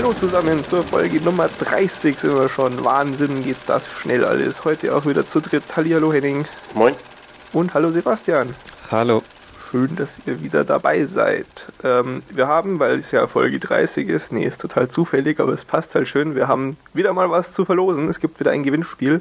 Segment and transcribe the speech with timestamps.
[0.00, 2.82] Hallo zusammen zur Folge Nummer 30 sind wir schon.
[2.82, 4.64] Wahnsinn geht das schnell alles.
[4.64, 5.76] Heute auch wieder zu dritt.
[5.76, 6.46] Hallihallo Henning.
[6.74, 6.94] Moin.
[7.52, 8.48] Und hallo Sebastian.
[8.90, 9.22] Hallo.
[9.70, 11.66] Schön, dass ihr wieder dabei seid.
[11.84, 15.66] Ähm, wir haben, weil es ja Folge 30 ist, nee, ist total zufällig, aber es
[15.66, 18.08] passt halt schön, wir haben wieder mal was zu verlosen.
[18.08, 19.20] Es gibt wieder ein Gewinnspiel.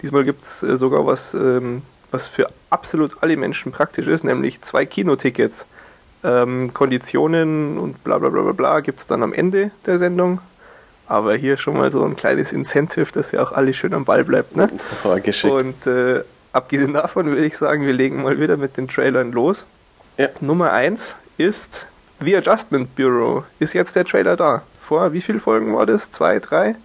[0.00, 4.62] Diesmal gibt es äh, sogar was, ähm, was für absolut alle Menschen praktisch ist, nämlich
[4.62, 5.66] zwei Kinotickets.
[6.22, 10.40] Ähm, Konditionen und bla bla bla bla bla gibt es dann am Ende der Sendung.
[11.06, 14.24] Aber hier schon mal so ein kleines Incentive, dass ja auch alles schön am Ball
[14.24, 14.54] bleibt.
[14.54, 14.68] Ne?
[15.04, 15.52] Oh, geschickt.
[15.52, 19.66] Und äh, abgesehen davon würde ich sagen, wir legen mal wieder mit den Trailern los.
[20.18, 20.28] Ja.
[20.40, 21.86] Nummer 1 ist
[22.20, 23.44] The Adjustment Bureau.
[23.58, 24.62] Ist jetzt der Trailer da?
[24.80, 26.10] Vor wie viele Folgen war das?
[26.10, 26.76] Zwei, drei?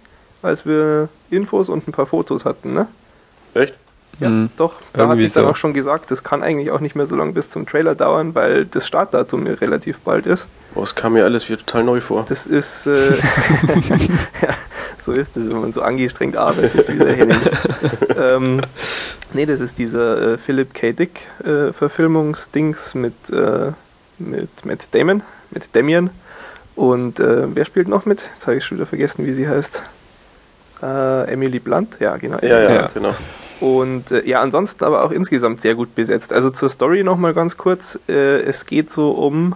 [0.42, 2.86] Als wir Infos und ein paar Fotos hatten, ne?
[3.54, 3.74] Echt?
[4.18, 4.48] Ja, Mhm.
[4.56, 4.74] doch.
[4.94, 5.50] Da hatte ich dann so.
[5.50, 8.34] auch schon gesagt, das kann eigentlich auch nicht mehr so lange bis zum Trailer dauern,
[8.34, 10.46] weil das Startdatum ja relativ bald ist.
[10.74, 12.24] Oh, es kam mir alles wieder total neu vor.
[12.28, 13.10] Das ist, äh,
[14.42, 14.54] ja,
[14.98, 17.40] so ist es, wenn man so angestrengt arbeitet wie der Henning.
[18.18, 18.60] ähm,
[19.32, 20.92] nee, das ist dieser äh, Philip K.
[20.92, 23.72] Dick äh, Verfilmungsdings mit, äh,
[24.18, 26.10] mit Matt Damon, mit Damien.
[26.74, 28.22] Und äh, wer spielt noch mit?
[28.34, 29.82] Jetzt habe ich schon wieder vergessen, wie sie heißt.
[30.82, 32.38] Äh, Emily Blunt, ja, genau.
[32.42, 32.86] Ja, ja, Ja.
[32.92, 33.14] genau.
[33.60, 36.32] Und äh, ja, ansonsten aber auch insgesamt sehr gut besetzt.
[36.32, 37.98] Also zur Story nochmal ganz kurz.
[38.08, 39.54] Äh, es geht so um,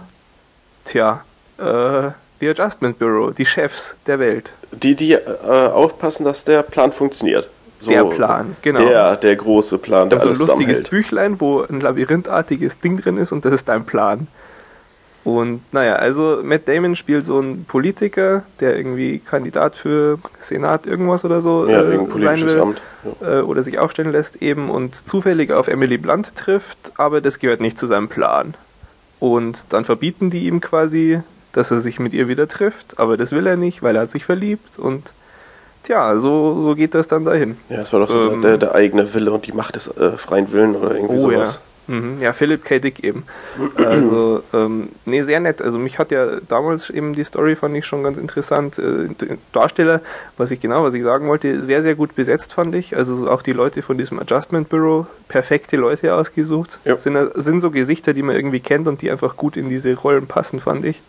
[0.85, 1.23] tja,
[1.57, 4.51] äh, The Adjustment Bureau, die Chefs der Welt.
[4.71, 7.47] Die, die äh, aufpassen, dass der Plan funktioniert.
[7.77, 8.85] So, der Plan, genau.
[8.85, 10.83] Der, der große Plan, der also ein lustiges.
[10.87, 14.27] Büchlein, wo ein labyrinthartiges Ding drin ist und das ist dein Plan.
[15.23, 21.23] Und naja, also Matt Damon spielt so einen Politiker, der irgendwie Kandidat für Senat irgendwas
[21.23, 22.59] oder so Ja, äh, sein will.
[22.59, 22.81] Amt.
[23.21, 23.39] Ja.
[23.39, 27.61] äh, oder sich aufstellen lässt eben und zufällig auf Emily Blunt trifft, aber das gehört
[27.61, 28.55] nicht zu seinem Plan.
[29.19, 31.21] Und dann verbieten die ihm quasi,
[31.53, 34.11] dass er sich mit ihr wieder trifft, aber das will er nicht, weil er hat
[34.11, 35.11] sich verliebt und
[35.83, 37.57] tja, so, so geht das dann dahin.
[37.69, 40.11] ja, es war doch so Ähm, der, der eigene Wille und die Macht des äh,
[40.17, 41.45] freien Willen oder irgendwie Oh ja.
[41.87, 42.19] Mhm.
[42.19, 42.79] Ja, Philip K.
[42.79, 43.23] Dick eben.
[43.75, 45.61] Also, ähm, nee, sehr nett.
[45.61, 48.79] Also mich hat ja damals eben die Story, fand ich schon ganz interessant.
[48.79, 49.09] Äh,
[49.51, 50.01] Darsteller,
[50.37, 52.95] was ich genau, was ich sagen wollte, sehr, sehr gut besetzt fand ich.
[52.95, 56.79] Also so auch die Leute von diesem Adjustment Bureau, perfekte Leute ausgesucht.
[56.85, 56.97] Ja.
[56.97, 60.27] Sind, sind so Gesichter, die man irgendwie kennt und die einfach gut in diese Rollen
[60.27, 61.01] passen, fand ich.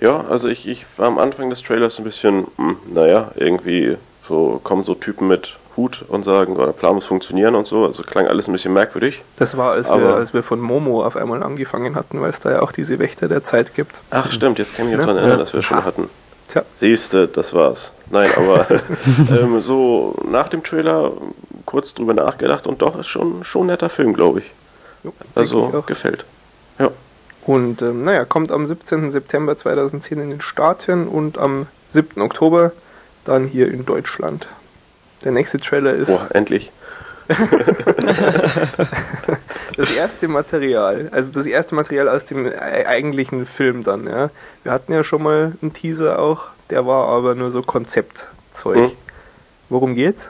[0.00, 4.60] Ja, also ich, ich war am Anfang des Trailers ein bisschen, hm, naja, irgendwie so
[4.64, 7.86] kommen so Typen mit Hut und sagen, oh, der Plan muss funktionieren und so.
[7.86, 9.22] Also klang alles ein bisschen merkwürdig.
[9.38, 12.50] Das war, als, wir, als wir von Momo auf einmal angefangen hatten, weil es da
[12.50, 13.96] ja auch diese Wächter der Zeit gibt.
[14.10, 15.06] Ach, stimmt, jetzt kann ich mich Ne?
[15.06, 15.42] daran erinnern, Ja.
[15.44, 16.08] dass wir schon hatten.
[16.48, 17.92] Tja, Siehste, das war's.
[18.10, 18.66] Nein, aber
[19.30, 21.12] ähm, so nach dem Trailer
[21.64, 24.50] kurz drüber nachgedacht und doch ist schon schon ein netter Film, glaube ich.
[25.04, 26.24] jo, Also ich gefällt.
[26.78, 26.88] Ja.
[27.46, 29.10] Und ähm, naja, kommt am 17.
[29.12, 32.20] September 2010 in den Staaten und am 7.
[32.20, 32.72] Oktober
[33.24, 34.46] dann hier in Deutschland.
[35.24, 36.70] Der nächste Trailer ist Boah, endlich.
[39.76, 44.06] das erste Material, also das erste Material aus dem e- eigentlichen Film dann.
[44.06, 44.30] Ja.
[44.64, 48.76] Wir hatten ja schon mal einen Teaser auch, der war aber nur so Konzeptzeug.
[48.76, 48.90] Hm.
[49.68, 50.28] Worum geht's?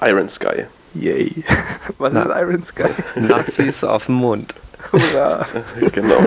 [0.00, 0.66] Iron Sky.
[0.94, 1.44] Yay.
[1.98, 2.22] Was Na.
[2.22, 2.88] ist Iron Sky?
[3.16, 4.54] Nazis auf dem Mond.
[4.92, 5.44] Hurra.
[5.92, 6.24] genau.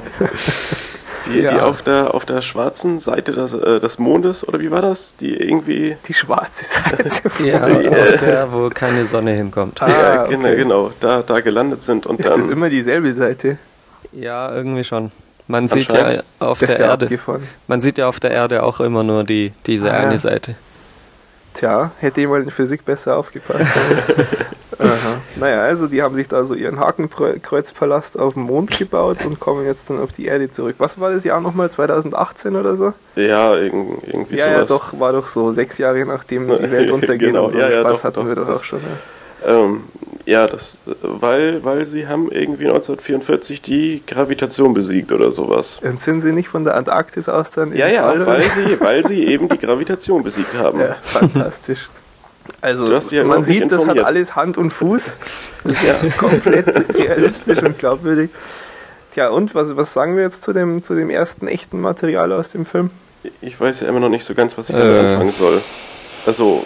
[1.28, 1.64] Die, die Ja.
[1.66, 5.16] auf der auf der schwarzen Seite des, äh, des Mondes, oder wie war das?
[5.18, 5.96] Die irgendwie.
[6.08, 7.09] Die schwarze Seite.
[7.44, 9.82] Ja, auf der, wo keine Sonne hinkommt.
[9.82, 10.36] Ah, ja, okay.
[10.36, 12.40] genau, genau, da, da gelandet sind und Ist dann.
[12.40, 13.58] das immer dieselbe Seite?
[14.12, 15.12] Ja, irgendwie schon.
[15.48, 17.06] Man sieht ja auf der ja Erde.
[17.06, 17.48] abgefahren.
[17.68, 20.20] Man sieht ja auf der Erde auch immer nur die, diese Ah, eine ja.
[20.20, 20.56] Seite.
[21.53, 23.59] Tja, hätte jemand in Physik besser aufgepasst.
[24.80, 25.10] Aha.
[25.36, 29.66] Naja, also die haben sich da so ihren Hakenkreuzpalast auf dem Mond gebaut und kommen
[29.66, 30.75] jetzt dann auf die Erde zurück.
[30.78, 31.69] Was war das Jahr nochmal?
[31.72, 32.94] 2018 oder so?
[33.16, 33.72] ja, irg-
[34.08, 34.70] irgendwie ja, ja, sowas.
[34.70, 37.58] doch, war doch so sechs Jahre nachdem die Welt untergeht Genau, und so.
[37.58, 38.79] ja, ja, Spaß doch, hatten doch, wir doch auch schon.
[38.79, 39.53] Ja.
[39.53, 39.84] Ähm,
[40.26, 45.79] ja, das, weil, weil sie haben irgendwie 1944 die Gravitation besiegt oder sowas.
[45.82, 49.26] Und sind sie nicht von der Antarktis aus dann Ja, ja, weil sie, weil sie
[49.28, 50.79] eben die Gravitation besiegt haben.
[50.79, 51.90] Ja, fantastisch.
[52.61, 54.05] Also, Du hast dich ja man sieht, das hat informiert.
[54.05, 55.17] alles Hand und Fuß.
[55.63, 58.29] Das ist komplett realistisch und glaubwürdig.
[59.13, 62.52] Tja, und was, was sagen wir jetzt zu dem, zu dem ersten echten Material aus
[62.52, 62.90] dem Film?
[63.41, 65.09] Ich weiß ja immer noch nicht so ganz, was ich damit Äh.
[65.11, 65.61] anfangen soll.
[66.25, 66.63] Also,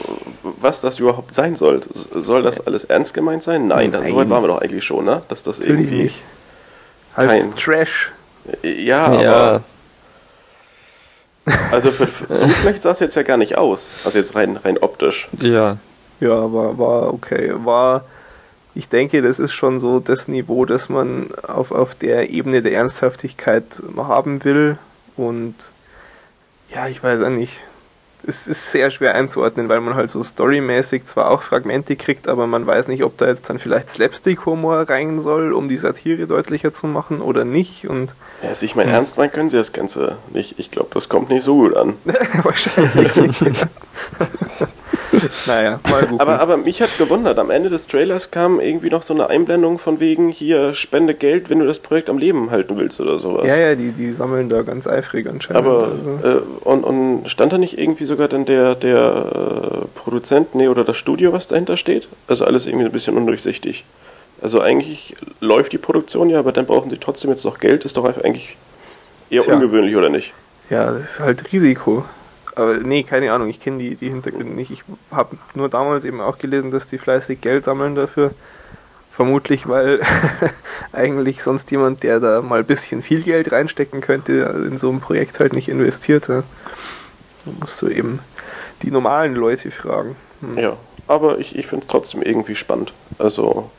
[0.61, 1.81] was das überhaupt sein soll.
[1.93, 3.67] Soll das alles ernst gemeint sein?
[3.67, 4.11] Nein, dann, Nein.
[4.11, 5.21] so weit waren wir doch eigentlich schon, ne?
[5.29, 6.03] Dass das Natürlich irgendwie.
[6.03, 6.21] nicht.
[7.17, 8.11] Halt kein- Trash.
[8.63, 9.63] Ja, Ja, aber.
[11.71, 13.89] Also, für, für, so schlecht sah es jetzt ja gar nicht aus.
[14.03, 15.27] Also, jetzt rein, rein optisch.
[15.39, 15.77] ja.
[16.21, 17.51] Ja, war, war okay.
[17.55, 18.05] War,
[18.73, 22.73] ich denke, das ist schon so das Niveau, das man auf, auf der Ebene der
[22.73, 23.63] Ernsthaftigkeit
[23.97, 24.77] haben will.
[25.17, 25.55] Und
[26.73, 27.59] ja, ich weiß auch nicht.
[28.27, 32.47] Es ist sehr schwer einzuordnen, weil man halt so storymäßig zwar auch Fragmente kriegt, aber
[32.47, 36.73] man weiß nicht, ob da jetzt dann vielleicht Slapstick-Humor rein soll, um die Satire deutlicher
[36.73, 37.87] zu machen oder nicht.
[37.87, 38.11] Und
[38.41, 40.59] Ja, also ich meine, ernst meinen können sie das Ganze nicht.
[40.59, 41.95] Ich glaube, das kommt nicht so gut an.
[42.43, 43.41] wahrscheinlich nicht.
[45.47, 46.19] naja, mal gucken.
[46.19, 49.77] Aber, aber mich hat gewundert, am Ende des Trailers kam irgendwie noch so eine Einblendung
[49.77, 53.47] von wegen, hier, spende Geld, wenn du das Projekt am Leben halten willst oder sowas.
[53.47, 55.65] ja, ja, die, die sammeln da ganz eifrig anscheinend.
[55.65, 55.89] Aber,
[56.23, 56.27] also.
[56.27, 60.83] äh, und, und stand da nicht irgendwie sogar dann der, der äh, Produzent, nee, oder
[60.83, 62.07] das Studio, was dahinter steht?
[62.27, 63.85] Also alles irgendwie ein bisschen undurchsichtig.
[64.41, 67.97] Also eigentlich läuft die Produktion ja, aber dann brauchen sie trotzdem jetzt noch Geld, ist
[67.97, 68.57] doch eigentlich
[69.29, 69.55] eher Tja.
[69.55, 70.33] ungewöhnlich, oder nicht?
[70.69, 72.05] Ja, das ist halt Risiko.
[72.55, 74.71] Aber nee, keine Ahnung, ich kenne die, die Hintergründe nicht.
[74.71, 78.31] Ich habe nur damals eben auch gelesen, dass die fleißig Geld sammeln dafür.
[79.11, 80.01] Vermutlich, weil
[80.93, 84.33] eigentlich sonst jemand, der da mal ein bisschen viel Geld reinstecken könnte,
[84.69, 86.27] in so ein Projekt halt nicht investiert.
[86.27, 86.43] Ja.
[87.45, 88.19] Da musst du eben
[88.81, 90.15] die normalen Leute fragen.
[90.41, 90.57] Hm.
[90.57, 90.77] Ja,
[91.07, 92.93] aber ich, ich finde es trotzdem irgendwie spannend.
[93.17, 93.69] Also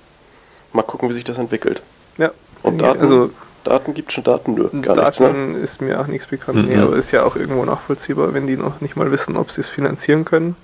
[0.73, 1.83] mal gucken, wie sich das entwickelt.
[2.19, 2.31] Ja,
[2.63, 3.31] Und Daten, also
[3.67, 5.27] Daten gibt schon Daten, nö, gar nichts, ne?
[5.27, 6.59] Daten ist mir auch nichts bekannt.
[6.59, 6.69] Mhm.
[6.69, 9.61] Nee, aber ist ja auch irgendwo nachvollziehbar, wenn die noch nicht mal wissen, ob sie
[9.61, 10.57] es finanzieren können.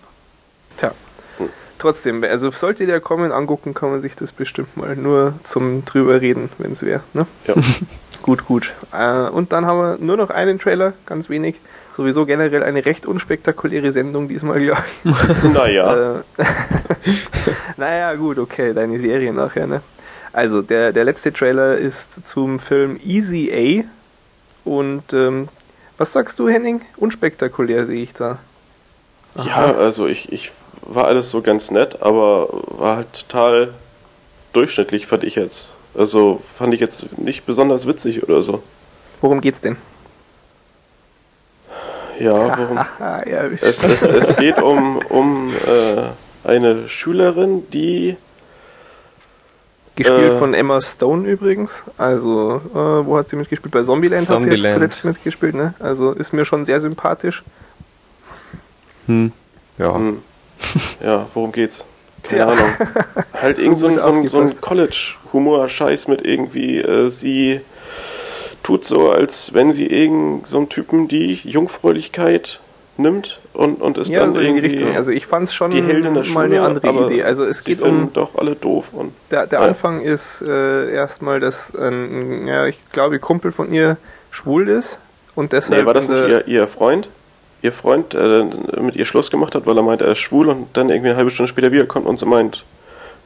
[0.79, 0.93] Tja.
[1.39, 1.49] Hm.
[1.79, 6.21] Trotzdem, also sollte der kommen, angucken, kann man sich das bestimmt mal nur zum drüber
[6.21, 7.01] reden, wenn es wäre.
[7.13, 7.27] Ne?
[7.47, 7.55] Ja.
[8.23, 8.73] Gut, gut.
[8.93, 11.57] Äh, und dann haben wir nur noch einen Trailer, ganz wenig.
[11.93, 15.53] Sowieso generell eine recht unspektakuläre Sendung diesmal, glaube ich.
[15.53, 16.45] naja, Äh,
[17.77, 19.83] naja, gut, okay, deine Serie nachher, ne?
[20.33, 24.69] Also, der, der letzte Trailer ist zum Film Easy A.
[24.69, 25.49] Und ähm,
[25.99, 26.83] was sagst du, Henning?
[26.97, 28.39] Unspektakulär sehe ich da.
[29.35, 30.53] ja, also ich, ich
[30.83, 33.75] war alles so ganz nett, aber war halt total
[34.53, 35.75] durchschnittlich, fand ich jetzt.
[35.97, 38.63] Also fand ich jetzt nicht besonders witzig oder so.
[39.21, 39.77] Worum geht's denn?
[42.19, 42.87] Ja,
[43.27, 48.17] ja, Es, es, es geht um, um äh, eine Schülerin, die
[49.97, 51.83] gespielt äh, von Emma Stone übrigens.
[51.99, 53.73] Also, äh, wo hat sie mitgespielt?
[53.73, 54.75] Bei Zombieland, hat sie jetzt Zombieland.
[54.75, 55.75] zuletzt mitgespielt, ne?
[55.79, 57.43] Also ist mir schon sehr sympathisch.
[59.07, 59.33] Hm.
[59.79, 59.95] Ja.
[59.95, 60.19] Hm.
[61.03, 61.85] Ja, worum geht's?
[62.23, 62.47] Keine.
[62.47, 62.71] Ahnung.
[63.33, 64.61] Halt So irgend so so ein, so ein.
[64.61, 67.61] College-Humor-Scheiß mit irgendwie, äh, sie
[68.63, 72.61] tut so, als wenn sie irgend so einem Typen die Jungfräulichkeit
[72.97, 74.97] nimmt und, und ist Ja, dann so in die irgendwie Richtung.
[74.97, 77.23] Also ich fand es schon die Heldin der mal Schule, eine andere Idee.
[77.23, 79.67] Also es geht um doch alle doof und Der, der Ja.
[79.67, 83.97] Anfang ist äh, erstmal, dass ein, ja, ich glaube, Kumpel von ihr
[84.31, 84.99] schwul ist
[85.35, 85.81] und deshalb.
[85.81, 87.09] nee, war das nicht ihr, ihr Freund?
[87.63, 88.51] Ihr Freund, der dann
[88.81, 91.17] mit ihr Schluss gemacht hat, weil er meint, er ist schwul und dann irgendwie eine
[91.17, 92.65] halbe Stunde später wiederkommt und sie meint,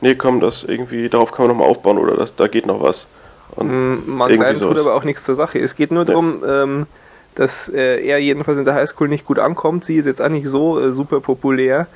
[0.02, 3.06] nee, komm, das irgendwie, darauf kann man nochmal aufbauen oder das, da geht noch was.
[3.54, 5.58] Und Mag sein, tut aber auch nichts zur Sache.
[5.58, 6.06] Es geht nur Ja.
[6.06, 6.86] darum, ähm,
[7.36, 9.84] dass äh, er jedenfalls in der Highschool nicht gut ankommt.
[9.84, 11.86] Sie ist jetzt auch nicht so äh, super populär.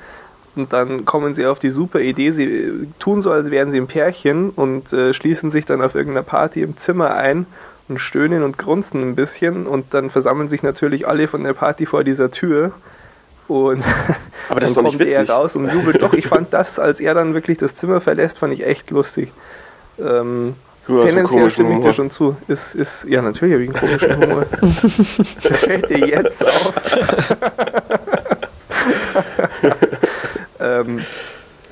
[0.55, 3.79] Und dann kommen sie auf die super Idee, sie äh, tun so, als wären sie
[3.79, 7.45] ein Pärchen und äh, schließen sich dann auf irgendeiner Party im Zimmer ein
[7.87, 9.65] und stöhnen und grunzen ein bisschen.
[9.65, 12.73] Und dann versammeln sich natürlich alle von der Party vor dieser Tür.
[13.47, 13.83] Und
[14.49, 16.01] Aber das ist dann doch nicht kommt er raus und jubelt.
[16.01, 19.31] Doch, ich fand das, als er dann wirklich das Zimmer verlässt, fand ich echt lustig.
[19.99, 20.55] Ähm,
[20.87, 22.35] Du hast einen tendenziell komischen stimme ich dir schon zu.
[22.47, 24.45] Ist, ist, ja, natürlich habe ich einen komischen Humor.
[25.43, 26.73] das fällt dir jetzt auf.
[30.59, 31.01] ähm,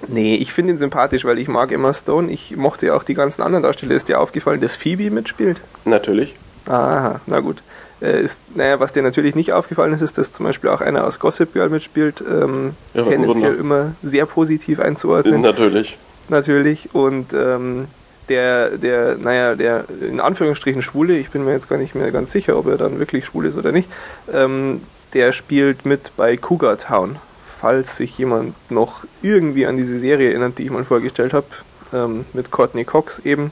[0.07, 2.31] nee, ich finde ihn sympathisch, weil ich mag Emma Stone.
[2.31, 3.95] Ich mochte ja auch die ganzen anderen Darsteller.
[3.95, 5.57] Ist dir aufgefallen, dass Phoebe mitspielt?
[5.85, 6.35] Natürlich.
[6.67, 7.63] Aha, na gut.
[8.01, 11.05] Äh, ist, naja, was dir natürlich nicht aufgefallen ist, ist, dass zum Beispiel auch einer
[11.05, 12.21] aus Gossip Girl mitspielt.
[12.21, 13.59] Ähm, Ja, tendenziell Wunder.
[13.59, 15.97] immer sehr positiv einzuordnen Natürlich.
[16.29, 16.89] natürlich.
[16.93, 17.87] Und ähm,
[18.29, 22.31] der, der, naja, der in Anführungsstrichen Schwule, ich bin mir jetzt gar nicht mehr ganz
[22.31, 23.89] sicher, ob er dann wirklich schwul ist oder nicht,
[24.31, 24.81] ähm,
[25.13, 27.17] der spielt mit bei Cougar Town.
[27.59, 31.47] Falls sich jemand noch irgendwie an diese Serie erinnert, die ich mal vorgestellt habe,
[31.91, 33.51] ähm, mit Courtney Cox eben,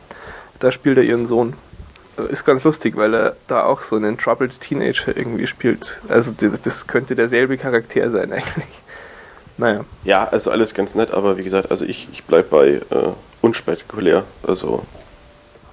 [0.60, 1.54] da spielt er ihren Sohn.
[2.30, 6.00] Ist ganz lustig, weil er da auch so einen Troubled Teenager irgendwie spielt.
[6.08, 8.82] Also das, das könnte derselbe Charakter sein eigentlich.
[9.58, 9.86] Naja.
[10.04, 12.82] Ja, also alles ganz nett, aber wie gesagt, also ich, ich bleib bei äh,
[13.42, 14.24] unspektakulär.
[14.46, 14.84] Also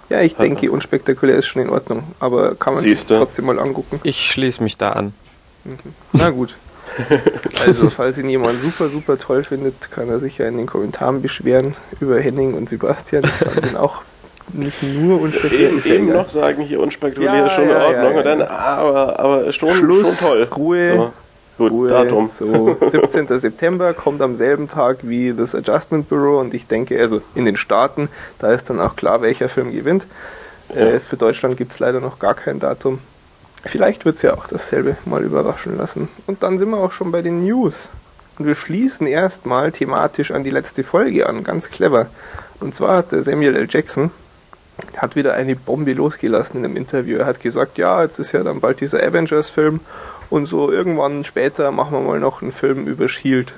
[0.09, 3.14] Ja, ich denke, unspektakulär ist schon in Ordnung, aber kann man Siehste.
[3.14, 4.00] sich trotzdem mal angucken.
[4.03, 5.12] Ich schließe mich da an.
[6.12, 6.55] Na gut.
[7.67, 11.23] Also, falls ihn jemand super, super toll findet, kann er sich ja in den Kommentaren
[11.23, 13.25] beschweren über Henning und Sebastian.
[13.25, 14.03] Ich fand ihn auch
[14.53, 15.69] nicht nur unspektakulär.
[15.71, 16.17] eben, ist ja eben egal.
[16.23, 18.12] noch sagen, hier unspektakulär Ja, ist schon in ja, ja, Ordnung.
[18.12, 18.47] ja, und dann, ja.
[18.49, 20.49] aber, aber schon, Schluss, schon toll.
[20.57, 21.12] Ruhe, So,
[21.58, 21.88] gut, Ruhe.
[21.88, 22.30] Datum.
[22.38, 23.38] So, 17.
[23.38, 27.56] September kommt am selben Tag wie das Adjustment Bureau und ich denke, also in den
[27.56, 28.08] Staaten,
[28.38, 30.06] da ist dann auch klar, welcher Film gewinnt.
[30.75, 32.99] Äh, für Deutschland gibt es leider noch gar kein Datum.
[33.64, 36.08] Vielleicht wird es ja auch dasselbe mal überraschen lassen.
[36.26, 37.88] Und dann sind wir auch schon bei den News.
[38.38, 42.06] Und wir schließen erstmal thematisch an die letzte Folge an, ganz clever.
[42.61, 43.68] Und zwar hat der Samuel L.
[43.70, 44.11] Jackson
[44.96, 47.18] hat wieder eine Bombe losgelassen in einem Interview.
[47.18, 49.80] Er hat gesagt, ja, jetzt ist ja dann bald dieser Avengers-Film
[50.31, 53.54] und so irgendwann später machen wir mal noch einen Film über Shield.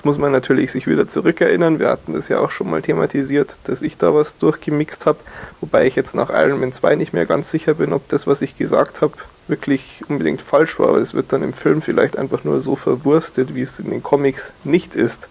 [0.00, 1.78] Jetzt muss man natürlich sich wieder zurückerinnern.
[1.78, 5.18] Wir hatten das ja auch schon mal thematisiert, dass ich da was durchgemixt habe,
[5.60, 8.40] wobei ich jetzt nach Iron Man 2 nicht mehr ganz sicher bin, ob das, was
[8.40, 9.12] ich gesagt habe,
[9.46, 13.54] wirklich unbedingt falsch war, aber es wird dann im Film vielleicht einfach nur so verwurstet,
[13.54, 15.28] wie es in den Comics nicht ist.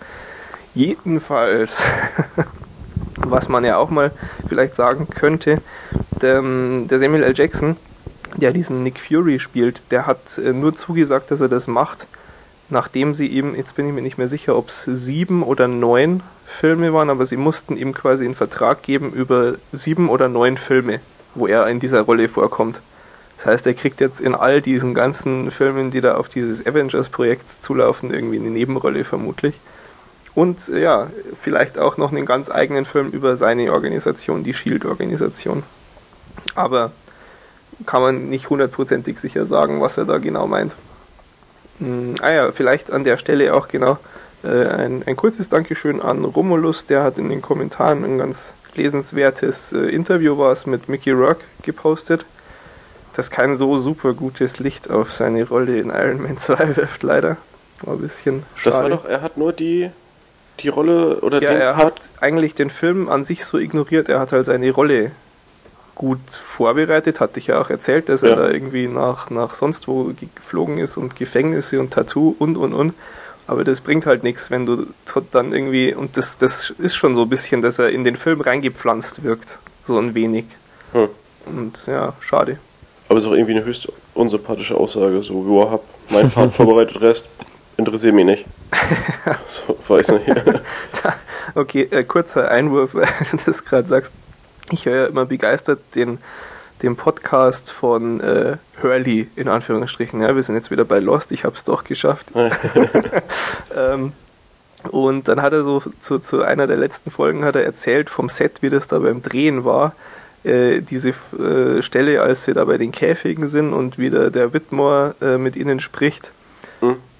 [0.75, 1.84] Jedenfalls,
[3.18, 4.12] was man ja auch mal
[4.48, 5.63] vielleicht sagen könnte,
[6.22, 7.34] der, der Samuel L.
[7.36, 7.75] Jackson,
[8.36, 12.07] der diesen Nick Fury spielt, der hat äh, nur zugesagt, dass er das macht,
[12.69, 16.21] nachdem sie ihm, jetzt bin ich mir nicht mehr sicher, ob es sieben oder neun
[16.45, 21.00] Filme waren, aber sie mussten ihm quasi einen Vertrag geben über sieben oder neun Filme,
[21.36, 22.81] wo er in dieser Rolle vorkommt.
[23.38, 27.63] Das heißt, er kriegt jetzt in all diesen ganzen Filmen, die da auf dieses Avengers-Projekt
[27.63, 29.55] zulaufen, irgendwie eine Nebenrolle vermutlich.
[30.36, 31.07] Und ja,
[31.41, 35.63] vielleicht auch noch einen ganz eigenen Film über seine Organisation, die Shield-Organisation.
[36.55, 36.91] Aber
[37.86, 40.74] kann man nicht hundertprozentig sicher sagen, was er da genau meint.
[41.79, 43.98] Hm, ah ja, vielleicht an der Stelle auch genau
[44.43, 49.74] äh, ein, ein kurzes Dankeschön an Romulus, der hat in den Kommentaren ein ganz lesenswertes
[49.74, 52.25] äh, Interview was mit Mickey Rourke gepostet
[53.19, 57.38] das kein so super gutes Licht auf seine Rolle in Iron Man 2 wirft, leider.
[57.81, 58.75] War ein bisschen schade.
[58.75, 59.89] Das war doch, er hat nur die,
[60.59, 61.86] die Rolle oder ja, den er Part.
[61.86, 64.09] hat eigentlich den Film an sich so ignoriert.
[64.09, 65.12] Er hat halt seine Rolle
[66.00, 68.29] gut vorbereitet, hatte ich ja auch erzählt, dass ja.
[68.29, 72.74] er da irgendwie nach, nach sonst wo geflogen ist und Gefängnisse und Tattoo und und
[72.74, 72.94] und.
[73.48, 74.88] Aber das bringt halt nichts, wenn du
[75.32, 78.39] dann irgendwie, und das, das ist schon so ein bisschen, dass er in den Film
[78.39, 79.58] reingepflanzt wirkt.
[79.86, 80.46] So ein wenig.
[80.94, 81.10] Hm.
[81.48, 82.60] Und ja, schade.
[83.10, 85.22] Aber es ist auch irgendwie eine höchst unsympathische Aussage.
[85.22, 87.27] So, ja, hab meinen Part vorbereitet, Rest
[87.75, 88.46] interessiert mich nicht.
[89.48, 90.27] so, weiß nicht.
[91.56, 94.13] okay, äh, kurzer Einwurf, weil du das gerade sagst.
[94.72, 96.20] Ich höre ja immer begeistert den,
[96.82, 100.22] den Podcast von äh, Hurley, in Anführungsstrichen.
[100.22, 102.28] Ja, wir sind jetzt wieder bei Lost, ich habe es doch geschafft.
[103.76, 104.14] ähm,
[104.92, 108.30] und dann hat er so zu, zu einer der letzten Folgen hat er erzählt vom
[108.30, 109.94] Set, wie das da beim Drehen war
[110.44, 115.16] äh, diese äh, Stelle, als sie da bei den Käfigen sind und wieder der Whitmore
[115.22, 116.32] äh, mit ihnen spricht.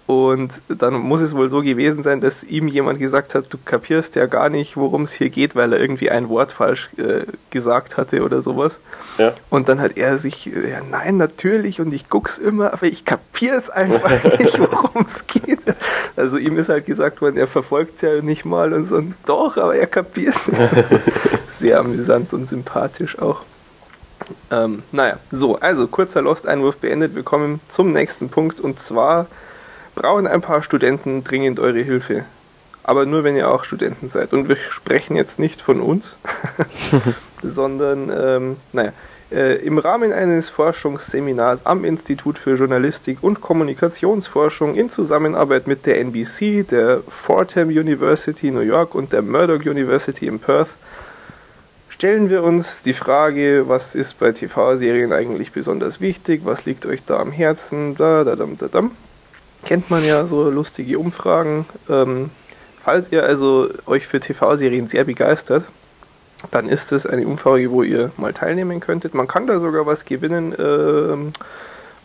[0.09, 4.15] Und dann muss es wohl so gewesen sein, dass ihm jemand gesagt hat, du kapierst
[4.15, 7.95] ja gar nicht, worum es hier geht, weil er irgendwie ein Wort falsch äh, gesagt
[7.95, 8.79] hatte oder sowas.
[9.19, 9.33] Ja.
[9.51, 13.69] Und dann hat er sich, ja nein, natürlich und ich guck's immer, aber ich kapier's
[13.69, 15.59] einfach nicht, worum es geht.
[16.15, 19.75] Also ihm ist halt gesagt worden, er verfolgt's ja nicht mal und so, doch, aber
[19.75, 20.39] er kapiert's.
[21.59, 23.43] Sehr amüsant und sympathisch auch.
[24.49, 27.13] Ähm, naja, so, also kurzer Lost-Einwurf beendet.
[27.13, 29.27] Wir kommen zum nächsten Punkt und zwar
[30.00, 32.24] brauchen ein paar Studenten dringend eure Hilfe.
[32.84, 34.32] Aber nur, wenn ihr auch Studenten seid.
[34.32, 36.15] Und wir sprechen jetzt nicht von uns,
[37.44, 38.94] sondern, ähm, naja,
[39.29, 46.00] äh, im Rahmen eines Forschungsseminars am Institut für Journalistik und Kommunikationsforschung in Zusammenarbeit mit der
[46.00, 50.70] NBC, der Fordham University New York und der Murdoch University in Perth
[51.89, 57.03] stellen wir uns die Frage, was ist bei TV-Serien eigentlich besonders wichtig, was liegt euch
[57.06, 58.89] da am Herzen, da, da, da, da, da
[59.65, 61.65] kennt man ja so lustige Umfragen.
[61.89, 62.29] Ähm,
[62.83, 65.65] falls ihr also euch für TV-Serien sehr begeistert,
[66.51, 69.13] dann ist es eine Umfrage, wo ihr mal teilnehmen könntet.
[69.13, 70.55] Man kann da sogar was gewinnen.
[70.57, 71.31] Ähm,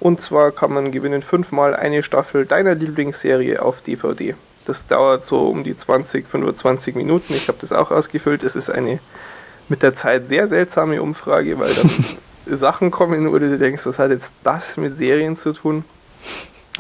[0.00, 4.34] und zwar kann man gewinnen fünfmal eine Staffel deiner Lieblingsserie auf DVD.
[4.66, 7.34] Das dauert so um die 20, 25 Minuten.
[7.34, 8.42] Ich habe das auch ausgefüllt.
[8.42, 8.99] Es ist eine
[9.68, 11.90] mit der Zeit sehr seltsame Umfrage, weil dann
[12.56, 15.84] Sachen kommen, wo du dir denkst, was hat jetzt das mit Serien zu tun?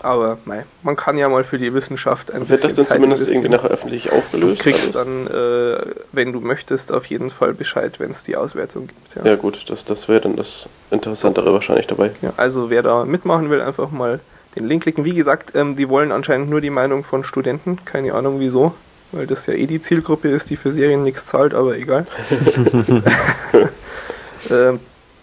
[0.04, 3.30] Aber nein, man kann ja mal für die Wissenschaft ein Wird das dann Zeit zumindest
[3.30, 4.60] irgendwie nachher öffentlich aufgelöst?
[4.60, 5.06] Du kriegst alles?
[5.06, 9.16] dann, äh, wenn du möchtest, auf jeden Fall Bescheid, wenn es die Auswertung gibt.
[9.16, 12.10] Ja, ja gut, das, das wäre dann das Interessantere wahrscheinlich dabei.
[12.20, 14.20] Ja, also wer da mitmachen will, einfach mal
[14.56, 15.06] den Link klicken.
[15.06, 17.78] Wie gesagt, ähm, die wollen anscheinend nur die Meinung von Studenten.
[17.86, 18.74] Keine Ahnung wieso,
[19.12, 22.04] weil das ja eh die Zielgruppe ist, die für Serien nichts zahlt, aber egal.
[24.50, 24.80] ähm,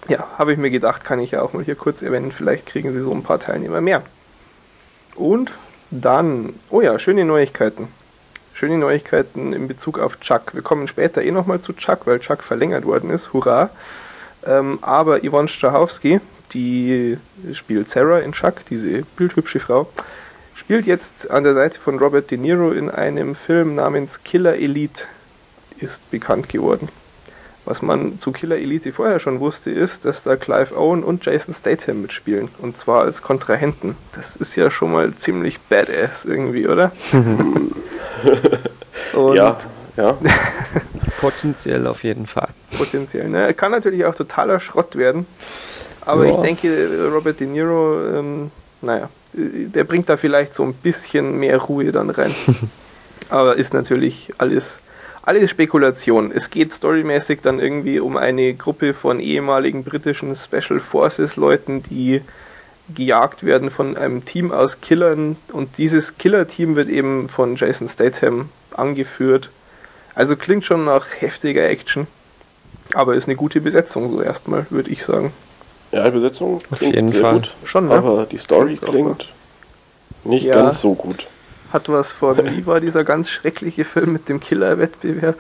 [0.08, 2.32] ja, habe ich mir gedacht, kann ich ja auch mal hier kurz erwähnen.
[2.32, 4.02] Vielleicht kriegen sie so ein paar Teilnehmer mehr.
[5.16, 5.52] Und
[5.90, 7.88] dann, oh ja, schöne Neuigkeiten.
[8.54, 10.54] Schöne Neuigkeiten in Bezug auf Chuck.
[10.54, 13.34] Wir kommen später eh nochmal zu Chuck, weil Chuck verlängert worden ist.
[13.34, 13.70] Hurra!
[14.46, 16.20] Ähm, aber Yvonne Strahowski,
[16.54, 17.18] die
[17.54, 19.88] spielt Sarah in Chuck, diese bildhübsche Frau,
[20.56, 25.04] spielt jetzt an der Seite von Robert De Niro in einem Film namens Killer Elite,
[25.80, 26.90] ist bekannt geworden.
[27.66, 31.54] Was man zu Killer Elite vorher schon wusste, ist, dass da Clive Owen und Jason
[31.54, 32.50] Statham mitspielen.
[32.60, 33.96] Und zwar als Kontrahenten.
[34.16, 36.92] Das ist ja schon mal ziemlich badass irgendwie, oder?
[39.14, 39.58] Und ja,
[39.98, 40.18] ja.
[41.20, 42.50] Potenziell auf jeden Fall.
[42.78, 43.30] Potenziell.
[43.30, 43.54] Ne?
[43.54, 45.28] Kann natürlich auch totaler Schrott werden.
[46.02, 46.34] Aber ja.
[46.34, 48.52] ich denke, Robert De Niro, ähm,
[48.82, 52.34] naja, der bringt da vielleicht so ein bisschen mehr Ruhe dann rein.
[53.30, 54.80] Aber ist natürlich alles
[55.24, 56.32] alles Spekulation.
[56.32, 62.22] Es geht storymäßig dann irgendwie um eine Gruppe von ehemaligen britischen Special Forces Leuten, die
[62.94, 68.50] gejagt werden von einem Team aus Killern und dieses Killer-Team wird eben von Jason Statham
[68.76, 69.50] angeführt.
[70.14, 72.08] Also klingt schon nach heftiger Action,
[72.94, 75.32] aber ist eine gute Besetzung so erstmal, würde ich sagen.
[75.94, 77.34] Ja, die Besetzung klingt sehr Fall.
[77.36, 77.94] gut, schon, ne?
[77.94, 79.32] aber die Story klingt
[80.26, 80.56] nicht ja.
[80.56, 81.28] ganz so gut
[81.72, 85.40] hat was von, wie war dieser ganz schreckliche Film mit dem Killer-Wettbewerb?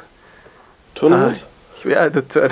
[0.96, 1.20] Tunnel?
[1.20, 1.34] Ah,
[1.78, 2.52] ich wäre der Turn.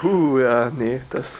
[0.00, 1.32] Puh, ja, nee, das.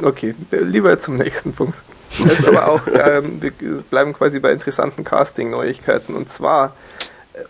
[0.00, 1.78] Okay, lieber zum nächsten Punkt.
[2.24, 3.52] Das aber auch, ähm, wir
[3.90, 6.14] bleiben quasi bei interessanten Casting-Neuigkeiten.
[6.14, 6.74] Und zwar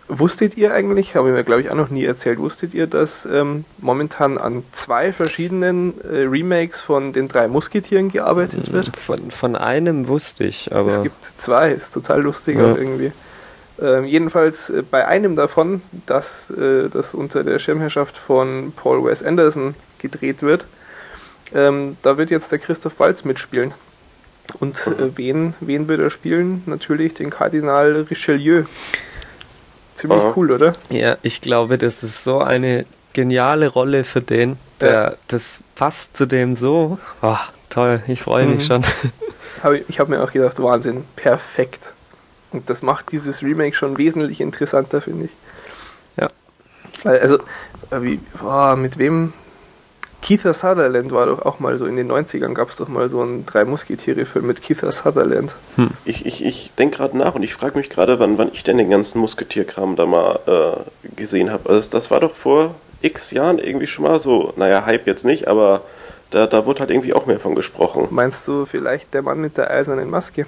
[0.07, 3.27] Wusstet ihr eigentlich, habe ich mir glaube ich auch noch nie erzählt, wusstet ihr, dass
[3.27, 8.97] ähm, momentan an zwei verschiedenen äh, Remakes von den drei Musketieren gearbeitet wird?
[8.97, 10.93] Von, von einem wusste ich, aber.
[10.93, 12.73] Es gibt zwei, ist total lustig ja.
[12.73, 13.11] auch irgendwie.
[13.81, 19.23] Ähm, jedenfalls äh, bei einem davon, das, äh, das unter der Schirmherrschaft von Paul Wes
[19.23, 20.65] Anderson gedreht wird,
[21.55, 23.73] ähm, da wird jetzt der Christoph Walz mitspielen.
[24.61, 26.63] Und äh, wen, wen wird er spielen?
[26.67, 28.65] Natürlich den Kardinal Richelieu.
[30.03, 30.33] Ziemlich Aha.
[30.35, 30.75] cool, oder?
[30.91, 34.57] Ja, ich glaube, das ist so eine geniale Rolle für den.
[34.81, 35.13] Der, ja.
[35.29, 36.99] Das passt zu dem so.
[37.23, 37.37] Oh,
[37.71, 38.83] toll, ich freue mich mhm.
[39.63, 39.75] schon.
[39.87, 41.79] ich habe mir auch gedacht, Wahnsinn, perfekt.
[42.51, 45.31] Und das macht dieses Remake schon wesentlich interessanter, finde ich.
[46.21, 46.31] Ja.
[47.05, 47.37] Also,
[47.93, 49.33] äh, wie, oh, mit wem
[50.23, 53.21] Keith Sutherland war doch auch mal so in den 90ern, gab es doch mal so
[53.21, 55.53] einen Drei-Musketiere-Film mit Keith Sutherland.
[55.77, 55.91] Hm.
[56.05, 58.79] Ich, ich, ich denke gerade nach und ich frage mich gerade, wann, wann ich denn
[58.79, 61.69] den ganzen Musketierkram da mal äh, gesehen habe.
[61.69, 65.49] Also das war doch vor x Jahren irgendwie schon mal so, naja, Hype jetzt nicht,
[65.49, 65.83] aber
[66.31, 68.07] da, da wurde halt irgendwie auch mehr von gesprochen.
[68.11, 70.47] Meinst du vielleicht der Mann mit der eisernen Maske?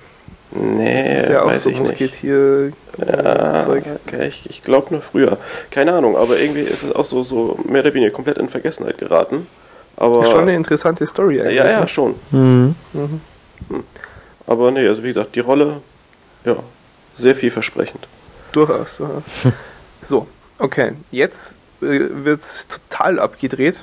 [0.53, 3.85] Nee, das ist ja auch so Musketier ja, Zeug.
[4.07, 5.37] Okay, ich, ich glaube nur früher.
[5.71, 8.99] Keine Ahnung, aber irgendwie ist es auch so, so mehr oder weniger komplett in Vergessenheit
[8.99, 9.49] geraten.
[9.97, 11.57] Aber, ist schon eine interessante Story eigentlich.
[11.57, 11.89] Ja, ja, ne?
[11.89, 12.15] schon.
[12.31, 12.75] Mhm.
[12.93, 13.21] Mhm.
[13.69, 13.85] Hm.
[14.47, 15.81] Aber nee, also wie gesagt, die Rolle,
[16.45, 16.57] ja,
[17.15, 18.07] sehr vielversprechend.
[18.53, 19.23] Durchaus, durchaus.
[20.03, 20.27] so,
[20.59, 23.77] okay, jetzt äh, wird es total abgedreht.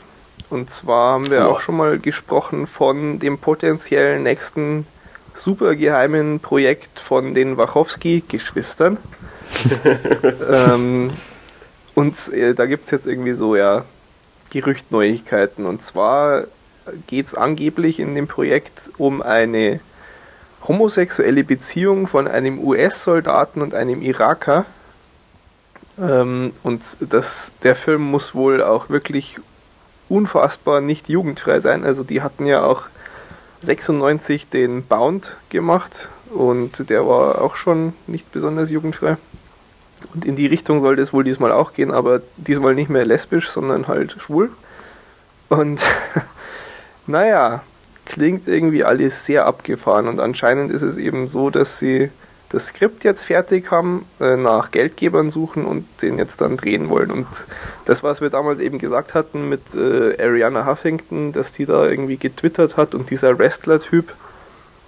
[0.50, 1.48] Und zwar haben wir ja.
[1.48, 4.86] auch schon mal gesprochen von dem potenziellen nächsten
[5.36, 8.98] supergeheimen Projekt von den Wachowski-Geschwistern.
[10.52, 11.12] ähm,
[11.96, 13.86] und äh, da gibt es jetzt irgendwie so, ja,
[14.52, 15.66] Gerüchtneuigkeiten.
[15.66, 16.46] Und zwar
[17.08, 19.80] geht es angeblich in dem Projekt um eine
[20.68, 24.66] homosexuelle Beziehung von einem US-Soldaten und einem Iraker.
[26.00, 29.40] Ähm, und das, der Film muss wohl auch wirklich
[30.10, 31.84] unfassbar nicht jugendfrei sein.
[31.84, 32.84] Also die hatten ja auch
[33.62, 39.18] 96 den Bound gemacht und der war auch schon nicht besonders jugendfrei.
[40.14, 43.50] Und in die Richtung sollte es wohl diesmal auch gehen, aber diesmal nicht mehr lesbisch,
[43.50, 44.52] sondern halt schwul.
[45.50, 45.82] Und
[47.08, 47.64] naja,
[48.06, 52.10] klingt irgendwie alles sehr abgefahren und anscheinend ist es eben so, dass sie
[52.52, 57.10] das Skript jetzt fertig haben, äh, nach Geldgebern suchen und den jetzt dann drehen wollen.
[57.10, 57.28] Und
[57.86, 62.18] das, was wir damals eben gesagt hatten mit äh, Ariana Huffington, dass die da irgendwie
[62.18, 64.14] getwittert hat und dieser Wrestler-Typ,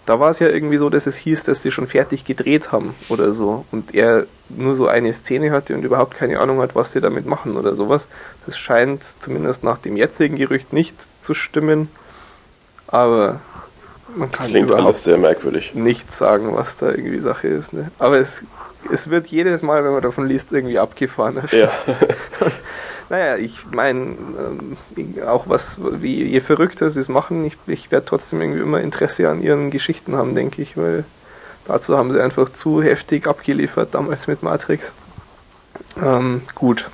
[0.06, 2.94] da war es ja irgendwie so, dass es hieß, dass sie schon fertig gedreht haben
[3.10, 6.92] oder so und er nur so eine Szene hatte und überhaupt keine Ahnung hat, was
[6.92, 8.08] sie damit machen oder sowas.
[8.46, 11.90] Das scheint zumindest nach dem jetzigen Gerücht nicht zu stimmen,
[12.88, 13.40] aber
[14.16, 15.74] man kann Klingt überhaupt alles sehr merkwürdig.
[15.74, 17.74] nicht sagen, was da irgendwie Sache ist.
[17.74, 17.90] Ne?
[17.98, 18.44] Aber es,
[18.92, 21.42] es wird jedes Mal, wenn man davon liest, irgendwie abgefahren.
[21.52, 21.72] Ja.
[23.10, 24.78] Naja, ich meine, ähm,
[25.28, 29.30] auch was, wie, je verrückter sie es machen, ich, ich werde trotzdem irgendwie immer Interesse
[29.30, 31.04] an ihren Geschichten haben, denke ich, weil
[31.66, 34.92] dazu haben sie einfach zu heftig abgeliefert damals mit Matrix.
[36.02, 36.90] Ähm, gut.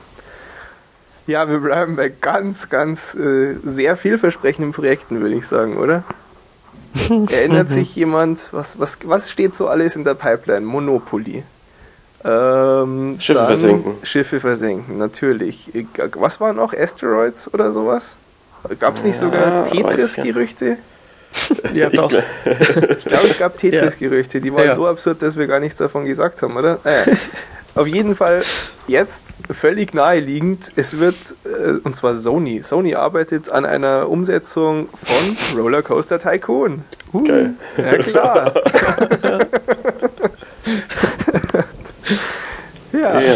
[1.28, 6.04] Ja, wir bleiben bei ganz, ganz äh, sehr vielversprechenden Projekten, würde ich sagen, oder?
[7.30, 10.66] Erinnert sich jemand, was, was, was steht so alles in der Pipeline?
[10.66, 11.44] Monopoly.
[12.24, 13.94] Ähm, Schiffe versenken.
[14.04, 15.70] Schiffe versenken, natürlich.
[16.16, 16.74] Was war noch?
[16.74, 18.16] Asteroids oder sowas?
[18.80, 20.78] Gab es nicht ja, sogar Tetris-Gerüchte?
[21.74, 22.12] ja, doch.
[22.12, 24.42] ich glaube, es gab Tetris-Gerüchte.
[24.42, 24.76] Die waren ja.
[24.76, 26.80] so absurd, dass wir gar nichts davon gesagt haben, oder?
[26.84, 27.16] Äh,
[27.76, 28.42] auf jeden Fall
[28.88, 30.72] jetzt völlig naheliegend.
[30.76, 32.64] Es wird äh, und zwar Sony.
[32.64, 36.84] Sony arbeitet an einer Umsetzung von Rollercoaster Tycoon.
[37.14, 37.54] Uh, Geil.
[37.78, 38.54] Ja klar.
[43.00, 43.20] ja.
[43.20, 43.36] ja.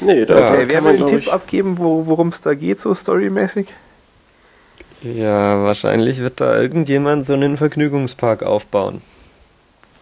[0.00, 2.80] Nee, da, Okay, da wer will einen Tipp ich, abgeben, wo, worum es da geht,
[2.80, 3.68] so storymäßig?
[5.02, 9.02] Ja, wahrscheinlich wird da irgendjemand so einen Vergnügungspark aufbauen.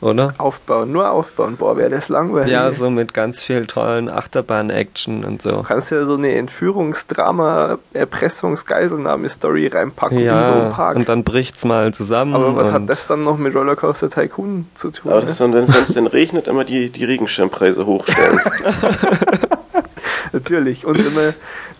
[0.02, 0.34] Oder?
[0.38, 1.56] Aufbauen, nur aufbauen.
[1.56, 2.50] Boah, wäre das langweilig.
[2.50, 5.50] Ja, so mit ganz viel tollen Achterbahn-Action und so.
[5.52, 10.96] Du kannst ja so eine Entführungsdrama, Erpressungs-, Geiselnahme-Story reinpacken in so Ja, einen Park.
[10.96, 12.34] und dann bricht's mal zusammen.
[12.34, 15.12] Aber was hat das dann noch mit Rollercoaster Tycoon zu tun?
[15.12, 15.50] aber das ist ne?
[15.52, 18.40] dann, wenn es denn regnet, immer die, die Regenschirmpreise hochstellen.
[20.32, 20.84] Natürlich.
[20.84, 21.34] Und immer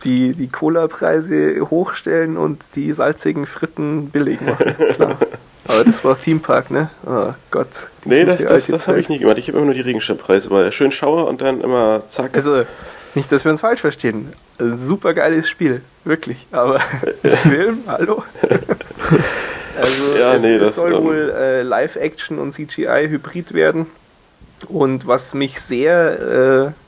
[0.05, 4.75] die, die Cola-Preise hochstellen und die salzigen Fritten billig machen.
[4.95, 5.17] Klar.
[5.68, 6.90] Aber das war Theme Park, ne?
[7.07, 7.68] Oh Gott.
[8.05, 9.38] nee, das, das, das habe ich nicht gemacht.
[9.38, 10.51] Ich habe immer nur die Regenschirmpreise.
[10.51, 12.35] Weil schön Schauer und dann immer zack.
[12.35, 12.64] Also,
[13.14, 14.33] nicht, dass wir uns falsch verstehen.
[14.59, 16.46] Super geiles Spiel, wirklich.
[16.51, 16.81] Aber
[17.42, 18.25] Film, hallo?
[19.81, 23.87] also, Ja, es, nee, es das, soll ähm, wohl äh, Live-Action und CGI-Hybrid werden.
[24.68, 26.82] Und was mich sehr äh,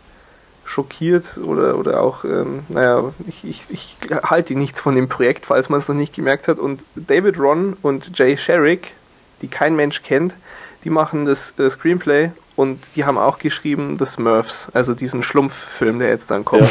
[0.75, 5.69] schockiert oder, oder auch, ähm, naja, ich, ich, ich halte nichts von dem Projekt, falls
[5.69, 6.59] man es noch nicht gemerkt hat.
[6.59, 8.93] Und David Ron und Jay Sherrick,
[9.41, 10.35] die kein Mensch kennt,
[10.83, 16.01] die machen das äh, Screenplay und die haben auch geschrieben The Smurfs, also diesen Schlumpffilm,
[16.01, 16.63] der jetzt dann kommt.
[16.63, 16.69] Ja.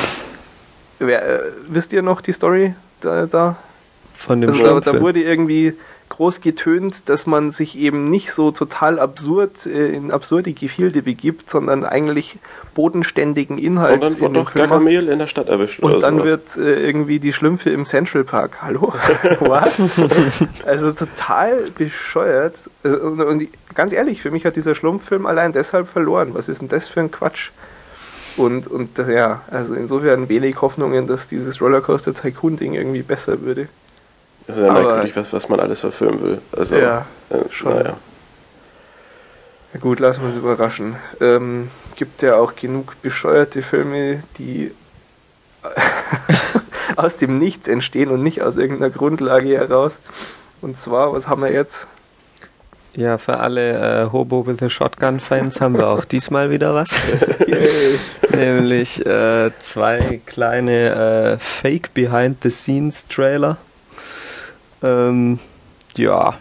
[0.99, 3.25] Wer, äh, wisst ihr noch die Story da?
[3.25, 3.55] da?
[4.23, 5.73] von dem Also da, da wurde irgendwie
[6.13, 11.49] groß getönt, dass man sich eben nicht so total absurd äh, in absurde Gefilde begibt,
[11.49, 12.38] sondern eigentlich
[12.76, 14.54] bodenständigen Inhalt und dann in wird doch.
[14.54, 15.82] Gargamel in der Stadt erwischt.
[15.82, 16.26] oder Und dann sowas.
[16.26, 18.62] wird äh, irgendwie die Schlümpfe im Central Park.
[18.62, 18.93] Hallo?
[19.39, 20.02] Was?
[20.65, 22.56] also total bescheuert.
[22.84, 26.30] Äh, Und, und ganz ehrlich, für mich hat dieser Schlumpffilm allein deshalb verloren.
[26.34, 27.49] Was ist denn das für ein Quatsch?
[28.38, 33.67] Und, und ja, also insofern wenig Hoffnungen, dass dieses Rollercoaster Tycoon-Ding irgendwie besser würde.
[34.47, 36.41] Das ist ja merkwürdig, was, was man alles verfilmen will.
[36.56, 37.73] Also, Ja, äh, schon.
[37.73, 37.97] Naja.
[39.73, 40.95] Na gut, lassen wir uns überraschen.
[41.19, 44.71] Ähm, gibt ja auch genug bescheuerte Filme, die
[46.95, 49.97] aus dem Nichts entstehen und nicht aus irgendeiner Grundlage heraus.
[50.62, 51.88] Und zwar, was haben wir jetzt?
[52.95, 56.95] Ja, für alle äh, Hobo with a Shotgun-Fans haben wir auch diesmal wieder was.
[57.47, 57.97] Yay.
[58.36, 63.58] Nämlich äh, zwei kleine äh, Fake-Behind-the-Scenes-Trailer.
[64.83, 65.39] Ähm,
[65.95, 66.37] ja.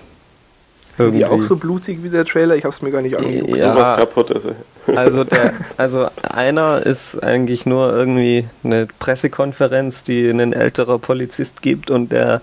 [1.10, 2.54] Die auch so blutig wie der Trailer?
[2.56, 3.56] Ich habe es mir gar nicht angeguckt.
[3.56, 3.72] Ja.
[3.72, 4.46] Sowas kaputt ist.
[4.86, 11.90] Also, der, also einer ist eigentlich nur irgendwie eine Pressekonferenz, die ein älterer Polizist gibt
[11.90, 12.40] und der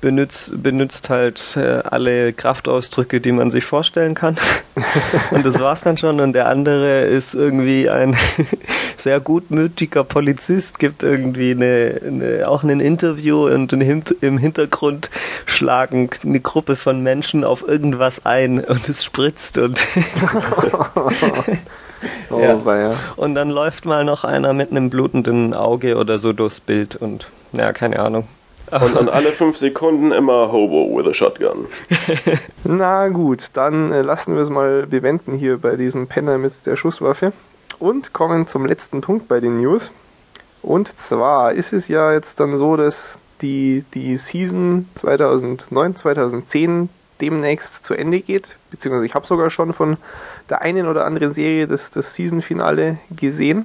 [0.00, 4.36] benutzt, benutzt halt äh, alle Kraftausdrücke, die man sich vorstellen kann.
[5.30, 6.20] Und das war's dann schon.
[6.20, 8.16] Und der andere ist irgendwie ein
[8.96, 15.10] sehr gutmütiger Polizist, gibt irgendwie eine, eine, auch ein Interview und im Hintergrund
[15.46, 19.78] schlagen eine Gruppe von Menschen auf irgendwas ein und es spritzt und
[22.30, 22.64] Oh, Ja.
[22.64, 22.94] weia.
[23.16, 27.28] Und dann läuft mal noch einer mit einem blutenden Auge oder so durchs Bild und
[27.52, 28.26] ja, keine Ahnung.
[28.72, 31.66] Und, und alle fünf Sekunden immer Hobo with a Shotgun.
[32.64, 36.76] Na gut, dann äh, lassen wir es mal bewenden hier bei diesem Penner mit der
[36.76, 37.32] Schusswaffe
[37.78, 39.92] und kommen zum letzten Punkt bei den News.
[40.62, 46.88] Und zwar ist es ja jetzt dann so, dass die, die Season 2009, 2010
[47.22, 49.96] demnächst zu Ende geht, beziehungsweise ich habe sogar schon von
[50.50, 53.64] der einen oder anderen Serie das, das Season-Finale gesehen.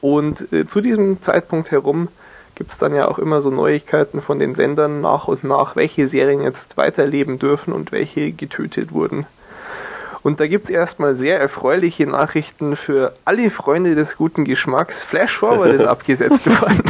[0.00, 2.08] Und äh, zu diesem Zeitpunkt herum
[2.54, 6.06] gibt es dann ja auch immer so Neuigkeiten von den Sendern nach und nach, welche
[6.06, 9.26] Serien jetzt weiterleben dürfen und welche getötet wurden.
[10.22, 15.02] Und da gibt es erstmal sehr erfreuliche Nachrichten für alle Freunde des guten Geschmacks.
[15.02, 16.82] Flash Forward ist abgesetzt worden.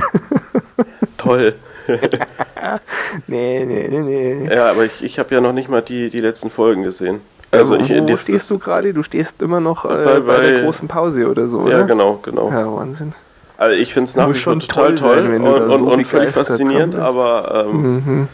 [1.16, 1.54] Toll.
[3.26, 4.54] nee, nee, nee, nee.
[4.54, 7.20] Ja, aber ich, ich habe ja noch nicht mal die, die letzten Folgen gesehen.
[7.50, 8.92] Also ich, Wo stehst du gerade?
[8.92, 11.84] Du stehst immer noch äh, Bei- bei, der bei- großen Pause oder so, Ja, oder?
[11.84, 12.50] genau, genau.
[12.50, 13.14] Ja, Wahnsinn.
[13.56, 15.78] Also ich finde es nach wie vor schon total toll toll, sein, du und, und,
[15.78, 18.28] so und völlig faszinierend, aber ähm, Mhm.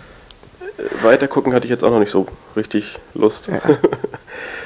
[1.02, 3.48] weiter gucken hatte ich jetzt auch noch nicht so richtig Lust.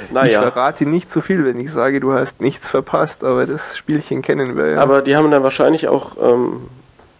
[0.06, 3.76] Ich naja, verrate nicht zu viel, wenn ich sage, du hast nichts verpasst, aber das
[3.76, 4.80] Spielchen kennen wir ja.
[4.80, 6.60] aber die haben dann wahrscheinlich auch ähm,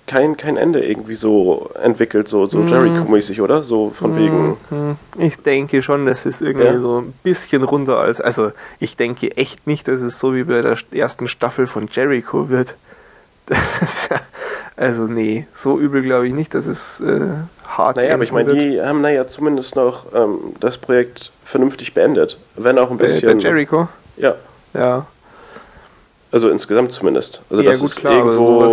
[0.06, 2.68] kein, kein Ende irgendwie so entwickelt, so, so Mhm.
[2.68, 3.62] Jericho-mäßig, oder?
[3.62, 4.96] So von wegen, Mhm.
[5.18, 6.78] Ich denke schon, dass es irgendwie Ja.
[6.78, 8.20] so ein bisschen runter als.
[8.20, 12.48] Also, ich denke echt nicht, dass es so wie bei der ersten Staffel von Jericho
[12.48, 12.74] wird.
[13.46, 14.20] Das ist ja.
[14.76, 17.20] Also, nee, so übel glaube ich nicht, dass es äh,
[17.68, 22.38] hart naja, aber ich meine, die haben naja zumindest noch ähm, das Projekt vernünftig beendet.
[22.56, 23.10] Wenn auch ein wird.
[23.10, 23.40] Bei, bei bisschen.
[23.40, 24.34] Jericho, ja,
[24.72, 25.06] ja.
[26.34, 27.42] Also insgesamt zumindest.
[27.48, 28.70] Also Ja, das gut, ist klar, irgendwo äh,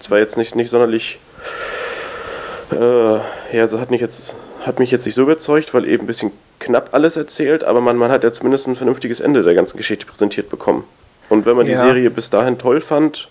[0.00, 1.18] zwar jetzt nicht, nicht sonderlich
[2.72, 3.22] äh, ja,
[3.62, 4.34] also hat mich jetzt
[4.66, 7.96] hat mich jetzt nicht so überzeugt, weil eben ein bisschen knapp alles erzählt, aber man,
[7.96, 10.84] man hat ja zumindest ein vernünftiges Ende der ganzen Geschichte präsentiert bekommen.
[11.30, 11.72] Und wenn man Ja.
[11.72, 13.28] die Serie bis dahin toll fand,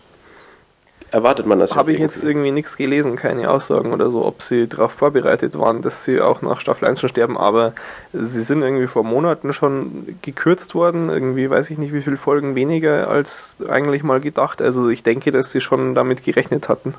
[1.14, 2.16] erwartet man das ja Habe ich irgendwie.
[2.16, 6.20] jetzt irgendwie nichts gelesen, keine Aussagen oder so, ob sie darauf vorbereitet waren, dass sie
[6.20, 7.74] auch nach Staffel 1 schon sterben, aber
[8.14, 12.56] sie sind irgendwie vor Monaten schon gekürzt worden, irgendwie weiß ich nicht wie viele Folgen
[12.56, 16.96] weniger als eigentlich mal gedacht, also ich denke, dass sie schon damit gerechnet hatten.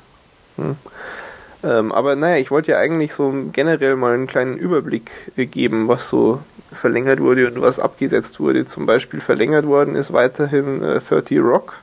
[0.55, 0.77] Hm.
[1.65, 6.07] Ähm, aber naja, ich wollte ja eigentlich so generell mal einen kleinen Überblick geben, was
[6.07, 6.39] so
[6.71, 8.65] verlängert wurde und was abgesetzt wurde.
[8.65, 11.73] Zum Beispiel verlängert worden ist weiterhin äh, 30 Rock.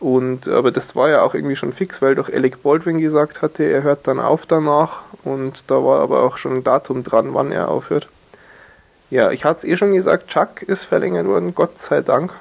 [0.00, 3.64] Und aber das war ja auch irgendwie schon fix, weil doch Alec Baldwin gesagt hatte,
[3.64, 7.52] er hört dann auf danach und da war aber auch schon ein Datum dran, wann
[7.52, 8.08] er aufhört.
[9.10, 12.32] Ja, ich hatte es eh schon gesagt, Chuck ist verlängert worden, Gott sei Dank.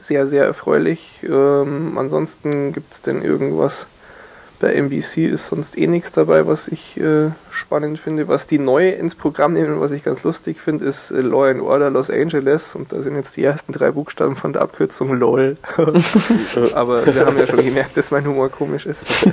[0.00, 1.20] Sehr, sehr erfreulich.
[1.22, 3.86] Ähm, ansonsten gibt es denn irgendwas
[4.60, 8.28] bei NBC ist sonst eh nichts dabei, was ich äh, spannend finde.
[8.28, 11.60] Was die neu ins Programm nehmen, was ich ganz lustig finde, ist äh, Law and
[11.60, 12.74] Order Los Angeles.
[12.74, 15.56] Und da sind jetzt die ersten drei Buchstaben von der Abkürzung LOL.
[16.74, 19.02] Aber wir haben ja schon gemerkt, dass mein Humor komisch ist.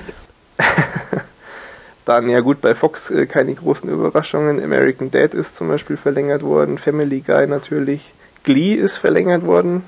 [2.06, 4.64] Dann, ja gut, bei Fox äh, keine großen Überraschungen.
[4.64, 6.78] American Dad ist zum Beispiel verlängert worden.
[6.78, 8.14] Family Guy natürlich.
[8.44, 9.84] Glee ist verlängert worden.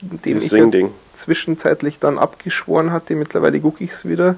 [0.00, 0.68] Dem ich ja
[1.14, 3.14] zwischenzeitlich dann abgeschworen hatte.
[3.14, 4.34] Mittlerweile gucke ich es wieder.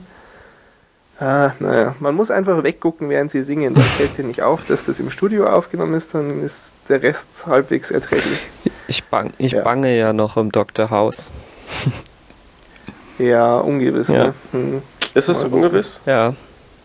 [1.20, 3.74] Ah, naja, man muss einfach weggucken, während sie singen.
[3.74, 6.56] Dann fällt dir nicht auf, dass das im Studio aufgenommen ist, dann ist
[6.88, 8.40] der Rest halbwegs erträglich.
[8.88, 9.62] Ich, bang, ich Ja.
[9.62, 10.90] bange ja noch um Dr.
[10.90, 11.30] House.
[13.18, 14.08] Ja, ungewiss.
[14.08, 14.24] Ja.
[14.26, 14.34] Ne?
[14.52, 14.82] Hm.
[15.14, 16.00] Ist das so ungewiss?
[16.06, 16.34] Ja,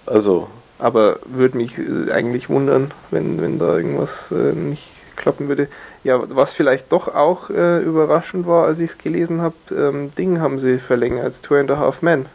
[0.06, 4.88] Also, Aber würde mich äh, eigentlich wundern, wenn, wenn da irgendwas äh, nicht
[5.18, 5.68] klappen würde.
[6.06, 10.40] Ja, was vielleicht doch auch äh, überraschend war, als ich es gelesen habe, ähm, Ding
[10.40, 12.28] haben sie verlängert, Two and a Half Men.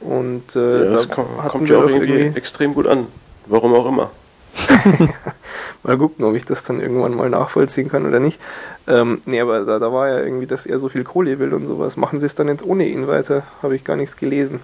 [0.00, 3.06] Und äh, ja, das da kommt, kommt ja auch doch irgendwie extrem gut an.
[3.46, 4.10] Warum auch immer.
[5.82, 8.40] Mal gucken, ob ich das dann irgendwann mal nachvollziehen kann oder nicht.
[8.88, 11.66] Ähm, nee, aber da, da war ja irgendwie, dass er so viel Kohle will und
[11.66, 11.96] sowas.
[11.96, 13.44] Machen sie es dann jetzt ohne ihn weiter?
[13.62, 14.60] Habe ich gar nichts gelesen.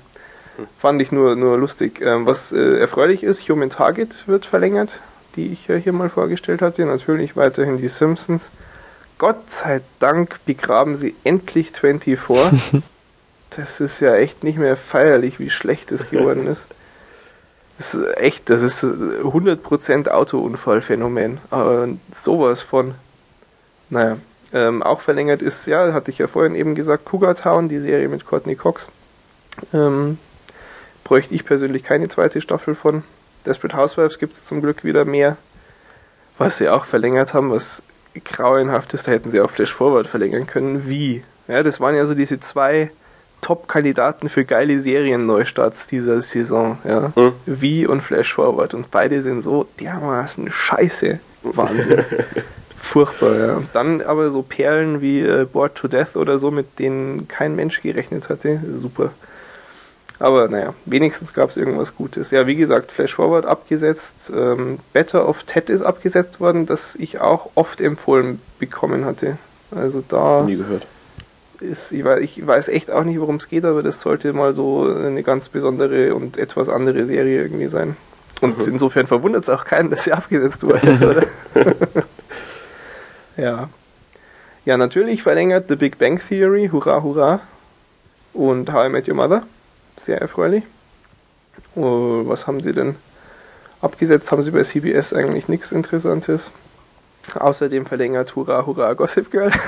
[0.79, 2.01] Fand ich nur, nur lustig.
[2.01, 5.01] Ähm, was äh, erfreulich ist, Human Target wird verlängert,
[5.37, 6.85] die ich ja hier mal vorgestellt hatte.
[6.85, 8.51] Natürlich weiterhin die Simpsons.
[9.18, 12.83] Gott sei Dank begraben sie endlich 24.
[13.57, 16.67] das ist ja echt nicht mehr feierlich, wie schlecht es geworden ist.
[17.79, 21.38] Das ist echt, das ist 100% Autounfallphänomen.
[21.51, 22.95] Aber sowas von.
[23.91, 24.19] Naja,
[24.53, 28.09] ähm, auch verlängert ist, ja, hatte ich ja vorhin eben gesagt, Cougar Town, die Serie
[28.09, 28.88] mit Courtney Cox.
[29.73, 30.19] Ähm,
[31.03, 33.03] bräuchte ich persönlich keine zweite Staffel von.
[33.47, 35.37] Desperate Housewives gibt es zum Glück wieder mehr.
[36.38, 37.83] Was sie auch verlängert haben, was
[38.25, 40.88] grauenhaft ist, da hätten sie auch Flash Forward verlängern können.
[40.88, 41.25] Wie?
[41.49, 42.91] Ja, das waren ja so diese zwei
[43.43, 46.79] Top-Kandidaten für geile Serien-Neustarts dieser Saison.
[46.85, 47.13] Ja.
[47.15, 47.33] Hm.
[47.45, 48.73] Wie und Flash Forward.
[48.73, 51.19] Und beide sind so dermaßen scheiße.
[51.43, 52.05] Wahnsinn.
[52.81, 53.57] Furchtbar, ja.
[53.57, 57.55] Und dann aber so Perlen wie äh, Bored to Death oder so, mit denen kein
[57.55, 58.61] Mensch gerechnet hatte.
[58.75, 59.11] Super.
[60.19, 62.31] Aber naja, wenigstens gab es irgendwas Gutes.
[62.31, 64.33] Ja, wie gesagt, Flash Forward abgesetzt.
[64.35, 69.37] Ähm, Better of Ted ist abgesetzt worden, das ich auch oft empfohlen bekommen hatte.
[69.75, 70.87] Also da Nie gehört.
[71.62, 74.53] Ist, ich weiß, ich weiß echt auch nicht, worum es geht, aber das sollte mal
[74.55, 77.96] so eine ganz besondere und etwas andere Serie irgendwie sein.
[78.40, 78.72] Und Mhm.
[78.75, 81.25] insofern verwundert es auch keinen, dass sie abgesetzt worden ist, oder?
[83.37, 83.68] ja.
[84.64, 87.40] Ja, natürlich verlängert The Big Bang Theory, hurra, hurra.
[88.33, 89.42] Und How I Met Your Mother,
[90.01, 90.64] sehr erfreulich.
[91.75, 92.96] Oh, was haben sie denn
[93.81, 94.31] abgesetzt?
[94.31, 96.51] Haben sie bei CBS eigentlich nichts Interessantes.
[97.38, 99.51] Außerdem verlängert Hurra, hurra, Gossip Girl.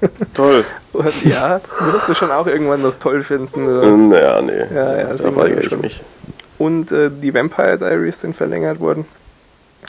[0.34, 0.64] Toll.
[0.92, 3.64] Und ja, wirst du schon auch irgendwann noch toll finden.
[3.66, 3.96] Äh, Oder?
[3.96, 4.64] naja, nee.
[4.74, 6.00] Ja, ja, da weigere ja ich mich.
[6.58, 9.04] Und äh, die Vampire Diaries sind verlängert worden.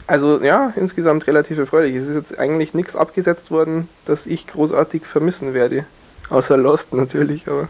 [0.07, 1.95] Also ja, insgesamt relativ erfreulich.
[1.95, 5.85] Es ist jetzt eigentlich nichts abgesetzt worden, das ich großartig vermissen werde.
[6.29, 7.67] Außer Lost natürlich, aber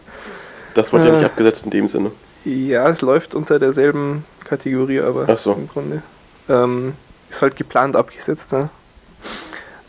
[0.75, 1.15] Das wurde ja Äh.
[1.17, 2.12] nicht abgesetzt in dem Sinne.
[2.45, 5.54] ja, es läuft unter derselben Kategorie, aber so.
[5.54, 6.01] im Grunde.
[6.49, 6.93] Ähm,
[7.30, 8.69] ist halt geplant abgesetzt, ne?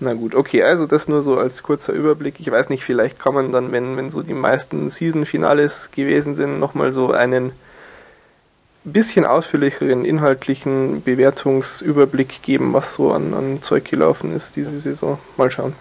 [0.03, 2.41] Na gut, okay, also das nur so als kurzer Überblick.
[2.41, 6.59] Ich weiß nicht, vielleicht kann man dann, wenn, wenn so die meisten Season-Finales gewesen sind,
[6.59, 7.53] nochmal so einen
[8.83, 15.21] bisschen ausführlicheren inhaltlichen Bewertungsüberblick geben, was so an, an Zeug gelaufen ist diese Saison.
[15.37, 15.73] Mal schauen.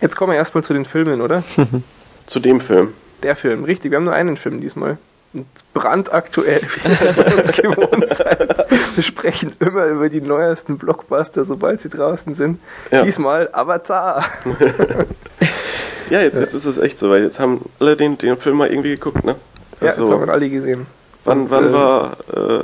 [0.00, 1.44] Jetzt kommen wir erstmal zu den Filmen, oder?
[2.26, 2.94] Zu dem Film.
[3.22, 3.90] Der Film, richtig.
[3.90, 4.96] Wir haben nur einen Film diesmal.
[5.72, 8.70] Brandaktuell, wie ihr es von uns gewohnt seid.
[8.94, 12.60] Wir sprechen immer über die neuesten Blockbuster, sobald sie draußen sind.
[12.90, 13.02] Ja.
[13.02, 14.24] Diesmal Avatar.
[16.10, 18.68] Ja, jetzt, jetzt ist es echt so, weil jetzt haben alle den, den Film mal
[18.68, 19.36] irgendwie geguckt, ne?
[19.80, 20.86] Ja, jetzt haben wir alle gesehen.
[21.24, 22.60] Wann, Und, wann äh, war äh,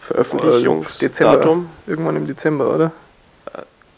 [0.00, 1.00] Veröffentlichungsdatum?
[1.00, 1.58] Dezember.
[1.88, 2.92] Irgendwann im Dezember, oder?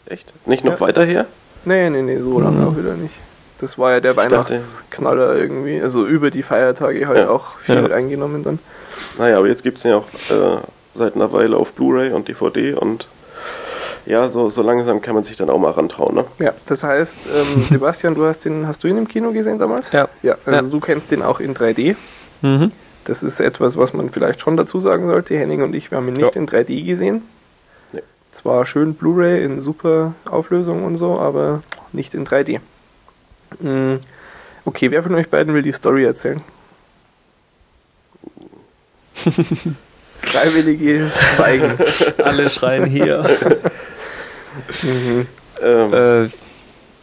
[0.07, 0.33] Echt?
[0.47, 0.79] Nicht noch Ja.
[0.79, 1.27] weiter her?
[1.65, 3.13] Nee, nee, nee, so lange auch wieder nicht.
[3.59, 5.81] Das war ja der Ich dachte- Weihnachtsknaller irgendwie.
[5.81, 7.29] Also über die Feiertage halt Ja.
[7.29, 7.95] auch viel Ja.
[7.95, 8.59] eingenommen dann.
[9.17, 10.57] Naja, aber jetzt gibt es ja auch äh,
[10.93, 13.07] seit einer Weile auf Blu-ray und DVD und
[14.05, 16.25] ja, so, so langsam kann man sich dann auch mal rantrauen, ne?
[16.39, 19.91] Ja, das heißt, ähm, Sebastian, du hast den, hast du ihn im Kino gesehen damals?
[19.91, 20.07] Ja.
[20.23, 20.71] Ja, also Ja.
[20.71, 21.95] du kennst den auch in 3D.
[22.41, 22.69] Mhm.
[23.05, 25.37] Das ist etwas, was man vielleicht schon dazu sagen sollte.
[25.37, 26.41] Henning und ich, wir haben ihn nicht Ja.
[26.41, 27.21] in 3D gesehen.
[27.91, 28.01] Nee.
[28.33, 32.59] Zwar schön Blu-ray in super Auflösung und so, aber nicht in 3D.
[33.59, 33.97] Mm,
[34.67, 36.41] Okay, wer von euch beiden will die Story erzählen?
[40.21, 41.77] Freiwillige Schweigen.
[42.21, 43.23] Alle schreien hier.
[44.83, 45.25] mhm.
[45.63, 46.23] Ähm, äh,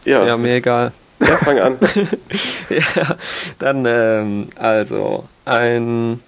[0.07, 0.91] ja, ja, mir egal.
[1.19, 1.77] ja, fang an.
[2.69, 3.15] ja,
[3.57, 6.21] dann, ähm, also, ein,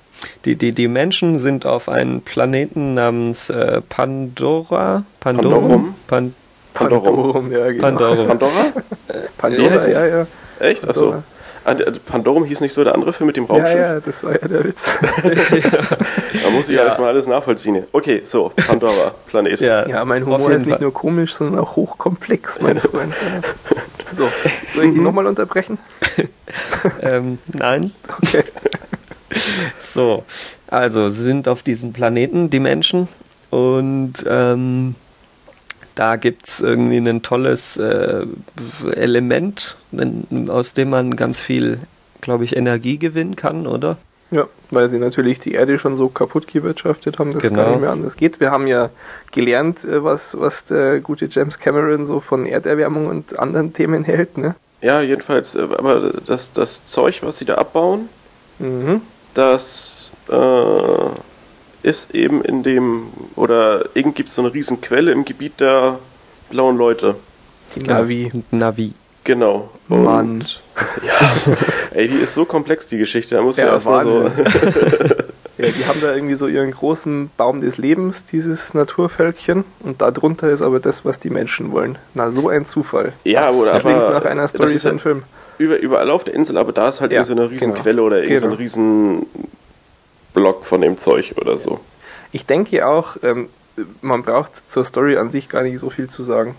[0.44, 5.04] die, die, die Menschen sind auf einem Planeten namens äh, Pandora.
[5.20, 5.94] Pandorum?
[6.08, 6.34] Pan,
[6.78, 7.04] Pandorum.
[7.06, 7.82] Pandorum, ja, genau.
[7.82, 8.28] Pandorum.
[8.28, 8.66] Pandora?
[9.38, 9.94] Pandora, Wie heißt es?
[9.94, 10.28] ja, ja.
[10.60, 10.88] Echt?
[10.88, 11.02] Achso.
[11.02, 11.24] Pandora.
[11.66, 13.76] Ah, der- Pandorum hieß nicht so der andere Film mit dem Ja, Raumschiff?
[13.76, 14.86] ja, das war ja der Witz.
[16.44, 16.82] Da muss ich ja.
[16.84, 16.86] Ja.
[16.88, 17.84] erstmal alles nachvollziehen.
[17.92, 19.60] Okay, so, Pandora, Planet.
[19.60, 20.82] ja, Ja, mein Humor ist nicht Fall.
[20.82, 23.14] nur komisch, sondern auch hochkomplex, mein Freund.
[24.16, 24.30] So,
[24.74, 25.78] soll ich die nochmal unterbrechen?
[27.02, 27.92] Ähm, nein.
[28.24, 28.44] Okay.
[29.94, 30.24] So,
[30.68, 33.10] also sie sind auf diesem Planeten, die Menschen,
[33.50, 34.96] und ähm,
[35.98, 38.26] da gibt es irgendwie ein tolles äh,
[38.94, 39.78] Element,
[40.48, 41.80] aus dem man ganz viel,
[42.22, 43.98] glaube ich, Energie gewinnen kann, oder?
[44.30, 47.64] Ja, weil sie natürlich die Erde schon so kaputt gewirtschaftet haben, dass es Genau.
[47.64, 48.40] gar nicht mehr anders geht.
[48.40, 48.90] Wir haben ja
[49.32, 54.38] gelernt, äh, was, was der gute James Cameron so von Erderwärmung und anderen Themen hält,
[54.38, 54.56] ne?
[54.82, 58.10] Ja, jedenfalls, äh, aber das, das Zeug, was sie da abbauen,
[58.60, 59.02] Mhm.
[59.34, 60.34] das äh,
[61.88, 63.04] ist eben in dem,
[63.36, 66.00] oder irgend gibt es so eine riesen Quelle im Gebiet der
[66.50, 67.16] blauen Leute.
[67.76, 68.32] Die Navi.
[68.52, 68.94] Navi.
[69.24, 69.70] Genau.
[69.88, 70.44] Mann.
[71.04, 71.32] Ja,
[71.92, 73.36] ey, die ist so komplex, die Geschichte.
[73.36, 74.30] Da muss ja, Ja, erstmal so.
[75.58, 79.64] Ja, die haben da irgendwie so ihren großen Baum des Lebens, dieses Naturvölkchen.
[79.80, 81.98] Und darunter ist aber das, was die Menschen wollen.
[82.14, 83.14] Na, so ein Zufall.
[83.24, 85.24] Ja, das oder klingt aber nach einer das Story ist für einen Film.
[85.58, 87.82] Über, überall auf der Insel, aber da ist halt Ja, irgendwie so eine riesen genau.
[87.82, 88.62] Quelle oder irgend so ein Genau.
[88.62, 89.26] riesen
[90.38, 91.80] Block von dem Zeug oder so.
[92.32, 93.50] Ich denke auch, ähm,
[94.02, 96.56] man braucht zur Story an sich gar nicht so viel zu sagen.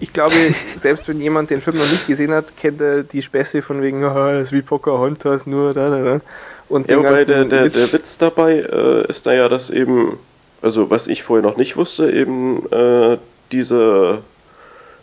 [0.00, 0.34] Ich glaube,
[0.76, 4.02] selbst wenn jemand den Film noch nicht gesehen hat, kennt er die Späße von wegen,
[4.02, 6.20] das ist wie Pocahontas, nur da, da, da.
[6.68, 10.18] Und Ja, wobei der, der, Witz- der Witz dabei äh, ist da ja, dass eben,
[10.60, 13.16] also was ich vorher noch nicht wusste, eben äh,
[13.50, 14.18] diese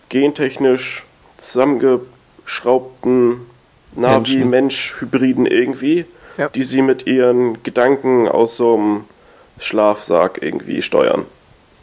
[0.10, 1.06] gentechnisch
[1.38, 3.42] zusammengeschraubten
[3.96, 6.06] Navi-Mensch-Hybriden irgendwie,
[6.40, 6.50] Ja.
[6.50, 9.04] die sie mit ihren Gedanken aus so einem
[9.60, 11.26] Schlafsack irgendwie steuern.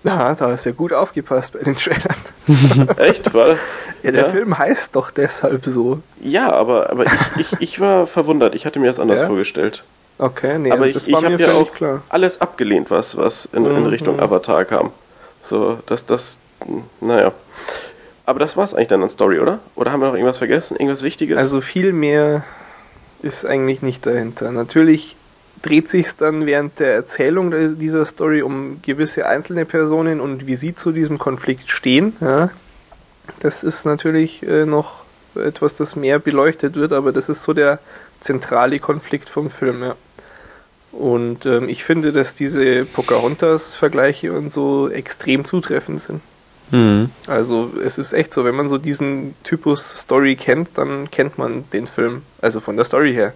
[0.05, 2.17] Ah, da hast du ja gut aufgepasst bei den Trailern.
[2.97, 3.35] Echt?
[3.35, 3.57] War?
[4.03, 4.29] Ja, der Ja.
[4.31, 6.01] Film heißt doch deshalb so.
[6.21, 8.55] Ja, aber, aber ich, ich, ich war verwundert.
[8.55, 9.27] Ich hatte mir das anders Ja?
[9.27, 9.83] vorgestellt.
[10.19, 12.03] Okay, nee, aber ich, ich war habe ja auch klar.
[12.09, 13.87] alles abgelehnt, was, was in, in Mhm.
[13.87, 14.91] Richtung Avatar kam.
[15.43, 16.39] So, das, das,
[17.01, 17.33] naja.
[18.25, 19.59] Aber das war's eigentlich dann an Story, oder?
[19.75, 20.77] Oder haben wir noch irgendwas vergessen?
[20.77, 21.37] Irgendwas Wichtiges?
[21.37, 22.45] Also viel mehr
[23.23, 24.51] ist eigentlich nicht dahinter.
[24.53, 25.17] Natürlich
[25.63, 30.75] dreht sich dann während der Erzählung dieser Story um gewisse einzelne Personen und wie sie
[30.75, 32.15] zu diesem Konflikt stehen.
[32.21, 32.51] Ja.
[33.41, 37.79] Das ist natürlich äh, noch etwas, das mehr beleuchtet wird, aber das ist so der
[38.21, 39.83] zentrale Konflikt vom Film.
[39.83, 39.97] Ja.
[40.93, 46.21] Und ähm, ich finde, dass diese Pocahontas-Vergleiche und so extrem zutreffend sind.
[46.71, 47.11] Mhm.
[47.27, 51.65] Also es ist echt so, wenn man so diesen Typus Story kennt, dann kennt man
[51.73, 52.23] den Film.
[52.41, 53.33] Also von der Story her.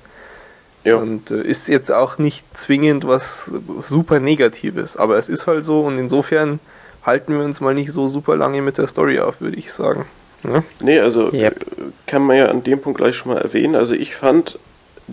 [0.85, 0.97] ja.
[0.97, 3.51] Und äh, ist jetzt auch nicht zwingend was
[3.83, 6.59] super Negatives, aber es ist halt so und insofern
[7.05, 10.07] halten wir uns mal nicht so super lange mit der Story auf, würde ich sagen.
[10.43, 10.62] Ja?
[10.83, 11.62] Nee, also Yep.
[11.78, 13.74] äh, kann man ja an dem Punkt gleich schon mal erwähnen.
[13.76, 14.59] Also ich fand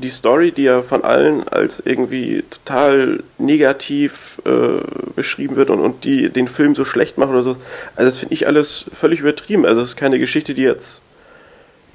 [0.02, 4.82] die Story, die ja von allen als irgendwie total negativ äh,
[5.16, 7.58] beschrieben wird und, und die den Film so schlecht macht oder so,
[7.96, 9.66] also das finde ich alles völlig übertrieben.
[9.66, 11.02] Also es ist keine Geschichte, die jetzt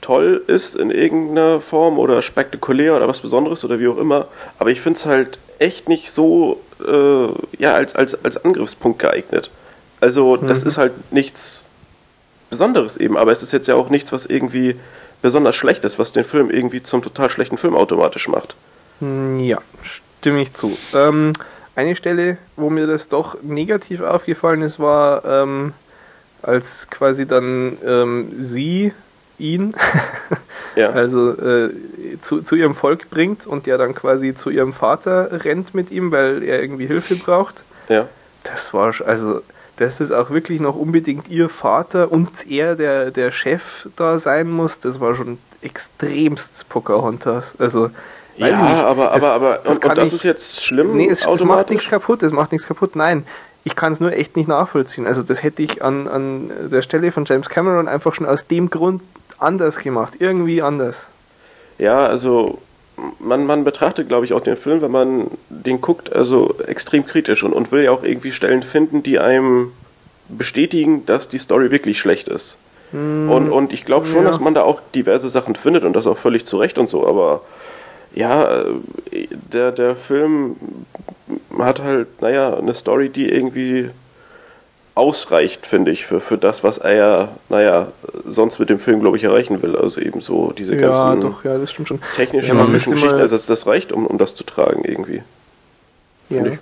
[0.01, 4.27] toll ist in irgendeiner Form oder spektakulär oder was Besonderes oder wie auch immer.
[4.59, 9.51] Aber ich finde es halt echt nicht so äh, ja, als, als, als Angriffspunkt geeignet.
[10.01, 10.69] Also das Mhm.
[10.69, 11.65] ist halt nichts
[12.51, 14.75] Besonderes eben, aber es ist jetzt ja auch nichts, was irgendwie
[15.23, 18.55] besonders schlecht ist, was den Film irgendwie zum total schlechten Film automatisch macht.
[19.01, 20.77] Hm, Ja, stimme ich zu.
[20.95, 21.33] Ähm,
[21.75, 25.73] eine Stelle, wo mir das doch negativ aufgefallen ist, war, ähm,
[26.43, 28.93] als quasi dann ähm, sie
[29.39, 29.75] ihn
[30.75, 30.91] Ja.
[30.91, 31.71] Also äh,
[32.23, 36.11] zu, zu ihrem Volk bringt und der dann quasi zu ihrem Vater rennt mit ihm,
[36.13, 37.63] weil er irgendwie Hilfe braucht.
[37.91, 38.09] Ja.
[38.45, 39.43] Das war, also,
[39.83, 44.51] dass es auch wirklich noch unbedingt ihr Vater und er, der, der Chef da sein
[44.51, 47.55] muss, das war schon extremst Pocahontas.
[47.59, 47.91] Also, weiß
[48.37, 48.85] ja, ich nicht.
[48.85, 51.41] aber, Das- aber, aber, das und, und das ich- ist jetzt schlimm Nee, es, es
[51.45, 52.97] macht nichts kaputt, es macht nichts kaputt.
[52.97, 53.25] Nein,
[53.65, 55.07] ich kann es nur echt nicht nachvollziehen.
[55.07, 58.71] Also das hätte ich an, an der Stelle von James Cameron einfach schon aus dem
[58.71, 59.03] Grund
[59.39, 60.15] anders gemacht.
[60.19, 61.07] Irgendwie anders.
[61.79, 62.59] Ja, also
[63.19, 67.43] man, man betrachtet, glaube ich, auch den Film, wenn man den guckt, also extrem kritisch
[67.43, 69.73] und, und will ja auch irgendwie Stellen finden, die einem
[70.29, 72.57] bestätigen, dass die Story wirklich schlecht ist.
[72.93, 74.29] Und, und ich glaube schon, ja.
[74.29, 77.07] dass man da auch diverse Sachen findet und das auch völlig zu Recht und so,
[77.07, 77.41] aber
[78.15, 80.57] ja, äh, der, der Film
[81.59, 83.89] hat halt, naja, eine Story, die irgendwie
[84.95, 87.89] ausreicht, finde ich, für, für das, was er ja, naja,
[88.27, 89.77] sonst mit dem Film, glaube ich, erreichen will.
[89.77, 92.01] Also eben so diese Ja, ganzen doch, ja, das stimmt schon.
[92.15, 93.09] technischen, Ja, Geschichten.
[93.15, 95.23] Also das, das reicht, um, um das zu tragen irgendwie.
[96.29, 96.37] Ja.
[96.43, 96.59] Finde ich.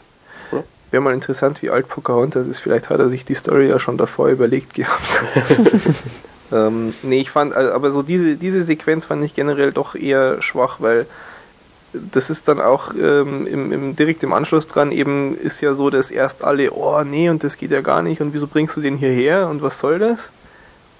[0.52, 0.64] Oder?
[0.92, 2.60] Wäre mal interessant, wie alt Pocahontas ist.
[2.60, 5.20] Vielleicht hat er sich die Story ja schon davor überlegt gehabt.
[6.52, 10.40] ähm, nee, ich fand, also, aber so diese, diese Sequenz fand ich generell doch eher
[10.40, 11.06] schwach, weil
[11.92, 15.90] das ist dann auch ähm, im, im, direkt im Anschluss dran eben ist ja so,
[15.90, 18.80] dass erst alle, oh nee, und das geht ja gar nicht und wieso bringst du
[18.80, 20.30] den hierher und was soll das?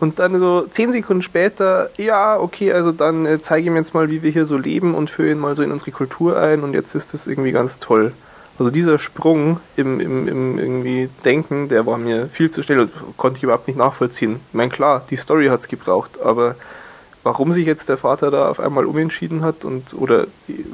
[0.01, 4.11] Und dann so zehn Sekunden später, ja, okay, also dann äh, zeige ihm jetzt mal,
[4.11, 6.73] wie wir hier so leben und führe ihn mal so in unsere Kultur ein und
[6.73, 8.13] jetzt ist das irgendwie ganz toll.
[8.59, 12.93] Also dieser Sprung im, im, im irgendwie Denken, der war mir viel zu schnell und
[13.17, 14.41] konnte ich überhaupt nicht nachvollziehen.
[14.49, 16.57] Ich meine, klar, die Story hat es gebraucht, aber
[17.23, 20.27] warum sich jetzt der Vater da auf einmal umentschieden hat und oder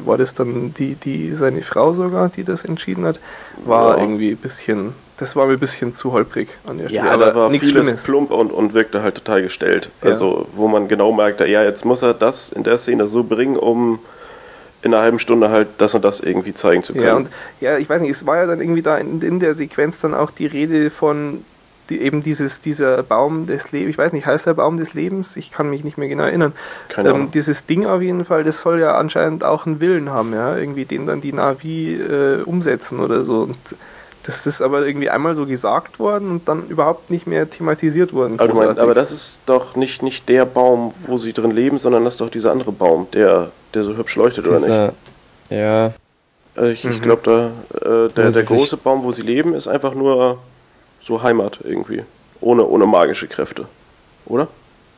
[0.04, 3.18] war das dann die, die seine Frau sogar, die das entschieden hat,
[3.64, 4.02] war Ja.
[4.02, 7.06] irgendwie ein bisschen, das war mir ein bisschen zu holprig an der Stelle.
[7.06, 8.02] Ja, aber da war nichts vieles Schlimmes.
[8.02, 9.90] plump und, und wirkte halt total gestellt.
[10.02, 10.10] Ja.
[10.10, 13.56] Also, wo man genau merkte, ja, jetzt muss er das in der Szene so bringen,
[13.56, 13.98] um
[14.82, 17.06] in einer halben Stunde halt das und das irgendwie zeigen zu können.
[17.06, 17.28] Ja, und
[17.60, 20.14] ja, ich weiß nicht, es war ja dann irgendwie da in, in der Sequenz dann
[20.14, 21.42] auch die Rede von
[21.90, 25.36] die, eben dieses, dieser Baum des Lebens, ich weiß nicht, heißt der Baum des Lebens?
[25.36, 26.52] Ich kann mich nicht mehr genau erinnern.
[26.88, 27.22] Keine Ahnung.
[27.22, 30.56] Ähm, dieses Ding auf jeden Fall, das soll ja anscheinend auch einen Willen haben, ja,
[30.56, 33.42] irgendwie den dann die Navi äh, umsetzen oder so.
[33.42, 33.56] Und
[34.24, 38.40] das ist aber irgendwie einmal so gesagt worden und dann überhaupt nicht mehr thematisiert worden.
[38.40, 42.04] aber, meinst, aber das ist doch nicht, nicht der Baum, wo sie drin leben, sondern
[42.04, 44.66] das ist doch dieser andere Baum, der, der so hübsch leuchtet, oder nicht?
[44.66, 44.92] Dieser,
[45.50, 45.92] ja,
[46.56, 47.02] Äh, Ich, ich Mhm.
[47.02, 50.38] glaube, da äh, der, der große Baum, wo sie leben, ist einfach nur
[51.06, 52.02] so Heimat irgendwie.
[52.40, 53.66] Ohne, ohne magische Kräfte.
[54.26, 54.48] Oder?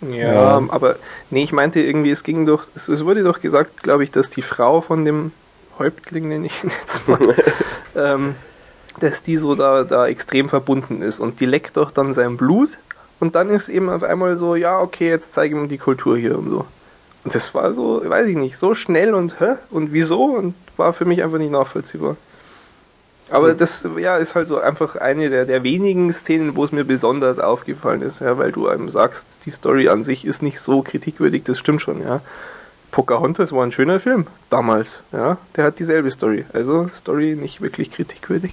[0.01, 0.63] Ja, Ja.
[0.69, 0.97] aber
[1.31, 4.31] nee, ich meinte irgendwie, es ging doch, es, es wurde doch gesagt, glaube ich, dass
[4.31, 5.33] die Frau von dem
[5.79, 7.35] Häuptling, nenne ich ihn jetzt mal,
[7.97, 8.35] ähm,
[9.01, 12.71] dass die so da, da extrem verbunden ist und die leckt doch dann sein Blut
[13.21, 16.17] und dann ist eben auf einmal so, ja, okay, jetzt zeige ich ihm die Kultur
[16.17, 16.65] hier und so.
[17.25, 19.55] Und das war so, weiß ich nicht, so schnell und hä?
[19.71, 20.25] Und wieso?
[20.25, 22.17] Und war für mich einfach nicht nachvollziehbar.
[23.31, 26.85] Aber das ja, ist halt so einfach eine der, der wenigen Szenen, wo es mir
[26.85, 30.83] besonders aufgefallen ist, ja, weil du einem sagst, die Story an sich ist nicht so
[30.83, 32.21] kritikwürdig, das stimmt schon, ja.
[32.91, 35.37] Pocahontas war ein schöner Film, damals, ja.
[35.57, 36.47] Der hat dieselbe Story.
[36.53, 38.53] Also Story nicht wirklich kritikwürdig.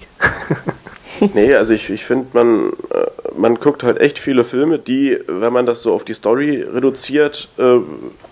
[1.34, 3.05] nee, also ich, ich finde, man, äh,
[3.38, 7.47] man guckt halt echt viele Filme, die, wenn man das so auf die Story reduziert,
[7.57, 7.78] äh,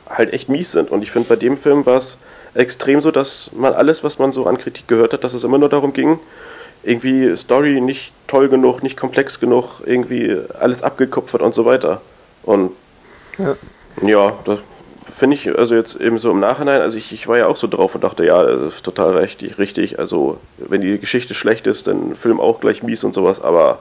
[0.09, 0.91] halt echt mies sind.
[0.91, 2.17] Und ich finde, bei dem Film war es
[2.55, 5.57] extrem so, dass man alles, was man so an Kritik gehört hat, dass es immer
[5.57, 6.19] nur darum ging,
[6.83, 12.01] irgendwie Story nicht toll genug, nicht komplex genug, irgendwie alles abgekupfert und so weiter.
[12.43, 12.71] Und
[13.37, 13.55] Ja.
[14.01, 14.59] ja, das
[15.05, 17.67] finde ich also jetzt eben so im Nachhinein, also ich, ich war ja auch so
[17.67, 19.99] drauf und dachte, ja, das ist total richtig, richtig.
[19.99, 23.79] Also wenn die Geschichte schlecht ist, dann Film auch gleich mies und sowas, aber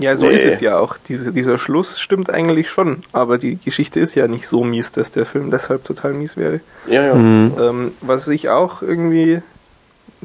[0.00, 0.34] Ja, so Nee.
[0.34, 0.96] ist es ja auch.
[1.08, 5.10] Diese, dieser Schluss stimmt eigentlich schon, aber die Geschichte ist ja nicht so mies, dass
[5.10, 6.60] der Film deshalb total mies wäre.
[6.86, 7.14] ja, ja.
[7.14, 7.52] Mhm.
[7.60, 9.42] Ähm, was ich auch irgendwie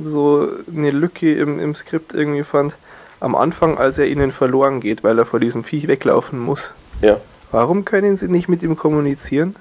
[0.03, 2.73] so eine Lücke im, im Skript irgendwie fand,
[3.19, 6.73] am Anfang, als er ihnen verloren geht, weil er vor diesem Viech weglaufen muss.
[7.01, 7.17] ja.
[7.51, 9.55] Warum können sie nicht mit ihm kommunizieren?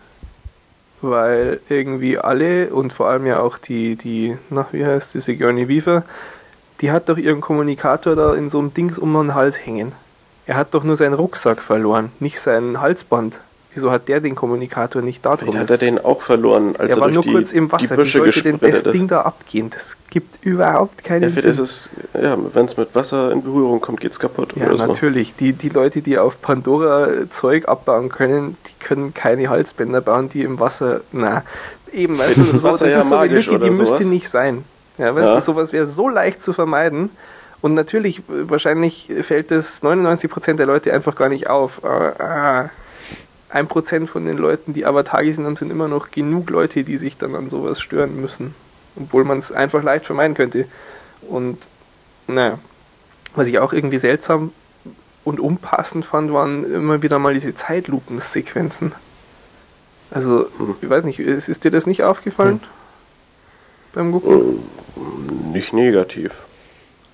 [1.00, 5.68] Weil irgendwie alle und vor allem ja auch die, die, na, wie heißt die, Sigourney
[5.68, 6.02] Weaver,
[6.80, 9.92] die hat doch ihren Kommunikator da in so einem Dings um den Hals hängen.
[10.46, 13.34] Er hat doch nur seinen Rucksack verloren, nicht sein Halsband.
[13.72, 15.48] Wieso hat der den Kommunikator nicht da drum?
[15.48, 17.72] Vielleicht hat er den auch verloren, als er er war nur die, kurz im die
[17.72, 17.98] Wasser.
[17.98, 19.70] Wie sollte denn das Ding da abgehen?
[19.70, 21.64] Das gibt überhaupt Ja, keinen ist Sinn.
[21.64, 21.90] es,
[22.22, 24.86] ja, wenn es mit Wasser in Berührung kommt, geht's kaputt Ja, oder so.
[24.86, 25.34] natürlich.
[25.34, 30.42] Die, die Leute, die auf Pandora Zeug abbauen können, die können keine Halsbänder bauen, die
[30.42, 31.00] im Wasser.
[31.10, 31.42] Na,
[31.92, 33.96] eben, weißt du, ist so, Wasser das ja ist so eine Lücke, die oder müsste
[33.96, 34.06] sowas.
[34.06, 34.62] nicht sein.
[34.98, 35.34] Ja, weißt Ja.
[35.34, 37.10] du, sowas wäre so leicht zu vermeiden.
[37.64, 41.82] Und natürlich, wahrscheinlich fällt das 99% der Leute einfach gar nicht auf.
[41.82, 42.70] Ah, ah,
[43.48, 46.98] ein Prozent von den Leuten, die Avatar gesehen haben, sind immer noch genug Leute, die
[46.98, 48.54] sich dann an sowas stören müssen.
[48.96, 50.66] Obwohl man es einfach leicht vermeiden könnte.
[51.22, 51.56] Und
[52.26, 52.58] naja,
[53.34, 54.52] was ich auch irgendwie seltsam
[55.24, 58.92] und unpassend fand, waren immer wieder mal diese Zeitlupensequenzen.
[60.10, 60.74] Also, Hm.
[60.82, 62.60] ich weiß nicht, ist, ist dir das nicht aufgefallen?
[63.94, 64.58] Beim Gucken?
[64.98, 66.43] Äh, Nicht negativ.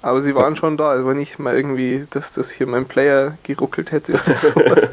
[0.02, 3.36] Aber sie waren schon da, es war nicht mal irgendwie, dass das hier mein Player
[3.42, 4.90] geruckelt hätte oder sowas.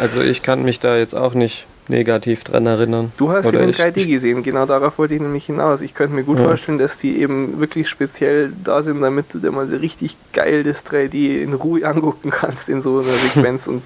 [0.00, 3.12] Also ich kann mich da jetzt auch nicht negativ dran erinnern.
[3.16, 5.80] Du hast ihn Oder in ich- 3D gesehen, genau darauf wollte ich nämlich hinaus.
[5.82, 6.44] Ich könnte mir gut Ja.
[6.44, 10.62] vorstellen, dass die eben wirklich speziell da sind, damit du dir mal so richtig geil
[10.64, 13.66] das 3D in Ruhe angucken kannst in so einer Sequenz.
[13.66, 13.82] Und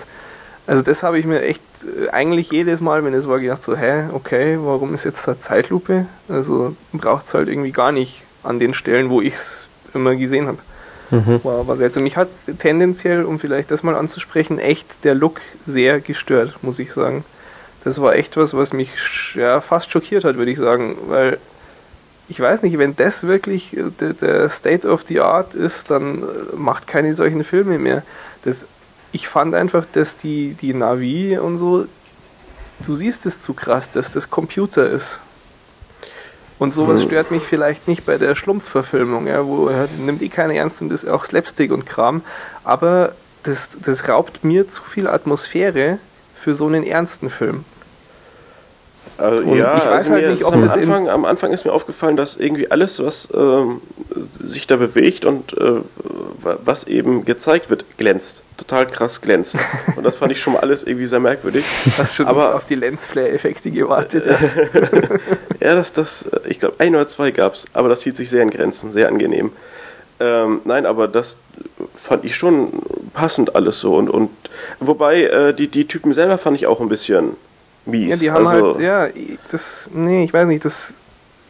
[0.67, 3.77] also das habe ich mir echt äh, eigentlich jedes Mal, wenn es war, gedacht so,
[3.77, 6.07] hä, okay, warum ist jetzt da Zeitlupe?
[6.29, 9.64] Also braucht es halt irgendwie gar nicht an den Stellen, wo ich es
[9.95, 10.59] immer gesehen habe.
[11.11, 11.45] Mhm.
[11.45, 12.03] War, war seltsam.
[12.03, 12.29] Mich hat
[12.59, 17.25] tendenziell, um vielleicht das mal anzusprechen, echt der Look sehr gestört, muss ich sagen.
[17.85, 18.91] Das war echt was, was mich
[19.35, 21.39] ja, fast schockiert hat, würde ich sagen, weil
[22.29, 26.23] ich weiß nicht, wenn das wirklich äh, der, der State of the Art ist, dann
[26.23, 28.03] äh, macht keine solchen Filme mehr.
[28.45, 28.65] Das,
[29.13, 31.87] ich fand einfach, dass die, die Navi und so,
[32.87, 35.21] du siehst es zu krass, dass das Computer ist.
[36.59, 37.09] Und sowas Hm.
[37.09, 40.93] stört mich vielleicht nicht bei der Schlumpfverfilmung, ja, wo ja, nimmt eh keiner ernst und
[40.93, 42.23] ist auch Slapstick und Kram,
[42.63, 45.99] aber das, das raubt mir zu viel Atmosphäre
[46.35, 47.65] für so einen ernsten Film.
[49.19, 51.73] Also, ja, ich weiß also halt mir nicht, ob am, Anfang, am Anfang ist mir
[51.73, 53.81] aufgefallen, dass irgendwie alles, was ähm,
[54.41, 55.81] sich da bewegt und äh,
[56.43, 58.43] wa- was eben gezeigt wird, glänzt.
[58.57, 59.57] Total krass glänzt.
[59.97, 61.65] Und das fand ich schon mal alles irgendwie sehr merkwürdig.
[61.99, 64.25] Hast schon Aber- auf die Lensflare-Effekte gewartet.
[64.27, 64.39] Ja.
[65.61, 68.43] Ja, das, das, ich glaube, ein oder zwei gab es, aber das hielt sich sehr
[68.43, 69.51] in Grenzen, sehr angenehm.
[70.21, 71.39] Ähm, nein, aber das
[71.97, 72.71] fand ich schon
[73.15, 73.95] passend alles so.
[73.95, 74.29] Und, und
[74.81, 77.37] wobei, äh, die, die Typen selber fand ich auch ein bisschen
[77.87, 78.11] mies.
[78.11, 79.09] ja, die haben also, halt, ja,
[79.51, 80.93] das, nee, ich weiß nicht, das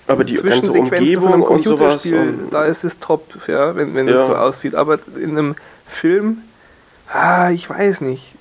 [0.06, 2.04] aber die ganze Umgebung und sowas.
[2.06, 4.14] Und, da ist es top, ja, wenn, wenn Ja.
[4.14, 4.74] das so aussieht.
[4.74, 5.56] Aber in einem
[5.86, 6.38] Film,
[7.12, 8.34] ah, ich weiß nicht.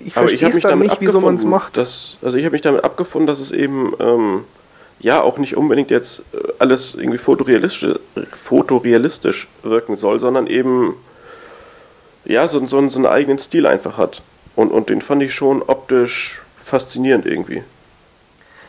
[0.00, 1.76] Ich verstehe es mich dann damit nicht, wieso man es macht.
[1.76, 4.44] Dass, also ich habe mich damit abgefunden, dass es eben ähm,
[4.98, 7.98] ja auch nicht unbedingt jetzt äh, alles irgendwie fotorealistisch,
[8.44, 10.94] fotorealistisch wirken soll, sondern eben
[12.24, 14.22] ja so, so, so einen eigenen Stil einfach hat.
[14.56, 17.62] Und, und den fand ich schon optisch faszinierend irgendwie.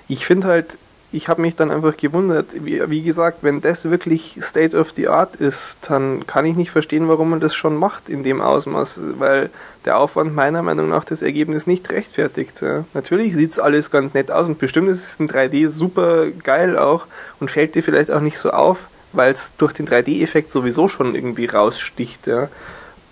[0.10, 0.78] Ich finde halt,
[1.14, 5.08] ich habe mich dann einfach gewundert, wie, wie gesagt, wenn das wirklich State of the
[5.08, 8.99] Art ist, dann kann ich nicht verstehen, warum man das schon macht in dem Ausmaß,
[9.20, 9.49] weil
[9.86, 12.62] der Aufwand meiner Meinung nach das Ergebnis nicht rechtfertigt.
[12.62, 12.84] Ja.
[12.93, 16.78] Natürlich sieht es alles ganz nett aus und bestimmt ist es in 3D super geil
[16.78, 17.06] auch
[17.39, 21.16] und fällt dir vielleicht auch nicht so auf, weil es durch den 3D-Effekt sowieso schon
[21.16, 22.28] irgendwie raussticht.
[22.28, 22.49] Ja.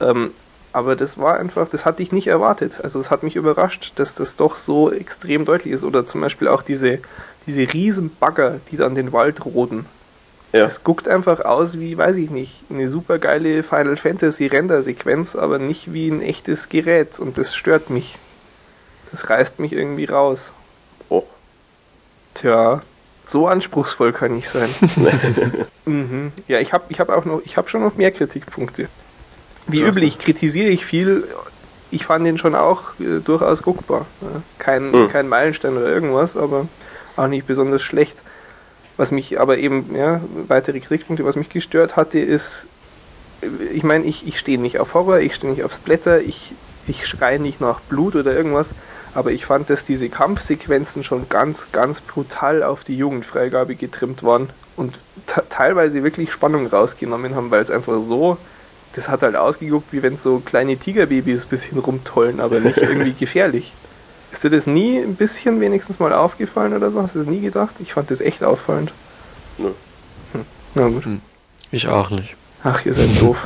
[0.01, 0.31] Ähm,
[0.73, 2.81] aber das war einfach, das hatte ich nicht erwartet.
[2.81, 5.83] Also es hat mich überrascht, dass das doch so extrem deutlich ist.
[5.83, 6.99] Oder zum Beispiel auch diese,
[7.47, 9.85] diese riesen Bagger, die dann den Wald roden.
[10.53, 10.65] Ja.
[10.65, 15.59] Es guckt einfach aus wie, weiß ich nicht, eine super geile Final Fantasy Render-Sequenz, aber
[15.59, 17.19] nicht wie ein echtes Gerät.
[17.19, 18.17] Und das stört mich.
[19.11, 20.53] Das reißt mich irgendwie raus.
[21.09, 21.23] Oh.
[22.33, 22.81] Tja,
[23.27, 24.69] so anspruchsvoll kann ich sein.
[25.85, 26.31] mhm.
[26.47, 28.87] Ja, ich habe ich hab auch noch, ich habe schon noch mehr Kritikpunkte.
[29.67, 31.23] Wie üblich kritisiere ich viel.
[31.91, 34.05] Ich fand den schon auch äh, durchaus guckbar.
[34.21, 34.41] Ja.
[34.59, 35.09] Kein, Mhm.
[35.09, 36.67] kein Meilenstein oder irgendwas, aber
[37.17, 38.15] auch nicht besonders schlecht.
[38.97, 42.65] Was mich aber eben, ja, weitere Kritikpunkte, was mich gestört hatte, ist,
[43.41, 46.53] äh, ich meine, ich, ich stehe nicht auf Horror, ich stehe nicht auf Splatter, ich,
[46.87, 48.69] ich schreie nicht nach Blut oder irgendwas,
[49.13, 54.49] aber ich fand, dass diese Kampfsequenzen schon ganz, ganz brutal auf die Jugendfreigabe getrimmt waren
[54.77, 54.97] und
[55.27, 58.37] te- teilweise wirklich Spannung rausgenommen haben, weil es einfach so,
[58.95, 63.13] das hat halt ausgeguckt, wie wenn so kleine Tigerbabys ein bisschen rumtollen, aber nicht irgendwie
[63.13, 63.73] gefährlich.
[64.31, 67.01] Ist dir das nie ein bisschen wenigstens mal aufgefallen oder so?
[67.01, 67.75] Hast du das nie gedacht?
[67.79, 68.91] Ich fand das echt auffallend.
[69.57, 69.71] Nö.
[70.33, 70.45] Hm.
[70.75, 71.03] Na gut.
[71.71, 72.35] Ich auch nicht.
[72.63, 73.37] Ach, ihr seid doof.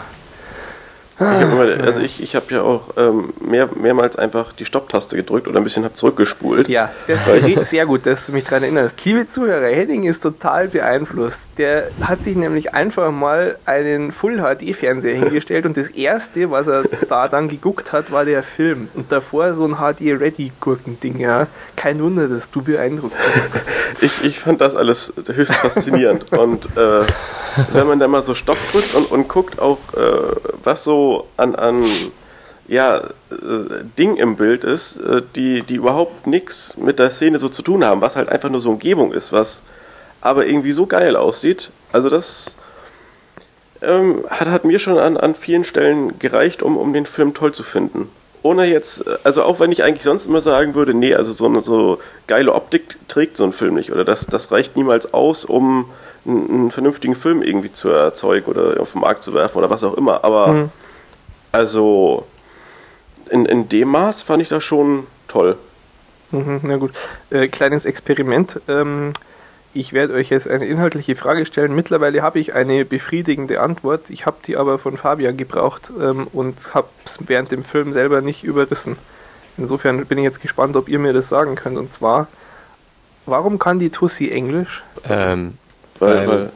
[1.18, 1.78] Ich Ah.
[1.82, 5.64] also ich, ich habe ja auch ähm, mehr, mehrmals einfach die Stopptaste gedrückt oder ein
[5.64, 6.68] bisschen hab zurückgespult.
[6.68, 8.96] Ja, das war sehr gut, dass du mich daran erinnerst.
[9.06, 11.40] Liebe Zuhörer, Henning ist total beeinflusst.
[11.58, 17.30] Der hat sich nämlich einfach mal einen Full-HD-Fernseher hingestellt und das erste, was er da
[17.30, 18.90] dann geguckt hat, war der Film.
[18.94, 21.48] Und davor so ein HD-Ready-Gurken-Ding, ja.
[21.78, 23.64] Kein Wunder, dass du beeindruckt bist.
[24.02, 26.34] Ich, ich fand das alles höchst faszinierend.
[26.34, 27.06] und äh,
[27.72, 31.05] wenn man da mal so Stopp drückt und, und guckt auch, äh, was so
[31.38, 31.86] an, an
[32.68, 37.50] ja, äh, Ding im Bild ist, äh, die, die überhaupt nichts mit der Szene so
[37.50, 39.62] zu tun haben, was halt einfach nur so Umgebung ist, was
[40.22, 41.70] aber irgendwie so geil aussieht.
[41.92, 42.56] Also das
[43.82, 47.54] ähm, hat, hat mir schon an, an vielen Stellen gereicht, um, um den Film toll
[47.54, 48.10] zu finden.
[48.42, 51.62] ohne jetzt, also auch wenn ich eigentlich sonst immer sagen würde, nee, also so eine
[51.62, 55.86] so geile Optik trägt so ein Film nicht oder das, das reicht niemals aus, um
[56.26, 59.84] einen, einen vernünftigen Film irgendwie zu erzeugen oder auf den Markt zu werfen oder was
[59.84, 60.24] auch immer.
[60.24, 60.70] Aber mhm.
[61.56, 62.26] Also
[63.30, 65.58] in, in dem Maß fand ich das schon toll.
[66.32, 66.92] Mhm, na gut.
[67.30, 68.60] Äh, kleines Experiment.
[68.68, 69.14] Ähm,
[69.74, 71.74] ich werde euch jetzt eine inhaltliche Frage stellen.
[71.74, 74.10] Mittlerweile habe ich eine befriedigende Antwort.
[74.10, 78.22] Ich habe die aber von Fabian gebraucht ähm, und habe es während dem Film selber
[78.22, 78.98] nicht überrissen.
[79.58, 81.78] Insofern bin ich jetzt gespannt, ob ihr mir das sagen könnt.
[81.78, 82.28] Und zwar,
[83.26, 84.84] warum kann die Tussi Englisch?
[85.06, 85.58] Ähm,
[86.00, 86.52] weil, weil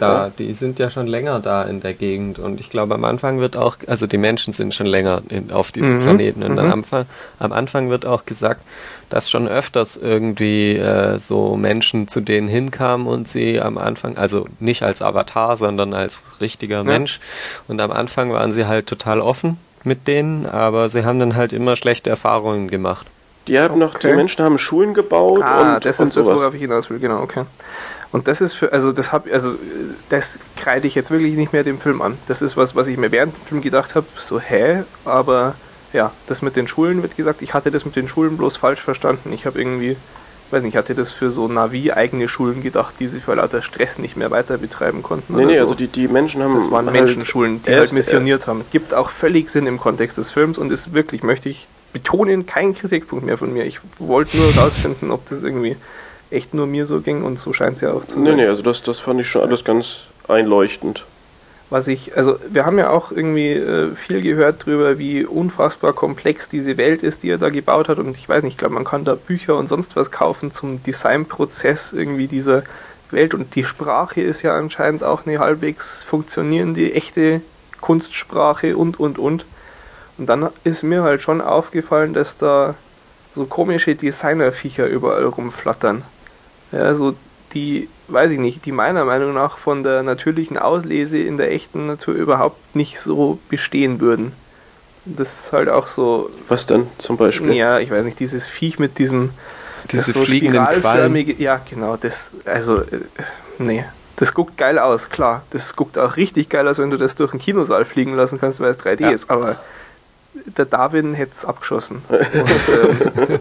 [0.00, 0.32] da, ja.
[0.38, 3.56] die sind ja schon länger da in der Gegend und ich glaube am Anfang wird
[3.56, 6.02] auch, also die Menschen sind schon länger in, auf diesem mhm.
[6.02, 6.58] Planeten und mhm.
[6.58, 7.06] am, Anfang,
[7.38, 8.62] am Anfang wird auch gesagt,
[9.10, 14.46] dass schon öfters irgendwie äh, so Menschen zu denen hinkamen und sie am Anfang, also
[14.58, 16.84] nicht als Avatar, sondern als richtiger ja.
[16.84, 17.20] Mensch
[17.68, 21.52] und am Anfang waren sie halt total offen mit denen, aber sie haben dann halt
[21.52, 23.06] immer schlechte Erfahrungen gemacht.
[23.46, 23.80] Die haben okay.
[23.80, 26.98] noch, die Menschen haben Schulen gebaut ah, und das ist das, worauf ich hinaus will,
[26.98, 27.44] genau, okay.
[28.12, 29.54] Und das ist für, also das habe, also
[30.08, 32.18] das kreide ich jetzt wirklich nicht mehr dem Film an.
[32.26, 35.54] Das ist was, was ich mir während dem Film gedacht habe, so hä, aber
[35.92, 38.80] ja, das mit den Schulen wird gesagt, ich hatte das mit den Schulen bloß falsch
[38.80, 39.32] verstanden.
[39.32, 39.96] Ich habe irgendwie,
[40.50, 43.62] weiß nicht, ich hatte das für so Navi eigene Schulen gedacht, die sie vor lauter
[43.62, 45.36] Stress nicht mehr weiter betreiben konnten.
[45.36, 45.62] Nee, nee, so.
[45.62, 46.56] also die, die Menschen haben.
[46.56, 48.64] Das waren halt Menschenschulen, die halt missioniert haben.
[48.72, 52.74] Gibt auch völlig Sinn im Kontext des Films und ist wirklich, möchte ich betonen, kein
[52.74, 53.64] Kritikpunkt mehr von mir.
[53.64, 55.76] Ich wollte nur rausfinden, ob das irgendwie
[56.30, 58.22] echt nur mir so ging und so scheint es ja auch zu sein.
[58.22, 61.04] Nee, nee, also das, das fand ich schon alles ganz einleuchtend.
[61.70, 66.48] Was ich, also wir haben ja auch irgendwie äh, viel gehört darüber, wie unfassbar komplex
[66.48, 67.98] diese Welt ist, die er da gebaut hat.
[67.98, 70.82] Und ich weiß nicht, ich glaube, man kann da Bücher und sonst was kaufen zum
[70.82, 72.64] Designprozess irgendwie dieser
[73.12, 73.34] Welt.
[73.34, 77.40] Und die Sprache ist ja anscheinend auch eine halbwegs funktionierende, echte
[77.80, 79.44] Kunstsprache und, und, und.
[80.18, 82.74] Und dann ist mir halt schon aufgefallen, dass da
[83.36, 86.02] so komische Designerviecher überall rumflattern.
[86.72, 87.14] Ja, so
[87.52, 91.86] die, weiß ich nicht, die meiner Meinung nach von der natürlichen Auslese in der echten
[91.86, 94.32] Natur überhaupt nicht so bestehen würden.
[95.04, 96.30] Das ist halt auch so.
[96.48, 97.54] Was denn zum Beispiel?
[97.54, 99.30] Ja, ich weiß nicht, dieses Viech mit diesem.
[99.90, 101.16] Diese so fliegenden Quallen.
[101.38, 103.00] Ja, genau, das, also, äh,
[103.58, 103.84] nee.
[104.16, 105.42] Das guckt geil aus, klar.
[105.50, 108.60] Das guckt auch richtig geil aus, wenn du das durch den Kinosaal fliegen lassen kannst,
[108.60, 109.10] weil es 3D ja.
[109.10, 109.30] ist.
[109.30, 109.56] Aber
[110.58, 112.02] der Darwin hätte es abgeschossen.
[112.08, 113.40] Und, ähm,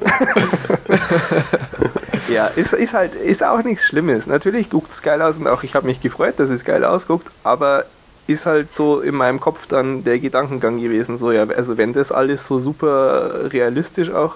[2.29, 4.27] ja, ist, ist halt ist auch nichts Schlimmes.
[4.27, 7.27] Natürlich guckt es geil aus und auch ich habe mich gefreut, dass es geil ausguckt,
[7.43, 7.85] aber
[8.27, 12.11] ist halt so in meinem Kopf dann der Gedankengang gewesen, so ja, also wenn das
[12.11, 14.35] alles so super realistisch auch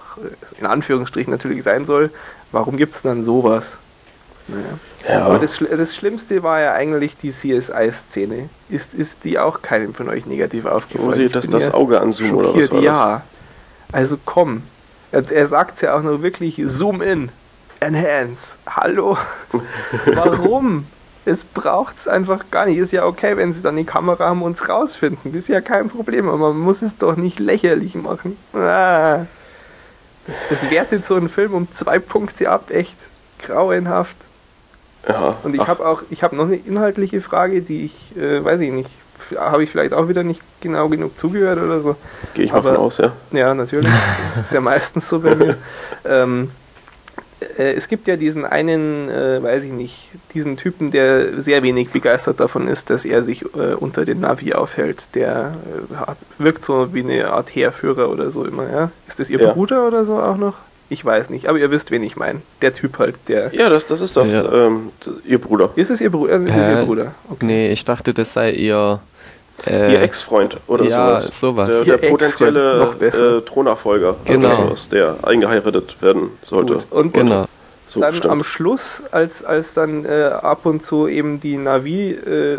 [0.60, 2.10] in Anführungsstrichen natürlich sein soll,
[2.52, 3.78] warum gibt es dann sowas?
[4.48, 4.64] Naja.
[5.08, 5.26] Ja.
[5.26, 8.50] Aber das, das Schlimmste war ja eigentlich die CSI-Szene.
[8.70, 11.08] Ist, ist die auch keinem von euch negativ aufgefallen?
[11.08, 12.84] Wo sie das, das Auge anzoomen oder was war das?
[12.84, 13.22] Ja.
[13.92, 14.64] Also komm.
[15.12, 17.30] Er, er sagt ja auch nur wirklich Zoom in.
[17.84, 18.58] Enhance.
[18.66, 19.18] Hallo?
[20.06, 20.86] Warum?
[21.26, 22.78] es braucht es einfach gar nicht.
[22.78, 25.32] Ist ja okay, wenn sie dann die Kamera haben und es rausfinden.
[25.32, 28.38] Das ist ja kein Problem, aber man muss es doch nicht lächerlich machen.
[28.54, 29.26] Ah.
[30.28, 32.96] Das, das wertet so einen Film um zwei Punkte ab, echt
[33.40, 34.16] grauenhaft.
[35.08, 35.38] Ja.
[35.44, 38.72] Und ich habe auch, ich habe noch eine inhaltliche Frage, die ich, äh, weiß ich
[38.72, 38.90] nicht,
[39.36, 41.96] habe ich vielleicht auch wieder nicht genau genug zugehört oder so.
[42.34, 43.12] Gehe ich mal von aus, ja.
[43.32, 43.90] Ja, natürlich.
[44.42, 45.58] ist ja meistens so bei mir.
[46.06, 46.52] Ähm,
[47.58, 51.90] äh, es gibt ja diesen einen, äh, weiß ich nicht, diesen Typen, der sehr wenig
[51.90, 55.08] begeistert davon ist, dass er sich äh, unter den Navi aufhält.
[55.16, 55.54] Der
[55.92, 58.92] äh, hat, wirkt so wie eine Art Heerführer oder so immer, ja.
[59.08, 59.54] Ist das ihr ja.
[59.54, 60.56] Bruder oder so auch noch?
[60.90, 62.42] Ich weiß nicht, aber ihr wisst, wen ich meine.
[62.62, 63.54] Der Typ halt, der.
[63.54, 64.68] Ja, das, das ist doch ja.
[64.68, 64.90] ähm,
[65.26, 65.72] ihr Bruder.
[65.76, 67.16] Ist es ihr, Bru äh, ist es ihr Bruder?
[67.30, 67.46] Okay.
[67.46, 69.00] Nee, ich dachte, das sei ihr.
[69.66, 71.40] Äh, ihr Ex-Freund oder ja, sowas.
[71.40, 71.70] sowas.
[71.70, 74.68] Der, der potenzielle äh, Thronnachfolger, genau.
[74.68, 76.76] Sowas, der eingeheiratet werden sollte.
[76.76, 76.92] Gut.
[76.92, 77.46] Und genau.
[77.88, 78.32] So dann stimmt.
[78.32, 82.58] am Schluss, als, als dann äh, ab und zu eben die Navi äh,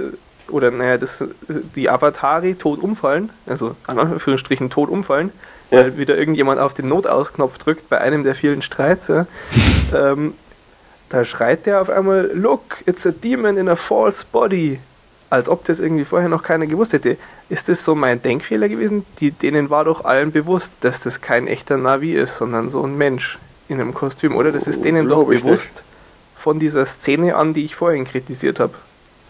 [0.48, 1.24] oder naja, das,
[1.74, 5.32] die Avatari tot umfallen, also an Anführungsstrichen tot umfallen,
[5.70, 5.78] ja.
[5.78, 9.26] weil wieder irgendjemand auf den Notausknopf drückt bei einem der vielen Streits, ja,
[9.94, 10.34] ähm,
[11.08, 14.80] da schreit der auf einmal, look, it's a demon in a false body.
[15.30, 17.16] Als ob das irgendwie vorher noch keiner gewusst hätte.
[17.48, 19.04] Ist das so mein Denkfehler gewesen?
[19.20, 22.96] Die, denen war doch allen bewusst, dass das kein echter Navi ist, sondern so ein
[22.96, 24.52] Mensch in einem Kostüm, oder?
[24.52, 25.82] Das ist denen doch bewusst nicht.
[26.36, 28.74] von dieser Szene an, die ich vorhin kritisiert habe.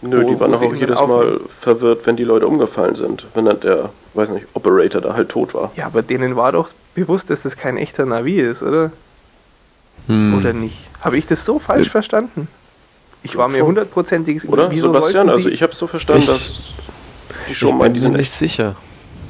[0.01, 3.25] Nö, wo, die waren auch jedes Mal verwirrt, wenn die Leute umgefallen sind.
[3.33, 5.71] Wenn dann der, weiß nicht, Operator da halt tot war.
[5.75, 8.91] Ja, aber denen war doch bewusst, dass das kein echter Navi ist, oder?
[10.07, 10.37] Hm.
[10.37, 10.77] Oder nicht?
[11.01, 11.91] Habe ich das so falsch ja.
[11.91, 12.47] verstanden?
[13.25, 14.69] Ich war mir hundertprozentig Oder?
[14.71, 16.59] Wieso Sebastian, also ich habe so verstanden, ich, dass
[17.49, 18.75] die schon mal die sind nicht sicher.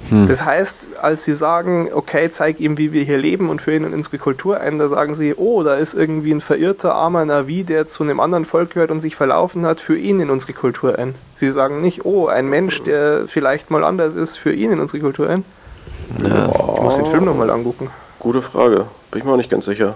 [0.09, 0.27] Hm.
[0.27, 3.87] Das heißt, als sie sagen, okay, zeig ihm, wie wir hier leben und führen ihn
[3.87, 7.63] in unsere Kultur ein, da sagen sie, oh, da ist irgendwie ein verirrter armer Navi,
[7.63, 10.99] der zu einem anderen Volk gehört und sich verlaufen hat, für ihn in unsere Kultur
[10.99, 11.15] ein.
[11.37, 14.99] Sie sagen nicht, oh, ein Mensch, der vielleicht mal anders ist, für ihn in unsere
[14.99, 15.45] Kultur ein.
[16.23, 16.49] Ja.
[16.49, 17.89] Ich muss den Film nochmal angucken.
[18.19, 18.85] Gute Frage.
[19.09, 19.95] Bin ich mir auch nicht ganz sicher.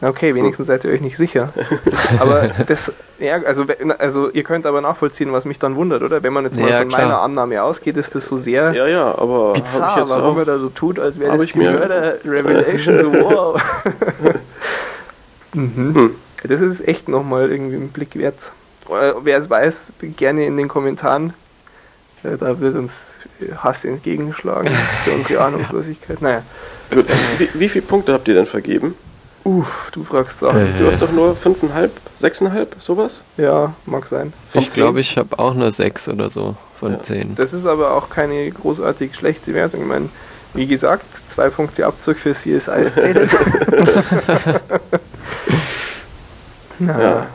[0.00, 1.52] Okay, wenigstens seid ihr euch nicht sicher.
[2.20, 3.66] aber das, ja, also,
[3.98, 6.22] also ihr könnt aber nachvollziehen, was mich dann wundert, oder?
[6.22, 7.02] Wenn man jetzt mal ja, von klar.
[7.02, 10.68] meiner Annahme ausgeht, ist das so sehr ja, ja, aber bizarr, warum er da so
[10.68, 13.62] tut, als wäre das die Mörder Revelation so wow.
[15.54, 15.94] mhm.
[15.94, 16.14] hm.
[16.44, 18.38] Das ist echt nochmal irgendwie ein Blick wert.
[18.88, 21.34] Äh, wer es weiß, gerne in den Kommentaren.
[22.22, 23.16] Äh, da wird uns
[23.56, 24.70] Hass entgegenschlagen
[25.04, 26.22] für unsere Ahnungslosigkeit.
[26.22, 26.42] Naja.
[27.38, 28.94] Wie, wie viele Punkte habt ihr denn vergeben?
[29.44, 30.60] Uh, du fragst Sachen.
[30.60, 30.78] Äh.
[30.78, 33.22] Du hast doch nur 5,5, 6,5, sowas?
[33.36, 34.32] Ja, mag sein.
[34.50, 37.02] Von ich glaube, ich habe auch nur 6 oder so von ja.
[37.02, 37.34] 10.
[37.36, 39.82] Das ist aber auch keine großartig schlechte Wertung.
[39.82, 40.08] Ich meine,
[40.54, 43.28] wie gesagt, zwei Punkte Abzug für CSI-Szene.
[46.80, 47.26] ja.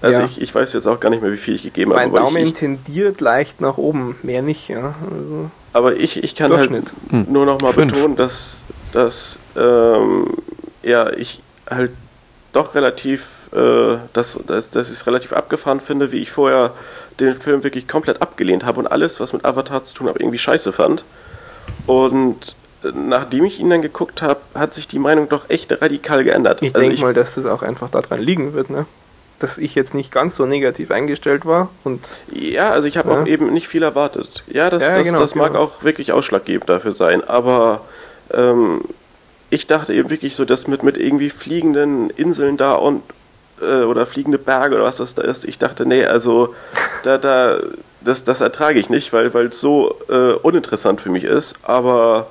[0.00, 0.24] Also ja.
[0.24, 2.08] ich, ich weiß jetzt auch gar nicht mehr, wie viel ich gegeben habe.
[2.08, 4.94] Mein Daumen ich, tendiert leicht nach oben, mehr nicht, ja.
[5.08, 7.26] Also aber ich, ich kann halt hm.
[7.28, 7.92] nur noch mal Fünf.
[7.92, 8.56] betonen, dass,
[8.92, 10.26] dass ähm,
[10.82, 11.92] ja, ich halt
[12.52, 16.72] doch relativ, äh, dass, dass, dass ich es relativ abgefahren finde, wie ich vorher
[17.20, 20.38] den Film wirklich komplett abgelehnt habe und alles, was mit Avatar zu tun hat, irgendwie
[20.38, 21.04] scheiße fand.
[21.86, 22.54] Und
[22.84, 26.62] äh, nachdem ich ihn dann geguckt habe, hat sich die Meinung doch echt radikal geändert.
[26.62, 28.86] Ich also denke mal, dass das auch einfach daran liegen wird, ne?
[29.38, 32.10] Dass ich jetzt nicht ganz so negativ eingestellt war und.
[32.30, 33.22] Ja, also ich habe ja.
[33.22, 34.44] auch eben nicht viel erwartet.
[34.46, 35.64] Ja, das, ja, das, genau, das mag genau.
[35.64, 37.80] auch wirklich ausschlaggebend dafür sein, aber
[38.32, 38.82] ähm,
[39.52, 43.02] ich dachte eben wirklich so, dass mit, mit irgendwie fliegenden Inseln da und
[43.60, 46.54] äh, oder fliegende Berge oder was das da ist, ich dachte, nee, also
[47.02, 47.58] da, da,
[48.00, 51.56] das, das ertrage ich nicht, weil es so äh, uninteressant für mich ist.
[51.62, 52.28] Aber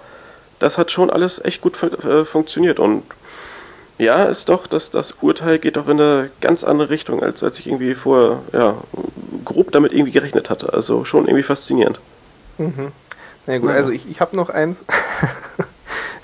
[0.57, 3.03] das hat schon alles echt gut äh, funktioniert und
[3.99, 7.59] ja, ist doch, dass das Urteil geht doch in eine ganz andere Richtung, als, als
[7.59, 8.77] ich irgendwie vorher ja,
[9.45, 10.73] grob damit irgendwie gerechnet hatte.
[10.73, 11.99] Also schon irgendwie faszinierend.
[12.57, 12.91] Mhm.
[13.45, 14.79] Na gut, also ich, ich habe noch eins.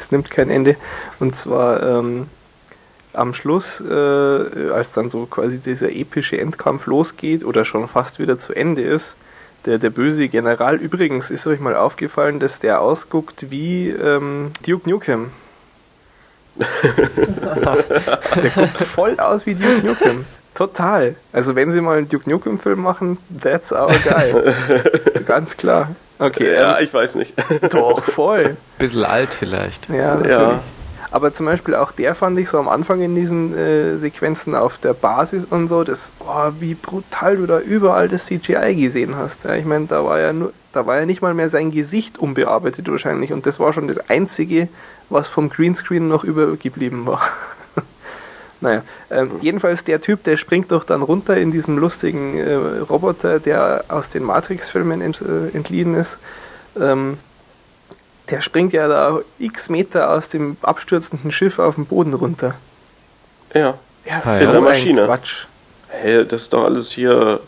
[0.08, 0.78] es nimmt kein Ende.
[1.20, 2.28] Und zwar ähm,
[3.12, 8.40] am Schluss, äh, als dann so quasi dieser epische Endkampf losgeht oder schon fast wieder
[8.40, 9.16] zu Ende ist,
[9.66, 14.90] der, der böse General, übrigens ist euch mal aufgefallen, dass der ausguckt wie ähm, Duke
[14.90, 15.32] Nukem.
[16.58, 20.26] der guckt voll aus wie Duke Nukem.
[20.58, 21.16] Total.
[21.32, 24.34] Also wenn sie mal einen Duke Nukem Film machen, that's our guy.
[25.26, 25.90] Ganz klar.
[26.18, 26.52] Okay.
[26.52, 27.36] Ja, ähm, ich weiß nicht.
[27.70, 28.58] Doch, voll.
[28.80, 29.88] Bisschen alt vielleicht.
[29.88, 30.36] Ja, natürlich.
[30.36, 30.60] Ja.
[31.12, 34.80] Aber zum Beispiel auch der fand ich so am Anfang in diesen äh, Sequenzen auf
[34.80, 39.44] der Basis und so, das, oh, wie brutal du da überall das CGI gesehen hast.
[39.44, 42.18] Ja, ich meine, da war ja nur, da war ja nicht mal mehr sein Gesicht
[42.18, 44.70] unbearbeitet wahrscheinlich und das war schon das Einzige,
[45.10, 47.22] was vom Greenscreen noch übergeblieben war.
[48.60, 48.82] Naja,
[49.12, 53.86] ähm, jedenfalls der Typ, der springt doch dann runter in diesem lustigen äh, Roboter, der
[53.88, 56.18] aus den Matrix-Filmen ent, äh, entliehen ist.
[56.80, 57.20] Ähm,
[58.30, 62.56] der springt ja da x Meter aus dem abstürzenden Schiff auf den Boden runter.
[63.54, 63.76] Ja.
[64.06, 65.06] Ja, so in der Maschine.
[65.06, 65.46] Quatsch.
[65.90, 67.40] Hey, das ist doch alles hier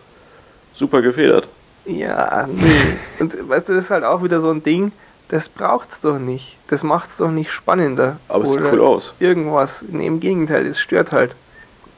[0.74, 1.48] super gefedert.
[1.86, 2.98] Ja, nee.
[3.20, 4.92] Und weißt du, das ist halt auch wieder so ein Ding
[5.30, 6.58] das braucht's doch nicht.
[6.68, 8.18] Das macht's doch nicht spannender.
[8.28, 9.14] Aber es sieht cool aus.
[9.20, 9.84] Irgendwas.
[9.88, 11.36] Nee, im Gegenteil, es stört halt.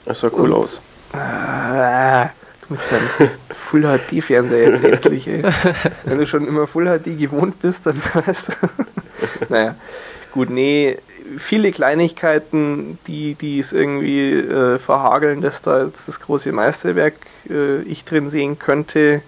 [0.05, 0.81] Es sah cool Und, aus.
[1.13, 2.29] Ah,
[2.67, 3.31] du mit deinem
[3.69, 5.43] Full HD Fernseher jetzt endlich, ey.
[6.03, 8.53] Wenn du schon immer Full HD gewohnt bist, dann weißt du.
[9.49, 9.75] naja.
[10.33, 10.97] Gut, nee,
[11.37, 17.15] viele Kleinigkeiten, die, die es irgendwie äh, verhageln, dass da jetzt das große Meisterwerk
[17.49, 19.21] äh, ich drin sehen könnte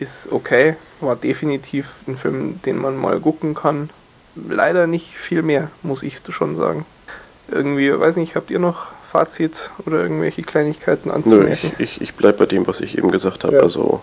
[0.00, 3.90] ist okay, war definitiv ein Film, den man mal gucken kann.
[4.34, 6.86] Leider nicht viel mehr, muss ich schon sagen.
[7.48, 11.72] Irgendwie, weiß nicht, habt ihr noch Fazit oder irgendwelche Kleinigkeiten anzumerken?
[11.78, 13.56] Nö, ich, ich, ich bleibe bei dem, was ich eben gesagt habe.
[13.56, 13.62] Ja.
[13.62, 14.00] Also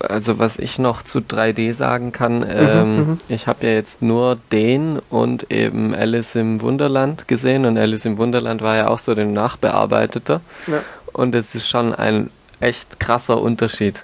[0.00, 4.02] also was ich noch zu 3D sagen kann, mhm, ähm, mhm, ich habe ja jetzt
[4.02, 8.98] nur den und eben Alice im Wunderland gesehen und Alice im Wunderland war ja auch
[8.98, 10.82] so den nachbearbeiteter ja.
[11.12, 12.30] und es ist schon ein
[12.60, 14.02] echt krasser Unterschied.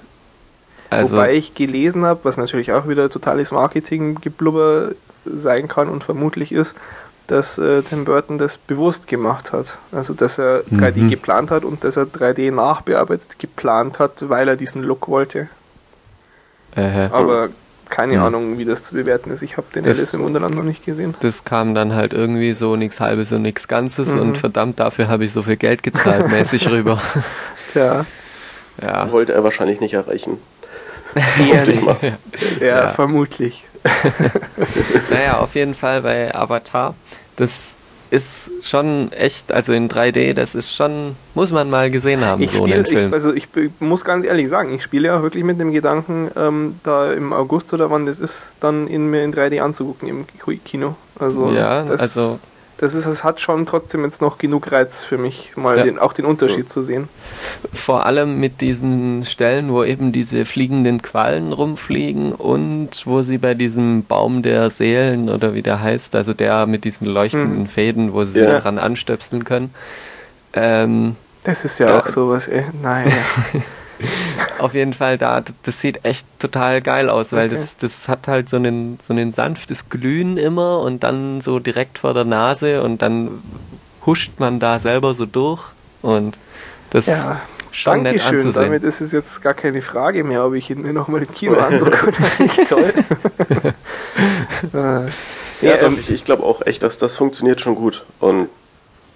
[0.94, 4.92] Also Wobei ich gelesen habe, was natürlich auch wieder totales Marketinggeblubber
[5.24, 6.76] sein kann und vermutlich ist,
[7.26, 9.78] dass äh, Tim Burton das bewusst gemacht hat.
[9.92, 11.10] Also dass er 3D mhm.
[11.10, 15.48] geplant hat und dass er 3D nachbearbeitet geplant hat, weil er diesen Look wollte.
[16.76, 17.48] Äh, Aber
[17.88, 18.22] keine mhm.
[18.22, 19.42] Ahnung, wie das zu bewerten ist.
[19.42, 21.14] Ich habe den das, Alice im Wunderland noch nicht gesehen.
[21.20, 24.20] Das kam dann halt irgendwie so nichts Halbes und nichts Ganzes mhm.
[24.20, 27.00] und verdammt, dafür habe ich so viel Geld gezahlt, mäßig rüber.
[27.72, 28.04] Tja.
[28.82, 29.10] Ja.
[29.12, 30.38] Wollte er wahrscheinlich nicht erreichen.
[31.38, 31.82] Eher nicht.
[32.60, 33.64] ja, ja, vermutlich.
[35.10, 36.94] naja, auf jeden Fall bei Avatar.
[37.36, 37.72] Das
[38.10, 42.52] ist schon echt, also in 3D, das ist schon, muss man mal gesehen haben, ich
[42.52, 43.08] so spiel, einen Film.
[43.08, 43.48] Ich, also ich
[43.80, 47.72] muss ganz ehrlich sagen, ich spiele ja wirklich mit dem Gedanken, ähm, da im August
[47.74, 50.94] oder wann das ist, dann in mir in 3D anzugucken im Ki- Kino.
[51.18, 52.38] Also ja, das, also
[52.78, 55.84] das ist, das hat schon trotzdem jetzt noch genug Reiz für mich, mal Ja.
[55.84, 57.08] den, auch den Unterschied zu sehen.
[57.72, 63.54] vor allem mit diesen Stellen, wo eben diese fliegenden Quallen rumfliegen und wo sie bei
[63.54, 67.66] diesem Baum der Seelen oder wie der heißt, also der mit diesen leuchtenden Mhm.
[67.66, 68.50] Fäden, wo sie Ja.
[68.50, 69.72] sich dran anstöpseln können.
[70.52, 72.64] Ähm, Das ist ja Da- auch sowas, ey.
[72.82, 73.12] Nein.
[74.58, 77.56] auf jeden Fall da, das sieht echt total geil aus, weil Okay.
[77.56, 81.98] das, das hat halt so einen, so einen sanftes Glühen immer und dann so direkt
[81.98, 83.42] vor der Nase und dann
[84.06, 85.62] huscht man da selber so durch
[86.02, 86.38] und
[86.90, 87.40] das Ja,
[87.72, 88.38] schon nett Dankeschön.
[88.38, 88.66] anzusehen.
[88.66, 91.54] Damit ist es jetzt gar keine Frage mehr, ob ich ihn mir nochmal im Kino
[91.58, 92.12] angucke.
[92.38, 92.92] Echt toll.
[94.72, 94.76] äh,
[95.60, 98.04] Ja, ja, doch, ähm, ich, ich glaube auch echt, dass das funktioniert schon gut.
[98.20, 98.48] Und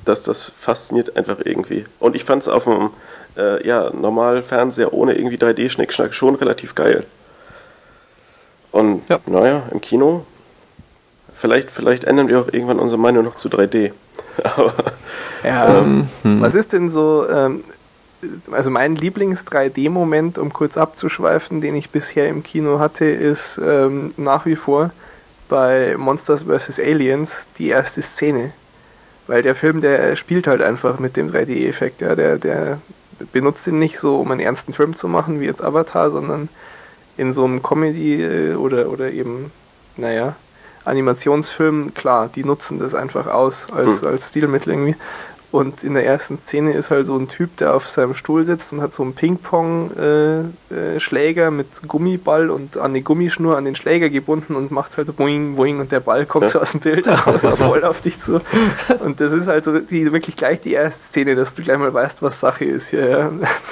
[0.05, 1.84] dass das fasziniert einfach irgendwie.
[1.99, 2.91] Und ich fand es auf dem
[3.39, 7.05] äh, ja, normalen Fernseher ohne irgendwie 3D-Schnickschnack schon relativ geil.
[8.72, 9.18] Und Ja.
[9.26, 10.26] naja, im Kino,
[11.34, 13.93] vielleicht, vielleicht ändern wir auch irgendwann unsere Meinung noch zu 3D.
[14.45, 14.74] Aber
[15.43, 16.41] ja, Ähm, hm.
[16.43, 17.64] Was ist denn so, ähm,
[18.51, 24.45] also mein Lieblings-3D-Moment, um kurz abzuschweifen, den ich bisher im Kino hatte, ist ähm, nach
[24.45, 24.91] wie vor
[25.49, 26.78] bei Monsters vs.
[26.78, 28.53] Aliens die erste Szene.
[29.28, 32.01] Weil der Film, der spielt halt einfach mit dem 3D-Effekt.
[32.01, 32.78] Ja, der, der
[33.33, 36.49] benutzt ihn nicht so, um einen ernsten Film zu machen, wie jetzt Avatar, sondern
[37.16, 39.51] in so einem Comedy- äh, oder, oder eben,
[39.97, 40.37] naja,
[40.85, 44.09] Animationsfilm, klar, die nutzen das einfach aus als, Hm.
[44.09, 44.97] als Stilmittel irgendwie.
[45.51, 48.71] Und in der ersten Szene ist halt so ein Typ, der auf seinem Stuhl sitzt
[48.75, 54.55] und hat so einen Ping-Pong-Schläger mit Gummiball und an die Gummischnur an den Schläger gebunden
[54.57, 57.47] und macht halt so boing, boing und der Ball kommt so aus dem Bild raus,
[57.57, 58.43] voll auf dich zu.
[59.01, 61.95] Und das ist halt so die, wirklich gleich die erste Szene, dass du gleich mal
[61.95, 63.09] weißt, was Sache ist hier.
[63.09, 63.31] Ja.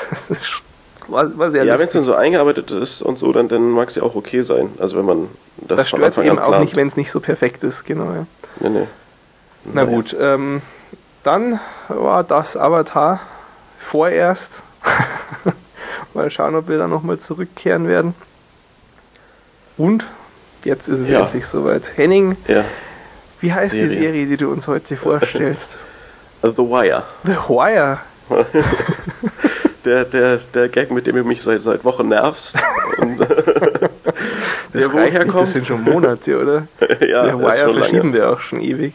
[0.08, 0.62] Das ist,
[1.08, 3.90] war, war sehr ja, wenn es dann so eingearbeitet ist und so, dann, dann mag
[3.90, 4.70] es ja auch okay sein.
[4.78, 7.84] Also wenn man das, Das stört eben auch nicht, wenn es nicht so perfekt ist,
[7.84, 8.12] genau.
[8.12, 8.26] Ja.
[8.60, 8.86] Nee, nee.
[9.64, 9.94] Na Naja.
[9.94, 10.62] gut, ähm,
[11.26, 13.20] dann war das Avatar
[13.78, 14.60] vorerst.
[16.14, 18.14] mal schauen, ob wir da nochmal zurückkehren werden.
[19.76, 20.06] Und
[20.64, 21.20] jetzt ist es Ja.
[21.22, 21.82] endlich soweit.
[21.96, 22.64] Henning, Ja,
[23.40, 23.94] wie heißt die Serie.
[24.02, 25.76] Serie, die du uns heute vorstellst?
[26.42, 27.02] The Wire.
[27.24, 27.98] The Wire.
[29.84, 32.56] Der, der, der Gag, mit dem du mich seit, seit Wochen nervst.
[32.98, 33.28] Und, Das
[34.72, 36.66] der woher das sind schon Monate, oder?
[37.06, 38.12] ja, ist Wire verschieben lange.
[38.14, 38.94] wir auch schon ewig.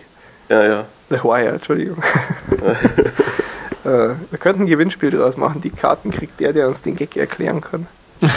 [0.50, 0.86] Ja, ja.
[1.12, 2.02] The Wire, Entschuldigung.
[3.84, 5.60] äh, wir könnten ein Gewinnspiel draus machen.
[5.62, 7.86] Die Karten kriegt der, der uns den Gag erklären kann.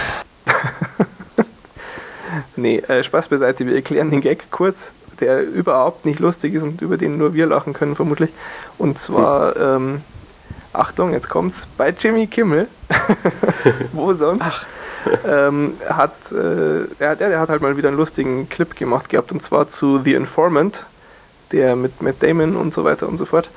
[2.57, 3.64] nee, äh, Spaß beiseite.
[3.64, 7.47] Wir erklären den Gag kurz, der überhaupt nicht lustig ist und über den nur wir
[7.47, 8.31] lachen können, vermutlich.
[8.77, 10.01] Und zwar, ähm,
[10.72, 12.66] Achtung, jetzt kommt's, bei Jimmy Kimmel.
[13.93, 14.66] Wo sonst?
[15.25, 19.43] ähm, hat, äh, er, der hat halt mal wieder einen lustigen Clip gemacht gehabt und
[19.43, 20.87] zwar zu The Informant,
[21.53, 23.51] der mit Matt Damon und so weiter und so fort.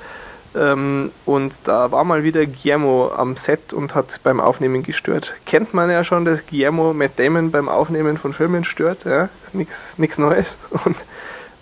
[0.56, 5.34] Ähm, und da war mal wieder Guillermo am Set und hat beim Aufnehmen gestört.
[5.44, 10.18] Kennt man ja schon, dass Guillermo Matt Damon beim Aufnehmen von Filmen stört, ja, nichts
[10.18, 10.56] Neues.
[10.84, 10.96] Und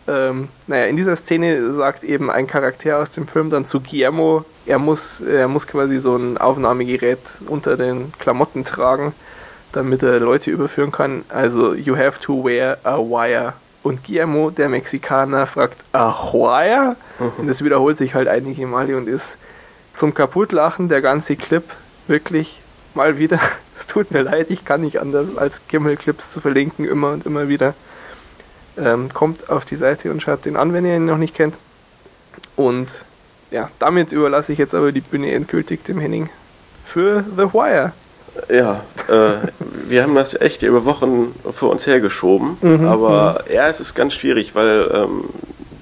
[0.08, 4.44] ähm, naja, in dieser Szene sagt eben ein Charakter aus dem Film dann zu Guillermo,
[4.64, 7.18] er muss, er muss quasi so ein Aufnahmegerät
[7.48, 9.14] unter den Klamotten tragen,
[9.72, 11.24] damit er Leute überführen kann.
[11.28, 13.54] Also, you have to wear a wire.
[13.86, 16.96] Und Guillermo, der Mexikaner, fragt, a wire?
[17.38, 19.38] Und das wiederholt sich halt einige Male und ist
[19.96, 21.62] zum Kaputtlachen der ganze Clip
[22.08, 22.60] wirklich
[22.94, 23.38] mal wieder.
[23.78, 27.46] Es tut mir leid, ich kann nicht anders als Kimmel-Clips zu verlinken, immer und immer
[27.46, 27.74] wieder.
[28.76, 31.54] Ähm, kommt auf die Seite und schaut den an, wenn ihr ihn noch nicht kennt.
[32.56, 32.88] Und
[33.50, 36.30] ja, damit überlasse ich jetzt aber die Bühne endgültig dem Henning
[36.86, 37.92] für The Wire.
[38.48, 39.48] Ja, äh,
[39.88, 44.14] wir haben das echt über Wochen vor uns hergeschoben, Mhm, aber ja, es ist ganz
[44.14, 45.24] schwierig, weil ähm,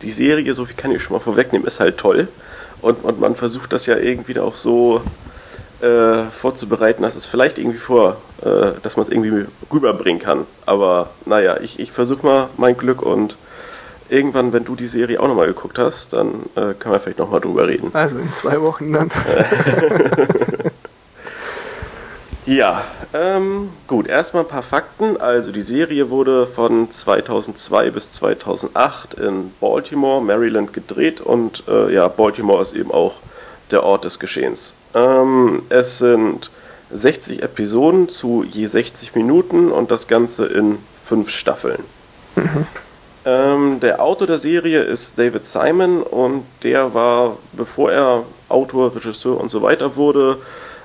[0.03, 2.29] die Serie, so viel kann ich schon mal vorwegnehmen, ist halt toll
[2.83, 5.01] und, und man versucht das ja irgendwie auch so
[5.81, 10.47] äh, vorzubereiten, dass es vielleicht irgendwie vor, äh, dass man es irgendwie rüberbringen kann.
[10.67, 13.37] Aber naja, ich, ich versuche mal mein Glück und
[14.09, 17.41] irgendwann, wenn du die Serie auch nochmal geguckt hast, dann äh, können wir vielleicht nochmal
[17.41, 17.91] drüber reden.
[17.95, 19.11] Also in zwei Wochen dann.
[22.47, 22.85] Ja,
[23.15, 25.17] ähm, gut, erstmal ein paar Fakten.
[25.19, 32.07] Also die Serie wurde von 2002 bis 2008 in Baltimore, Maryland gedreht und äh, ja,
[32.09, 33.15] Baltimore ist eben auch
[33.71, 34.75] der Ort des Geschehens.
[34.95, 36.51] Ähm, es sind
[36.93, 41.83] 60 Episoden zu je 60 Minuten und das Ganze in fünf Staffeln.
[43.27, 49.41] Ähm, der Autor der Serie ist David Simon und der war, bevor er Autor, Regisseur
[49.41, 50.37] und so weiter wurde,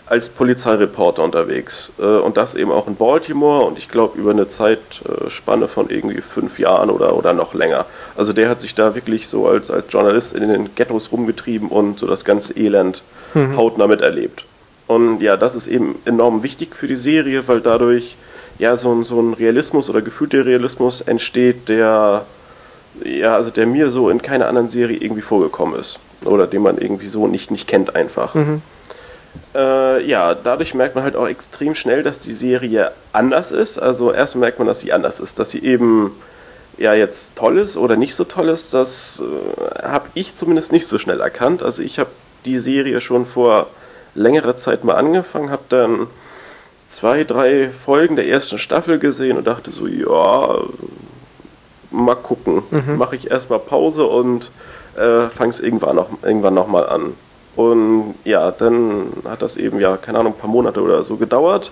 [0.10, 1.92] als Polizeireporter unterwegs.
[2.00, 6.22] Äh, und das eben auch in Baltimore und ich glaube über eine Zeitspanne von irgendwie
[6.22, 7.86] fünf Jahren oder, oder noch länger.
[8.18, 12.00] Also der hat sich da wirklich so als, als Journalist in den Ghettos rumgetrieben und
[12.00, 13.04] so das ganze Elend
[13.36, 13.56] mhm.
[13.56, 14.46] hautnah miterlebt.
[14.88, 18.18] Und ja, das ist eben enorm wichtig für die Serie, weil dadurch
[18.58, 22.26] ja so ein, so ein Realismus oder gefühlter Realismus entsteht, der
[23.04, 26.00] ja, also der mir so in keiner anderen Serie irgendwie vorgekommen ist.
[26.26, 28.34] Oder den man irgendwie so nicht, nicht kennt einfach.
[28.34, 28.64] Mhm.
[29.56, 33.80] Äh, ja, dadurch merkt man halt auch extrem schnell, dass die Serie anders ist.
[33.80, 36.12] Also erst merkt man, dass sie anders ist, dass sie eben
[36.78, 38.74] ja jetzt toll ist oder nicht so toll ist.
[38.74, 41.64] Das äh, habe ich zumindest nicht so schnell erkannt.
[41.64, 42.10] Also ich habe
[42.46, 43.68] die Serie schon vor
[44.16, 46.08] längerer Zeit mal angefangen, habe dann
[46.90, 50.60] zwei, drei Folgen der ersten Staffel gesehen und dachte so, ja,
[51.92, 52.64] mal gucken.
[52.72, 52.98] Mhm.
[52.98, 54.52] Mache ich erstmal Pause und
[54.96, 57.14] äh, fange es irgendwann noch, irgendwann noch mal an.
[57.56, 61.72] Und ja, dann hat das eben ja, keine Ahnung, ein paar Monate oder so gedauert.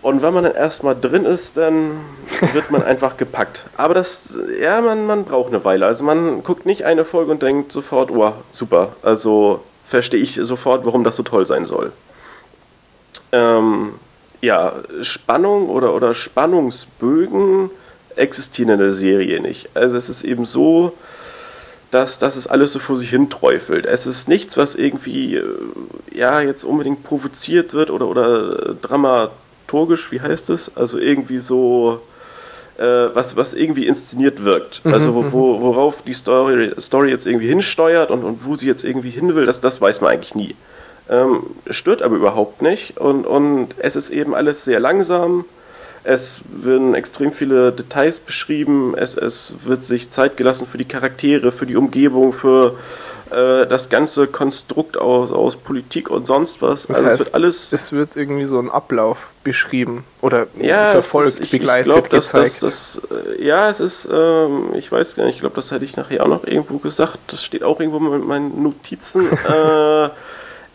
[0.00, 2.00] Und wenn man dann erstmal drin ist, dann
[2.52, 3.64] wird man einfach gepackt.
[3.76, 4.30] Aber das,
[4.60, 5.86] ja, man, man braucht eine Weile.
[5.86, 8.90] Also man guckt nicht eine Folge und denkt sofort, oh, super.
[9.02, 11.92] Also verstehe ich sofort, warum das so toll sein soll.
[13.32, 13.94] Ähm,
[14.40, 17.70] ja, Spannung oder, oder Spannungsbögen
[18.16, 19.70] existieren in der Serie nicht.
[19.74, 20.92] Also es ist eben so,
[21.90, 23.86] dass, dass es alles so vor sich hin träufelt.
[23.86, 25.44] Es ist nichts, was irgendwie äh,
[26.12, 30.70] ja jetzt unbedingt provoziert wird oder, oder dramaturgisch, wie heißt es?
[30.76, 32.02] Also irgendwie so
[32.78, 34.84] äh, was, was irgendwie inszeniert wirkt.
[34.84, 35.32] Mhm, also wo, mhm.
[35.32, 39.34] wo, worauf die Story, Story jetzt irgendwie hinsteuert und, und wo sie jetzt irgendwie hin
[39.34, 40.54] will, das, das weiß man eigentlich nie.
[41.10, 45.46] Ähm, stört aber überhaupt nicht und, und es ist eben alles sehr langsam
[46.04, 48.94] es werden extrem viele Details beschrieben.
[48.96, 52.76] Es, es wird sich Zeit gelassen für die Charaktere, für die Umgebung, für
[53.30, 56.86] äh, das ganze Konstrukt aus, aus Politik und sonst was.
[56.86, 57.72] Das also heißt, es wird alles.
[57.72, 62.10] Es wird irgendwie so ein Ablauf beschrieben oder ja, verfolgt, ist, ich, begleitet, ich glaub,
[62.10, 62.62] gezeigt.
[62.62, 65.84] Das, das, äh, ja, es ist, ähm, ich weiß gar nicht, ich glaube, das hätte
[65.84, 67.18] ich nachher auch noch irgendwo gesagt.
[67.26, 69.30] Das steht auch irgendwo in meinen Notizen.
[69.46, 70.08] äh,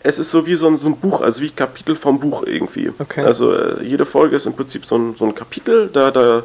[0.03, 2.91] es ist so wie so ein, so ein, Buch, also wie Kapitel vom Buch irgendwie.
[2.99, 3.21] Okay.
[3.21, 6.43] Also äh, jede Folge ist im Prinzip so ein, so ein Kapitel, da, da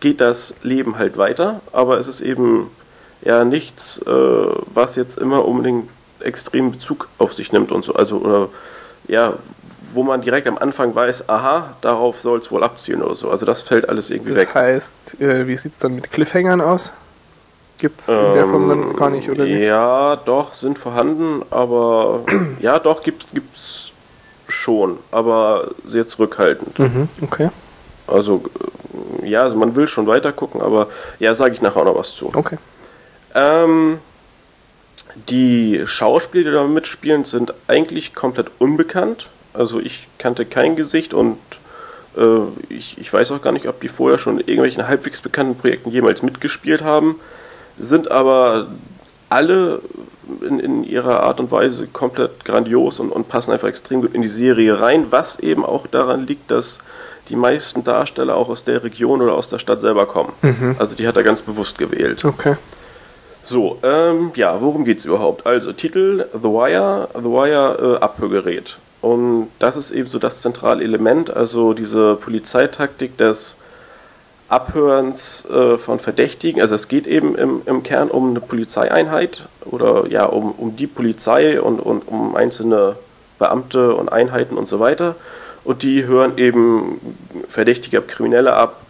[0.00, 2.70] geht das Leben halt weiter, aber es ist eben
[3.24, 4.10] ja nichts, äh,
[4.74, 5.88] was jetzt immer unbedingt
[6.20, 7.94] extremen Bezug auf sich nimmt und so.
[7.94, 8.48] Also, oder
[9.08, 9.34] ja,
[9.92, 13.28] wo man direkt am Anfang weiß, aha, darauf soll es wohl abzielen oder so.
[13.30, 14.48] Also das fällt alles irgendwie das weg.
[14.54, 16.92] Das heißt, äh, wie sieht es dann mit Cliffhangern aus?
[17.82, 19.58] Gibt es in der Form dann gar nicht, oder wie?
[19.58, 22.20] Ja, doch, sind vorhanden, aber
[22.60, 23.26] ja, doch, gibt
[23.56, 23.90] es
[24.46, 26.78] schon, aber sehr zurückhaltend.
[26.78, 27.50] Mhm, okay.
[28.06, 28.44] Also,
[29.24, 32.14] ja, also man will schon weiter gucken, aber ja, sage ich nachher auch noch was
[32.14, 32.30] zu.
[32.32, 32.56] Okay.
[33.34, 33.98] Ähm,
[35.28, 39.28] die Schauspieler, die da mitspielen, sind eigentlich komplett unbekannt.
[39.54, 41.38] Also ich kannte kein Gesicht und
[42.16, 45.56] äh, ich, ich weiß auch gar nicht, ob die vorher schon in irgendwelchen halbwegs bekannten
[45.56, 47.16] Projekten jemals mitgespielt haben
[47.78, 48.66] sind aber
[49.28, 49.80] alle
[50.46, 54.22] in, in, ihrer Art und Weise komplett grandios und, und, passen einfach extrem gut in
[54.22, 56.78] die Serie rein, was eben auch daran liegt, dass
[57.28, 60.32] die meisten Darsteller auch aus der Region oder aus der Stadt selber kommen.
[60.42, 60.76] Mhm.
[60.78, 62.24] Also die hat er ganz bewusst gewählt.
[62.24, 62.56] Okay.
[63.42, 65.46] So, ähm, ja, worum geht es überhaupt?
[65.46, 68.76] Also Titel The Wire, The Wire äh, Abhörgerät.
[69.00, 73.56] Und das ist eben so das zentrale Element, also diese Polizeitaktik des
[74.52, 76.60] Abhörens äh, von Verdächtigen.
[76.60, 80.86] Also es geht eben im, im, Kern um eine Polizeieinheit oder ja um, um die
[80.86, 82.96] Polizei und, und um einzelne
[83.38, 85.16] Beamte und Einheiten und so weiter.
[85.64, 87.00] Und die hören eben
[87.48, 88.80] Verdächtige, Kriminelle ab.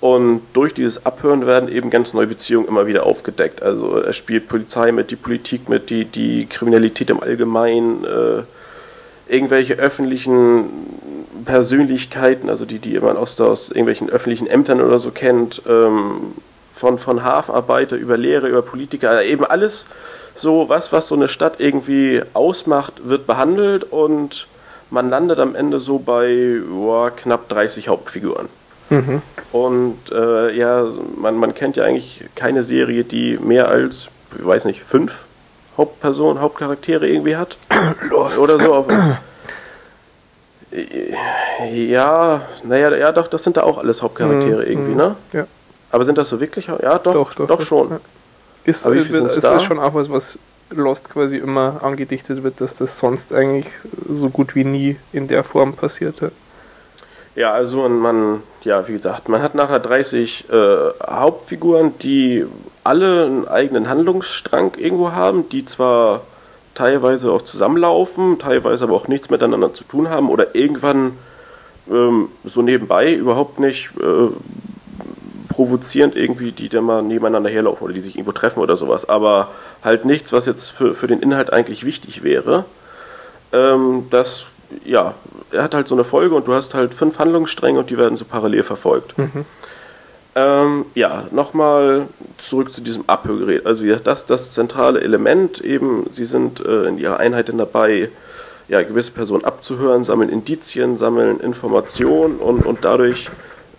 [0.00, 3.62] Und durch dieses Abhören werden eben ganz neue Beziehungen immer wieder aufgedeckt.
[3.62, 8.42] Also es spielt Polizei mit, die Politik mit, die, die Kriminalität im Allgemeinen, äh,
[9.32, 10.64] irgendwelche öffentlichen
[11.44, 16.34] Persönlichkeiten, also die, die man aus, aus irgendwelchen öffentlichen Ämtern oder so kennt, ähm,
[16.74, 19.86] von, von Hafenarbeiter über Lehrer, über Politiker, eben alles
[20.34, 24.46] so, was, was so eine Stadt irgendwie ausmacht, wird behandelt und
[24.90, 28.48] man landet am Ende so bei oh, knapp 30 Hauptfiguren.
[28.90, 29.22] Mhm.
[29.52, 30.86] Und äh, ja,
[31.16, 35.12] man, man kennt ja eigentlich keine Serie, die mehr als, ich weiß nicht, fünf
[35.76, 37.56] Hauptpersonen, Hauptcharaktere irgendwie hat.
[38.08, 38.38] Lost.
[38.38, 38.74] Oder so.
[38.74, 38.86] Auf,
[41.72, 44.70] ja, naja, ja, doch, das sind da auch alles Hauptcharaktere mhm.
[44.70, 45.16] irgendwie, ne?
[45.32, 45.46] Ja.
[45.90, 46.66] Aber sind das so wirklich?
[46.66, 47.90] Ja, doch, doch, doch, doch schon.
[47.90, 48.00] Ja.
[48.64, 50.38] Ist, Aber wie viel ist, ist schon auch was, was
[50.70, 53.66] Lost quasi immer angedichtet wird, dass das sonst eigentlich
[54.08, 56.32] so gut wie nie in der Form passierte.
[57.36, 62.46] Ja, also man, man, ja, wie gesagt, man hat nachher 30 äh, Hauptfiguren, die
[62.84, 66.22] alle einen eigenen Handlungsstrang irgendwo haben, die zwar
[66.74, 71.12] teilweise auch zusammenlaufen, teilweise aber auch nichts miteinander zu tun haben oder irgendwann
[71.90, 74.28] ähm, so nebenbei überhaupt nicht äh,
[75.48, 79.52] provozierend irgendwie, die dann mal nebeneinander herlaufen oder die sich irgendwo treffen oder sowas, aber
[79.82, 82.64] halt nichts, was jetzt für, für den Inhalt eigentlich wichtig wäre.
[83.52, 84.46] Ähm, das,
[84.84, 85.14] ja,
[85.52, 88.16] er hat halt so eine Folge und du hast halt fünf Handlungsstränge und die werden
[88.16, 89.16] so parallel verfolgt.
[89.16, 89.44] Mhm.
[90.36, 92.08] Ähm, ja, nochmal
[92.38, 93.66] zurück zu diesem Abhörgerät.
[93.66, 95.60] Also ja, das das zentrale Element.
[95.60, 98.10] Eben, sie sind äh, in ihrer Einheit dabei,
[98.68, 103.30] ja, gewisse Personen abzuhören, sammeln Indizien, sammeln Informationen und, und dadurch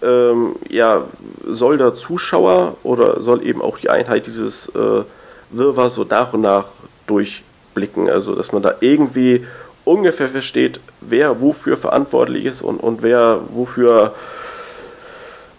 [0.02, 1.04] ähm, ja,
[1.46, 5.04] soll der Zuschauer oder soll eben auch die Einheit dieses äh,
[5.50, 6.66] Wirrwarr so nach und nach
[7.08, 8.10] durchblicken.
[8.10, 9.46] Also dass man da irgendwie
[9.84, 14.14] ungefähr versteht, wer wofür verantwortlich ist und, und wer wofür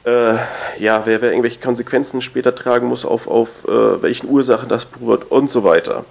[0.06, 0.36] äh,
[0.78, 5.30] ja, wer, wer irgendwelche Konsequenzen später tragen muss, auf, auf äh, welchen Ursachen das beruht
[5.30, 6.04] und so weiter.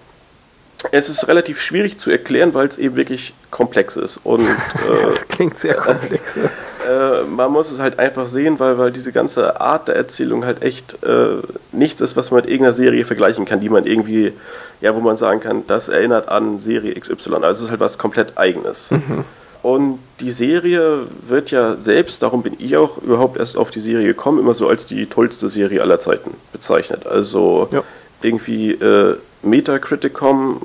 [0.91, 4.20] Es ist relativ schwierig zu erklären, weil es eben wirklich komplex ist.
[4.24, 6.24] Und, äh, das klingt sehr komplex.
[6.86, 10.62] Äh, man muss es halt einfach sehen, weil, weil diese ganze Art der Erzählung halt
[10.62, 11.38] echt äh,
[11.72, 14.34] nichts ist, was man mit irgendeiner Serie vergleichen kann, die man irgendwie,
[14.82, 17.38] ja, wo man sagen kann, das erinnert an Serie XY.
[17.41, 18.91] Also es ist halt was komplett eigenes.
[18.91, 19.26] Mhm.
[19.66, 24.05] Und die Serie wird ja selbst, darum bin ich auch überhaupt erst auf die Serie
[24.05, 27.07] gekommen, immer so als die tollste Serie aller Zeiten bezeichnet.
[27.07, 27.84] Also ja.
[28.22, 30.61] irgendwie äh, Metacriticom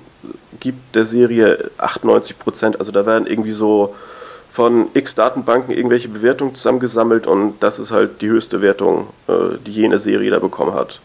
[0.60, 2.78] gibt der Serie 98 Prozent.
[2.78, 3.94] Also da werden irgendwie so
[4.52, 9.72] von x Datenbanken irgendwelche Bewertungen zusammengesammelt und das ist halt die höchste Wertung, äh, die
[9.72, 11.00] jene Serie da bekommen hat.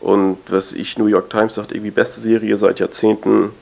[0.00, 3.52] Und was ich, New York Times sagt, irgendwie beste Serie seit Jahrzehnten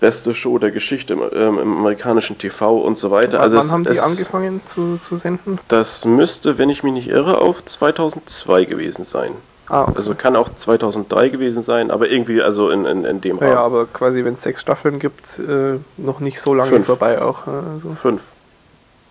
[0.00, 3.40] beste Show der Geschichte im, ähm, im amerikanischen TV und so weiter.
[3.40, 5.58] Also wann es, haben die es, angefangen zu, zu senden?
[5.68, 9.32] Das müsste, wenn ich mich nicht irre, auch 2002 gewesen sein.
[9.68, 9.92] Ah, okay.
[9.96, 13.52] Also kann auch 2003 gewesen sein, aber irgendwie also in, in, in dem Rahmen.
[13.52, 16.86] Ja, aber quasi wenn es sechs Staffeln gibt, äh, noch nicht so lange fünf.
[16.86, 17.46] vorbei auch.
[17.46, 17.90] Also.
[17.90, 18.22] Fünf.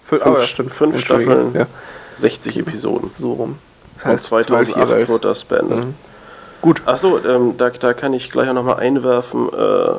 [0.06, 0.74] Fünf, fünf, ja, stimmt.
[0.74, 1.68] fünf Staffeln, ja.
[2.16, 3.12] 60 Episoden.
[3.18, 3.58] So rum.
[3.96, 5.80] Das heißt, 2008 wurde das beendet.
[5.80, 5.94] Mhm.
[6.62, 6.82] Gut.
[6.86, 9.96] Achso, ähm, da, da kann ich gleich auch nochmal einwerfen, äh,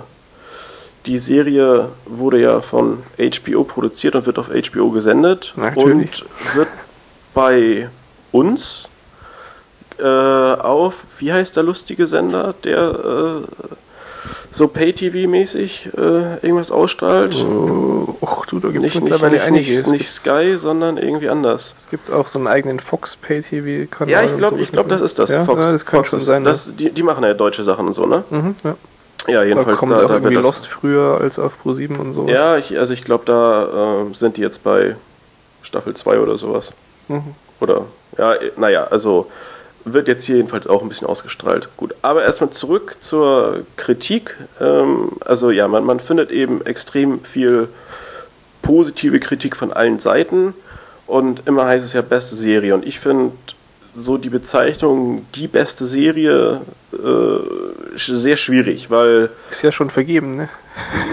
[1.09, 6.23] die Serie wurde ja von HBO produziert und wird auf HBO gesendet Natürlich.
[6.23, 6.69] und wird
[7.35, 7.89] bei
[8.31, 8.85] uns
[9.99, 13.67] äh, auf, wie heißt der lustige Sender, der äh,
[14.53, 17.35] so Pay-TV-mäßig äh, irgendwas ausstrahlt?
[17.37, 19.87] Oh, och, du, da gibt es mittlerweile nicht, einiges.
[19.87, 21.75] Nicht, nicht Sky, sondern irgendwie anders.
[21.79, 24.13] Es gibt auch so einen eigenen Fox Pay-TV-Kanal.
[24.13, 25.31] Ja, ich glaube, so glaub, das ist das.
[25.31, 26.45] Ja, Fox, ja, das kann Fox schon sein.
[26.45, 28.25] Das, die, die machen ja deutsche Sachen und so, ne?
[28.29, 28.77] Mhm, ja.
[29.27, 32.13] Ja, jedenfalls da kommt da, auch da irgendwie Lost früher als auf Pro 7 und
[32.13, 32.29] so.
[32.29, 34.97] Ja, ich, also ich glaube, da äh, sind die jetzt bei
[35.63, 36.73] Staffel 2 oder sowas.
[37.09, 37.35] Mhm.
[37.61, 39.31] Oder, ja, naja, also
[39.85, 41.69] wird jetzt hier jedenfalls auch ein bisschen ausgestrahlt.
[41.77, 44.37] Gut, aber erstmal zurück zur Kritik.
[44.61, 47.69] Ähm, also ja, man, man findet eben extrem viel
[48.63, 50.55] positive Kritik von allen Seiten
[51.07, 53.33] und immer heißt es ja beste Serie und ich finde
[53.99, 56.61] so die Bezeichnung die beste Serie
[56.93, 59.31] äh, sehr schwierig, weil.
[59.51, 60.49] Ist ja schon vergeben, ne?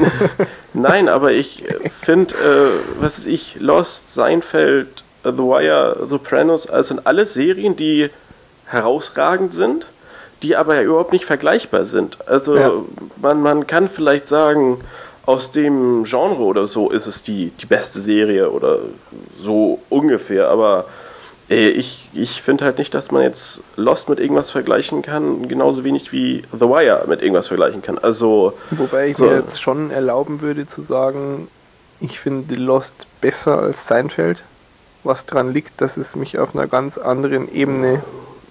[0.74, 1.64] Nein, aber ich
[2.02, 8.10] finde, äh, was ist ich, Lost, Seinfeld, The Wire, Sopranos, also sind alles Serien, die
[8.66, 9.88] herausragend sind,
[10.44, 12.18] die aber ja überhaupt nicht vergleichbar sind.
[12.28, 12.72] Also ja.
[13.22, 14.82] man, man kann vielleicht sagen,
[15.26, 18.78] aus dem Genre oder so ist es die, die beste Serie oder
[19.40, 21.05] so ungefähr, aber äh,
[21.48, 26.12] ich, ich finde halt nicht, dass man jetzt Lost mit irgendwas vergleichen kann, genauso wenig
[26.12, 28.00] wie The Wire mit irgendwas vergleichen kann.
[28.00, 28.54] Also.
[28.72, 31.48] Wobei ich so mir jetzt schon erlauben würde zu sagen,
[32.02, 34.44] ich finde Lost besser als Seinfeld,
[35.04, 38.02] was daran liegt, dass es mich auf einer ganz anderen Ebene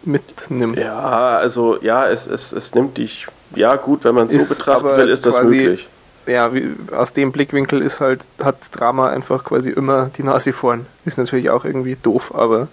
[0.04, 0.78] mitnimmt.
[0.78, 3.26] Ja, also ja, es, es, es nimmt dich,
[3.56, 5.88] ja gut, wenn man es so betrachten will, ist das möglich.
[6.26, 10.86] Ja, wie, aus dem Blickwinkel ist halt, hat Drama einfach quasi immer die Nase vorn.
[11.04, 12.68] Ist natürlich auch irgendwie doof, aber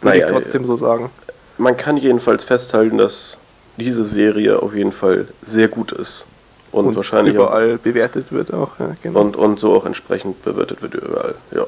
[0.00, 1.10] würde naja, ich trotzdem so sagen.
[1.58, 3.38] Man kann jedenfalls festhalten, dass
[3.76, 6.24] diese Serie auf jeden Fall sehr gut ist.
[6.72, 8.78] Und, und wahrscheinlich überall auch, bewertet wird auch.
[8.78, 9.20] Ja, genau.
[9.20, 11.66] und, und so auch entsprechend bewertet wird überall, ja.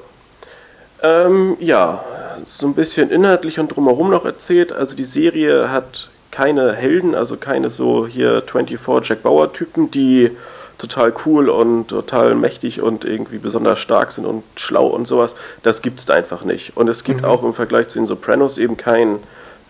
[1.00, 2.04] Ähm, ja,
[2.46, 4.72] so ein bisschen inhaltlich und drumherum noch erzählt.
[4.72, 10.30] Also die Serie hat keine Helden, also keine so hier 24 Jack Bauer Typen, die
[10.78, 15.34] total cool und total mächtig und irgendwie besonders stark sind und schlau und sowas.
[15.62, 16.76] Das gibt es da einfach nicht.
[16.76, 17.26] Und es gibt mhm.
[17.26, 19.18] auch im Vergleich zu den Sopranos eben kein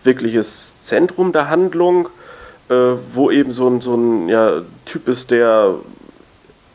[0.03, 2.09] wirkliches Zentrum der Handlung,
[2.69, 2.75] äh,
[3.11, 5.75] wo eben so ein, so ein ja, Typ ist, der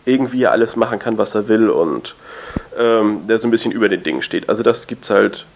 [0.05, 2.15] irgendwie alles machen kann, was er will und
[2.77, 4.49] ähm, der so ein bisschen über den Dingen steht.
[4.49, 5.47] Also das gibt's halt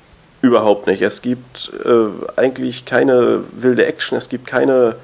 [0.40, 1.02] überhaupt nicht.
[1.02, 4.94] Es gibt äh, eigentlich keine wilde Action, es gibt keine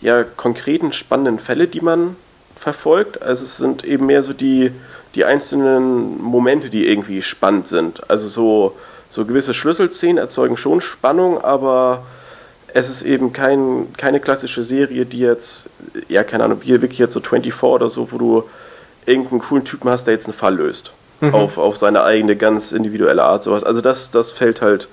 [0.00, 2.16] ja, konkreten spannenden Fälle, die man
[2.62, 3.20] verfolgt.
[3.22, 4.70] Also es sind eben mehr so die,
[5.14, 8.08] die einzelnen Momente, die irgendwie spannend sind.
[8.08, 8.76] Also so,
[9.10, 12.04] so gewisse Schlüsselszenen erzeugen schon Spannung, aber
[12.68, 15.64] es ist eben kein, keine klassische Serie, die jetzt,
[16.08, 18.44] ja, keine Ahnung, wie wirklich jetzt so 24 oder so, wo du
[19.04, 20.92] irgendeinen coolen Typen hast, der jetzt einen Fall löst.
[21.20, 21.34] Mhm.
[21.34, 23.64] Auf, auf seine eigene, ganz individuelle Art, sowas.
[23.64, 24.88] Also das, das fällt halt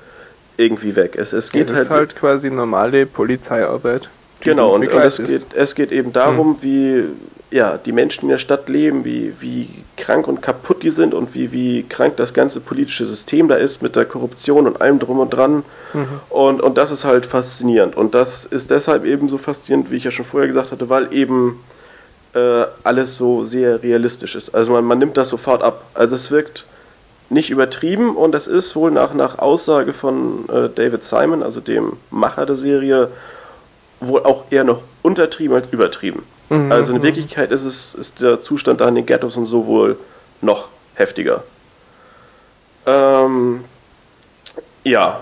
[0.58, 1.16] irgendwie weg.
[1.18, 1.84] Es, es geht es halt.
[1.84, 4.10] ist halt quasi normale Polizeiarbeit.
[4.42, 6.58] Genau, und, und es, geht, es geht eben darum, mhm.
[6.62, 7.04] wie
[7.52, 11.34] ja, die Menschen in der Stadt leben, wie, wie krank und kaputt die sind und
[11.34, 15.20] wie, wie krank das ganze politische System da ist mit der Korruption und allem drum
[15.20, 15.64] und dran.
[15.94, 16.08] Mhm.
[16.30, 17.98] Und, und das ist halt faszinierend.
[17.98, 21.12] Und das ist deshalb eben so faszinierend, wie ich ja schon vorher gesagt hatte, weil
[21.12, 21.60] eben
[22.34, 24.54] äh, alles so sehr realistisch ist.
[24.54, 25.86] Also man, man nimmt das sofort ab.
[25.96, 26.66] Also es wirkt
[27.32, 31.94] nicht übertrieben und es ist wohl nach, nach Aussage von äh, David Simon, also dem
[32.12, 33.10] Macher der Serie,
[34.00, 36.24] wohl auch eher noch untertrieben als übertrieben.
[36.50, 36.72] Mhm.
[36.72, 39.98] Also in Wirklichkeit ist es ist der Zustand da in den Ghettos und so wohl
[40.42, 41.44] noch heftiger.
[42.86, 43.64] Ähm,
[44.84, 45.22] ja,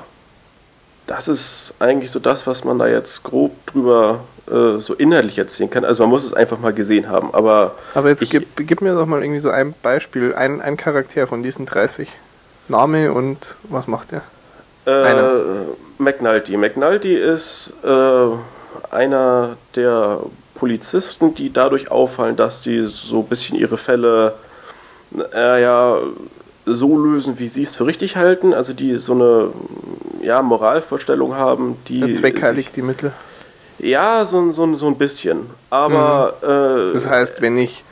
[1.06, 5.70] das ist eigentlich so das, was man da jetzt grob drüber äh, so inhaltlich erzählen
[5.70, 5.86] kann.
[5.86, 7.34] Also man muss es einfach mal gesehen haben.
[7.34, 10.78] Aber, aber jetzt ich, gib, gib, mir doch mal irgendwie so ein Beispiel, ein, ein
[10.78, 12.10] Charakter von diesen 30.
[12.68, 14.22] Name und was macht er?
[14.86, 15.66] Äh,
[15.98, 16.58] McNulty.
[16.58, 20.20] McNulty ist äh, einer der
[20.58, 24.34] Polizisten, die dadurch auffallen, dass sie so ein bisschen ihre Fälle
[25.34, 25.98] äh, ja,
[26.66, 28.54] so lösen, wie sie es für richtig halten.
[28.54, 29.50] Also die so eine
[30.22, 32.02] ja, Moralvorstellung haben, die.
[32.02, 33.12] Der Zweck heiligt die Mittel.
[33.80, 35.50] Ja, so, so, so ein bisschen.
[35.70, 36.36] Aber.
[36.42, 36.90] Mhm.
[36.90, 37.84] Äh, das heißt, wenn ich,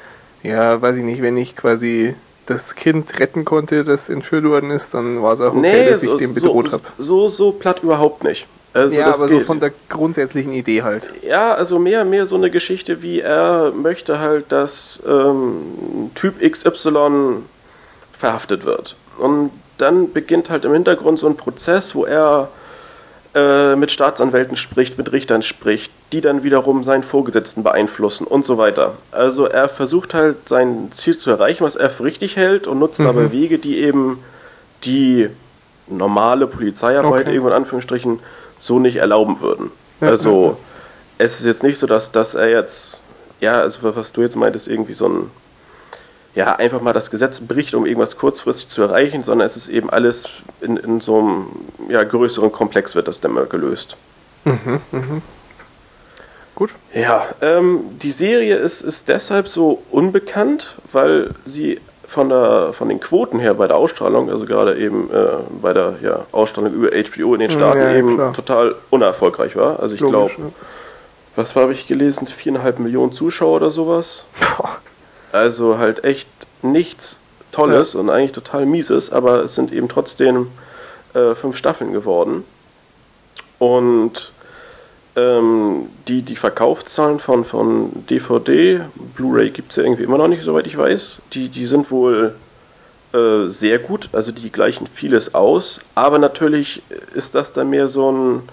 [0.43, 2.15] ja, weiß ich nicht, wenn ich quasi
[2.45, 6.03] das Kind retten konnte, das entführt worden ist, dann war es auch okay, nee, dass
[6.03, 6.83] ich so, den bedroht so, habe.
[6.97, 8.45] So, so platt überhaupt nicht.
[8.75, 11.09] Also ja, aber so von der grundsätzlichen Idee halt.
[11.25, 17.37] Ja, also mehr, mehr so eine Geschichte, wie er möchte halt, dass ähm, Typ XY
[18.11, 18.97] verhaftet wird.
[19.17, 22.49] Und dann beginnt halt im Hintergrund so ein Prozess, wo er
[23.33, 28.57] äh, mit Staatsanwälten spricht, mit Richtern spricht, die dann wiederum seinen Vorgesetzten beeinflussen und so
[28.57, 28.95] weiter.
[29.13, 32.99] Also er versucht halt sein Ziel zu erreichen, was er für richtig hält und nutzt
[32.99, 33.05] mhm.
[33.05, 34.19] dabei Wege, die eben
[34.83, 35.29] die
[35.87, 37.29] normale Polizeiarbeit okay.
[37.29, 38.19] irgendwo in Anführungsstrichen
[38.59, 39.71] so nicht erlauben würden.
[40.01, 40.57] Ja, also
[41.19, 41.25] ja.
[41.25, 42.99] es ist jetzt nicht so, dass, dass er jetzt,
[43.39, 45.31] ja, also was du jetzt meintest, irgendwie so ein,
[46.35, 49.89] ja, einfach mal das Gesetz bricht, um irgendwas kurzfristig zu erreichen, sondern es ist eben
[49.89, 50.25] alles
[50.61, 51.47] in, in so einem
[51.89, 53.95] ja, größeren Komplex wird das dann mal gelöst.
[54.43, 55.21] Mhm, mhm.
[56.55, 56.71] Gut.
[56.93, 61.81] Ja, ähm, die Serie ist, ist deshalb so unbekannt, weil sie
[62.15, 65.95] von, der, von den Quoten her bei der Ausstrahlung, also gerade eben äh, bei der
[66.01, 68.31] ja, Ausstrahlung über HBO in den Staaten ja, eben klar.
[68.31, 69.81] total unerfolgreich war.
[69.81, 70.45] Also ich glaube, ja.
[71.35, 74.23] was habe ich gelesen, viereinhalb Millionen Zuschauer oder sowas.
[75.33, 76.29] Also halt echt
[76.61, 77.17] nichts
[77.51, 77.99] Tolles ja.
[77.99, 80.47] und eigentlich total Mieses, aber es sind eben trotzdem
[81.13, 82.45] äh, fünf Staffeln geworden.
[83.59, 84.31] Und
[85.15, 88.81] ähm, die, die Verkaufszahlen von, von DVD,
[89.15, 91.17] Blu-ray gibt es ja irgendwie immer noch nicht, soweit ich weiß.
[91.33, 92.35] Die, die sind wohl
[93.13, 95.79] äh, sehr gut, also die gleichen vieles aus.
[95.95, 96.83] Aber natürlich
[97.13, 98.43] ist das dann mehr so ein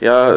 [0.00, 0.36] ja,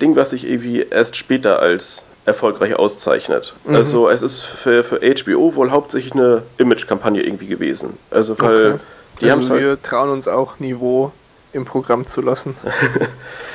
[0.00, 3.54] Ding, was sich irgendwie erst später als erfolgreich auszeichnet.
[3.64, 3.74] Mhm.
[3.74, 7.98] Also es ist für, für HBO wohl hauptsächlich eine Image-Kampagne irgendwie gewesen.
[8.10, 8.78] Also weil okay.
[9.20, 11.12] die also haben wir halt trauen uns auch Niveau
[11.52, 12.56] im Programm zu lassen.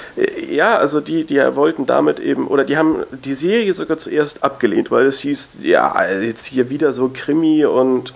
[0.50, 4.91] Ja, also die, die wollten damit eben, oder die haben die Serie sogar zuerst abgelehnt,
[4.91, 8.14] weil es hieß, ja, jetzt hier wieder so Krimi und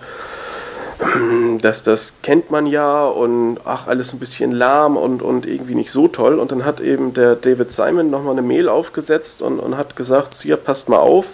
[1.60, 5.90] das, das kennt man ja und ach, alles ein bisschen lahm und, und irgendwie nicht
[5.90, 6.38] so toll.
[6.38, 10.34] Und dann hat eben der David Simon nochmal eine Mail aufgesetzt und, und hat gesagt,
[10.34, 11.26] hier, passt mal auf,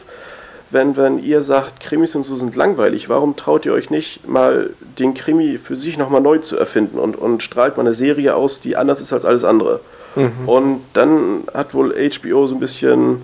[0.70, 4.70] wenn, wenn ihr sagt, Krimis und so sind langweilig, warum traut ihr euch nicht mal
[4.98, 8.60] den Krimi für sich nochmal neu zu erfinden und, und strahlt mal eine Serie aus,
[8.60, 9.80] die anders ist als alles andere?
[10.16, 10.48] Mhm.
[10.48, 13.22] Und dann hat wohl HBO so ein bisschen,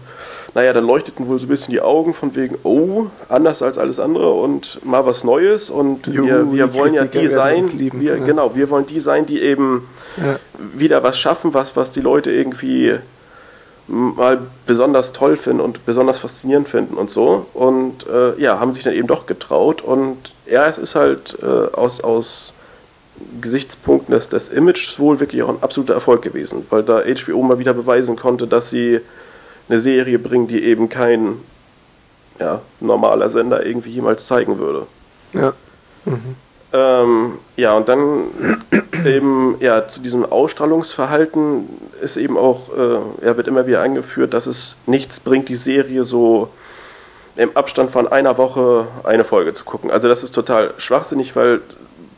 [0.54, 3.98] naja, dann leuchteten wohl so ein bisschen die Augen von wegen, oh, anders als alles
[3.98, 8.16] andere und mal was Neues und Juhu, wir, wir wollen ja die sein, lieben, wir,
[8.18, 8.24] ja.
[8.24, 10.38] genau, wir wollen die sein, die eben ja.
[10.74, 12.94] wieder was schaffen, was, was die Leute irgendwie
[13.88, 17.46] mal besonders toll finden und besonders faszinierend finden und so.
[17.54, 19.80] Und äh, ja, haben sich dann eben doch getraut.
[19.82, 22.52] Und ja, es ist halt äh, aus, aus
[23.40, 27.58] Gesichtspunkten des, des Images wohl wirklich auch ein absoluter Erfolg gewesen, weil da HBO mal
[27.58, 29.00] wieder beweisen konnte, dass sie
[29.68, 31.38] eine Serie bringen, die eben kein
[32.38, 34.86] ja, normaler Sender irgendwie jemals zeigen würde.
[35.32, 35.52] Ja.
[36.04, 36.36] Mhm.
[36.72, 38.24] Ähm, ja, und dann
[39.04, 41.68] eben, ja, zu diesem Ausstrahlungsverhalten
[42.02, 46.04] ist eben auch, äh, ja, wird immer wieder eingeführt, dass es nichts bringt, die Serie
[46.04, 46.50] so
[47.36, 49.90] im Abstand von einer Woche eine Folge zu gucken.
[49.90, 51.60] Also das ist total schwachsinnig, weil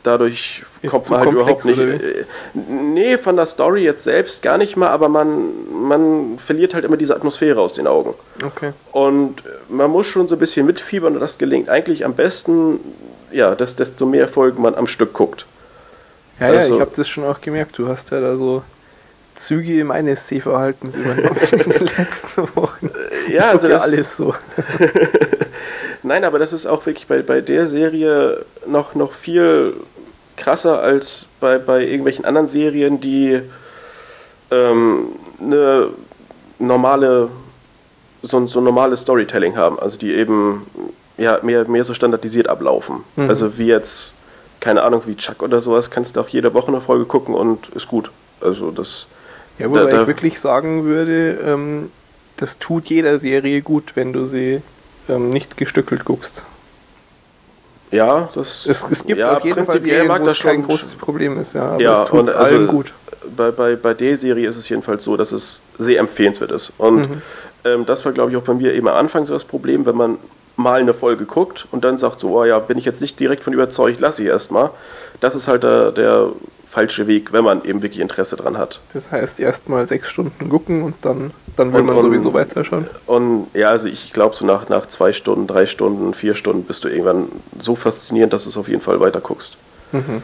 [0.03, 2.03] dadurch Ist kommt man halt komplex, überhaupt nicht.
[2.03, 2.23] äh,
[2.71, 5.49] Nee, von der Story jetzt selbst gar nicht mal, aber man,
[5.87, 8.13] man verliert halt immer diese Atmosphäre aus den Augen.
[8.45, 8.71] Okay.
[8.91, 12.79] Und man muss schon so ein bisschen mitfiebern und das gelingt eigentlich am besten,
[13.31, 15.45] ja, dass, desto mehr Folgen man am Stück guckt.
[16.39, 17.77] Ja, ja, Also- ich habe das schon auch gemerkt.
[17.77, 18.63] Du hast ja da so
[19.35, 22.87] Züge meines Sehverhaltens übernommen in den letzten Wochen.
[23.27, 24.33] Äh, Ja, also ja das, alles so.
[26.03, 29.73] Nein, aber das ist auch wirklich bei, bei der Serie noch, noch viel
[30.39, 33.39] krasser als bei, bei irgendwelchen anderen Serien, die
[34.51, 35.09] ähm,
[35.39, 35.89] eine
[36.57, 37.29] normale,
[38.23, 40.65] so, so normales Storytelling haben, also die eben
[41.17, 43.03] ja, mehr, mehr so standardisiert ablaufen.
[43.15, 43.29] Mhm.
[43.29, 44.13] Also wie jetzt,
[44.59, 47.69] keine Ahnung, wie Chuck oder sowas, kannst du auch jede Woche eine Folge gucken und
[47.69, 48.09] ist gut.
[48.41, 49.05] Also das.
[49.59, 51.91] Ja, wobei Da- da- ich wirklich sagen würde, ähm,
[52.37, 54.61] das tut jeder Serie gut, wenn du sie
[55.09, 56.43] ähm, nicht gestückelt guckst.
[57.91, 58.65] Ja, das.
[58.67, 60.95] Es, es gibt ja, auf jeden Fall Serien, mag wo das es kein schon- großes
[60.95, 61.69] Problem ist, ja.
[61.71, 62.93] Aber Ja, es tut und allen also- gut.
[63.35, 66.71] bei, bei, bei der Serie ist es jedenfalls so, dass es sehr empfehlenswert ist.
[66.77, 67.21] Und Mhm.
[67.65, 69.95] ähm, das war, glaube ich, auch bei mir eben am Anfang so das Problem, wenn
[69.95, 70.17] man
[70.55, 73.43] mal eine Folge guckt und dann sagt so, oh ja, bin ich jetzt nicht direkt
[73.43, 74.69] von überzeugt, lasse ich erstmal.
[75.21, 76.27] Das ist halt der, der
[76.69, 78.79] falsche Weg, wenn man eben wirklich Interesse dran hat.
[78.93, 82.33] Das heißt, erst mal sechs Stunden gucken und dann, dann will Und- man und- sowieso
[82.33, 82.87] weiterschauen.
[83.07, 86.83] Und ja, also ich glaube, so nach, nach zwei Stunden, drei Stunden, vier Stunden bist
[86.83, 87.25] du irgendwann
[87.59, 89.57] so faszinierend, dass du es auf jeden Fall weiter guckst.
[89.91, 90.21] Mhm.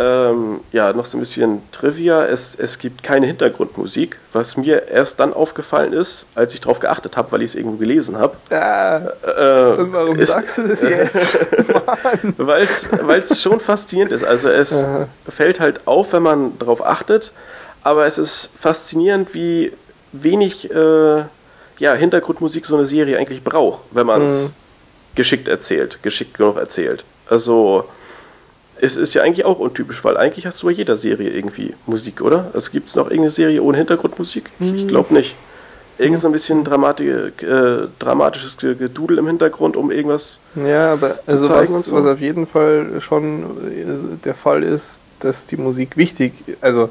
[0.00, 2.26] Ähm, ja, noch so ein bisschen Trivia.
[2.26, 7.16] Es, es gibt keine Hintergrundmusik, was mir erst dann aufgefallen ist, als ich darauf geachtet
[7.16, 8.34] habe, weil ich es irgendwo gelesen habe.
[8.50, 11.38] Ah, Äh, und warum ist- sagst du das jetzt?
[12.38, 12.66] Weil
[13.18, 14.24] es schon faszinierend ist.
[14.24, 15.06] Also es Aha.
[15.28, 17.30] fällt halt auf, wenn man darauf achtet,
[17.82, 19.72] aber es ist faszinierend, wie
[20.12, 21.18] wenig äh,
[21.78, 24.50] ja, Hintergrundmusik so eine Serie eigentlich braucht, wenn man es Mhm.
[25.14, 27.04] geschickt erzählt, geschickt genug erzählt.
[27.28, 27.84] Also
[28.80, 32.20] es ist ja eigentlich auch untypisch, weil eigentlich hast du bei jeder Serie irgendwie Musik,
[32.20, 32.50] oder?
[32.52, 34.50] Also gibt es noch irgendeine Serie ohne Hintergrundmusik?
[34.58, 34.74] Mhm.
[34.76, 35.34] Ich glaube nicht.
[35.96, 41.48] Irgend so ein bisschen äh, dramatisches Ge- Gedudel im Hintergrund, um irgendwas Ja, aber also
[41.48, 41.94] was, zeigen und so.
[41.94, 46.88] was auf jeden Fall schon äh, der Fall ist, dass die Musik wichtig, also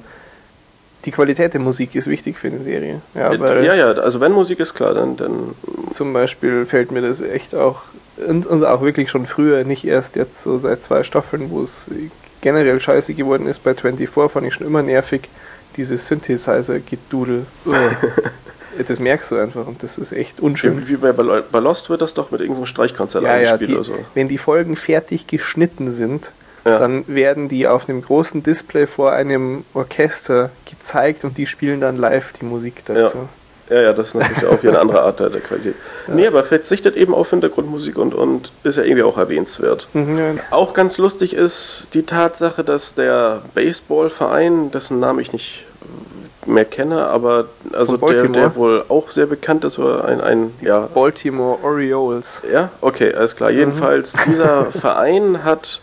[1.03, 3.01] die Qualität der Musik ist wichtig für eine Serie.
[3.13, 5.53] Ja, weil ja, ja, also wenn Musik ist klar, dann, dann
[5.91, 7.81] zum Beispiel fällt mir das echt auch
[8.27, 11.89] und, und auch wirklich schon früher, nicht erst jetzt so seit zwei Staffeln, wo es
[12.41, 13.63] generell scheiße geworden ist.
[13.63, 15.29] Bei 24 fand ich schon immer nervig,
[15.77, 17.45] dieses Synthesizer-Gedudel.
[18.87, 20.87] das merkst du einfach und das ist echt unschön.
[20.87, 23.83] wie bei, bei Lost wird das doch mit irgendeinem Streichkonzert Ja, ja, eingespielt die, oder
[23.83, 23.93] so.
[24.13, 26.31] wenn die Folgen fertig geschnitten sind,
[26.65, 26.79] Ja.
[26.79, 31.97] dann werden die auf einem großen Display vor einem Orchester gezeigt und die spielen dann
[31.97, 33.17] live die Musik dazu.
[33.17, 33.29] Ja,
[33.81, 35.75] ja, das ist natürlich auch wieder eine andere Art der, der Qualität.
[36.07, 39.87] Nee, aber verzichtet eben auf Hintergrundmusik und, und ist ja irgendwie auch erwähnenswert.
[39.93, 40.33] Mhm, ja.
[40.51, 45.63] Auch ganz lustig ist die Tatsache, dass der Baseballverein, dessen Namen ich nicht
[46.45, 50.89] mehr kenne, aber also der, der wohl auch sehr bekannt ist, war ein, ein ja,
[50.93, 52.41] Baltimore Orioles.
[52.51, 53.49] ja, okay, alles klar.
[53.49, 55.81] Jedenfalls, dieser Verein hat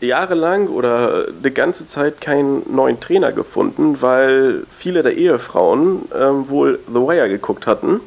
[0.00, 6.78] jahrelang oder eine ganze Zeit keinen neuen Trainer gefunden, weil viele der Ehefrauen ähm, wohl
[6.86, 8.00] The Wire geguckt hatten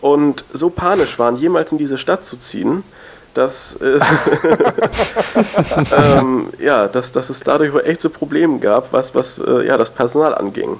[0.00, 2.82] und so panisch waren, jemals in diese Stadt zu ziehen,
[3.34, 3.98] dass, äh,
[6.18, 9.78] ähm, ja, dass, dass es dadurch wohl echt so Probleme gab, was, was äh, ja,
[9.78, 10.78] das Personal anging.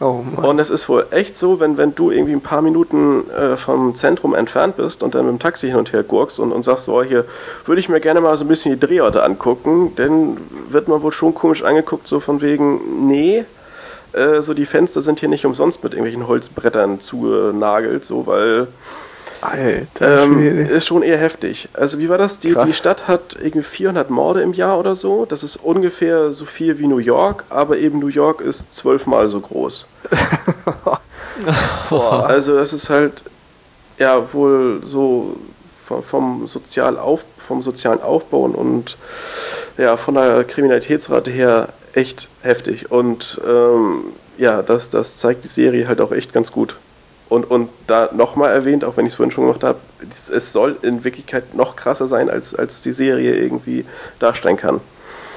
[0.00, 0.22] Oh.
[0.42, 3.94] Und es ist wohl echt so, wenn, wenn du irgendwie ein paar Minuten äh, vom
[3.94, 6.86] Zentrum entfernt bist und dann mit dem Taxi hin und her gurkst und, und sagst,
[6.86, 7.24] so, hier
[7.64, 10.36] würde ich mir gerne mal so ein bisschen die Drehorte angucken, dann
[10.68, 13.44] wird man wohl schon komisch angeguckt, so von wegen, nee,
[14.12, 18.66] äh, so die Fenster sind hier nicht umsonst mit irgendwelchen Holzbrettern zugenagelt, so, weil
[19.44, 21.68] Alter, ähm, ist schon eher heftig.
[21.74, 22.38] Also wie war das?
[22.38, 22.64] Die, Krass.
[22.64, 25.26] die Stadt hat irgendwie 400 Morde im Jahr oder so.
[25.26, 29.40] Das ist ungefähr so viel wie New York, aber eben New York ist zwölfmal so
[29.40, 29.86] groß.
[31.90, 32.26] Boah.
[32.26, 33.22] Also das ist halt
[33.98, 35.36] ja wohl so
[35.84, 38.96] vom, vom, Sozial auf, vom sozialen Aufbau und- und
[39.76, 42.90] ja, von der Kriminalitätsrate her echt heftig.
[42.90, 44.04] Und ähm,
[44.38, 46.76] ja, das, das zeigt die Serie halt auch echt ganz gut.
[47.28, 49.78] Und, und da nochmal erwähnt, auch wenn ich es vorhin schon gemacht habe,
[50.10, 53.84] es- es soll in Wirklichkeit noch krasser sein, als, als die Serie irgendwie
[54.18, 54.80] darstellen kann.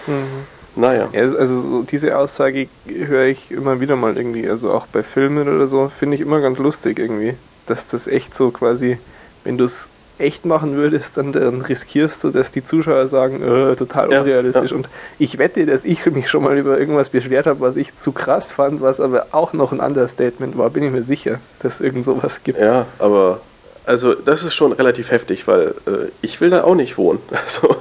[0.05, 0.45] Mhm.
[0.75, 1.09] Naja.
[1.11, 5.47] Ja, also so diese Aussage höre ich immer wieder mal irgendwie, also auch bei Filmen
[5.47, 7.33] oder so, finde ich immer ganz lustig irgendwie,
[7.65, 8.99] dass das echt so quasi,
[9.43, 9.89] wenn du es
[10.19, 14.71] echt machen würdest, dann, dann riskierst du, dass die Zuschauer sagen, äh, total Ja, unrealistisch.
[14.71, 14.77] ja.
[14.77, 14.89] Und
[15.19, 18.51] ich wette, dass ich mich schon mal über irgendwas beschwert habe, was ich zu krass
[18.51, 22.05] fand, was aber auch noch ein Understatement war, bin ich mir sicher, dass es irgend
[22.05, 22.59] sowas gibt.
[22.59, 23.41] Ja, aber
[23.85, 27.19] also das ist schon relativ heftig, weil äh, ich will da auch nicht wohnen.
[27.31, 27.75] Also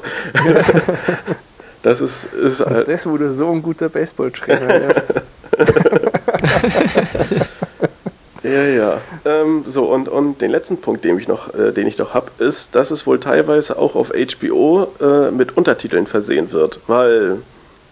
[1.82, 5.14] das ist, ist halt, Das, wo du so ein guter Baseballtrainer wärst.
[8.46, 9.00] ja, ja.
[9.24, 12.30] Ähm, so, und, und den letzten Punkt, den ich noch, äh, den ich noch habe,
[12.38, 17.38] ist, dass es wohl teilweise auch auf HBO äh, mit Untertiteln versehen wird, weil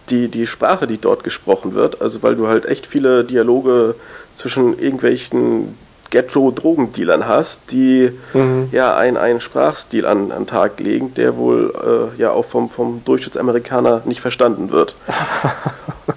[0.09, 3.95] die, die Sprache, die dort gesprochen wird, also weil du halt echt viele Dialoge
[4.35, 5.75] zwischen irgendwelchen
[6.11, 8.69] Ghetto-Drogendealern hast, die Mhm.
[8.71, 11.73] ja einen, einen Sprachstil an, an den Tag legen, der wohl
[12.17, 14.95] äh, ja auch vom, vom Durchschnittsamerikaner nicht verstanden wird.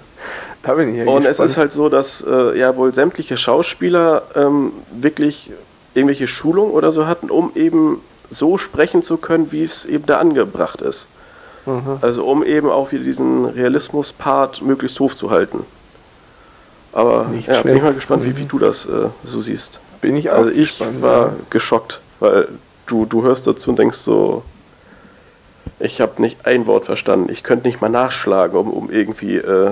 [0.63, 1.49] Da bin ich ja Und es gespannt.
[1.49, 5.51] ist halt so, dass äh, ja wohl sämtliche Schauspieler ähm, wirklich
[5.93, 10.19] irgendwelche Schulung oder so hatten, um eben so sprechen zu können, wie es eben da
[10.19, 11.07] angebracht ist.
[11.65, 11.97] Mhm.
[12.01, 15.61] Also um eben auch wieder diesen Realismus-Part möglichst hochzuhalten.
[16.93, 17.77] Aber Nicht ja, bin schlecht.
[17.77, 19.79] ich mal gespannt, wie, wie du das äh, so siehst.
[20.01, 21.01] bin ich auch Also ich gespannt.
[21.01, 21.33] war ja.
[21.49, 22.47] geschockt, weil
[22.87, 24.43] du, du hörst dazu und denkst so,
[25.79, 27.29] ich habe nicht ein Wort verstanden.
[27.31, 29.71] Ich könnte nicht mal nachschlagen, um, um irgendwie äh,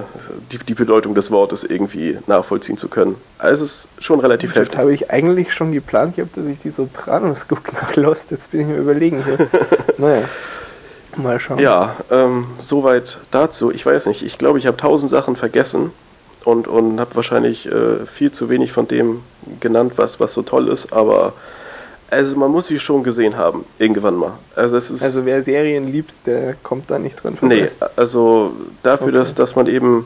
[0.52, 3.16] die, die Bedeutung des Wortes irgendwie nachvollziehen zu können.
[3.38, 4.80] Also es ist schon relativ Jetzt heftig.
[4.80, 8.32] habe ich eigentlich schon geplant gehabt, dass ich die Sopranos gucke nach Lost.
[8.32, 9.48] Jetzt bin ich mir überlegen hier.
[9.98, 10.24] naja,
[11.16, 11.60] mal schauen.
[11.60, 13.72] Ja, ähm, soweit dazu.
[13.72, 15.92] Ich weiß nicht, ich glaube, ich habe tausend Sachen vergessen
[16.44, 19.22] und, und habe wahrscheinlich äh, viel zu wenig von dem
[19.60, 21.34] genannt, was, was so toll ist, aber
[22.10, 24.34] also man muss sie schon gesehen haben, irgendwann mal.
[24.56, 27.56] Also es ist Also wer Serien liebt, der kommt da nicht dran vorbei.
[27.56, 28.54] Nee, also
[28.84, 29.16] dafür, Okay.
[29.18, 30.06] dass, dass man eben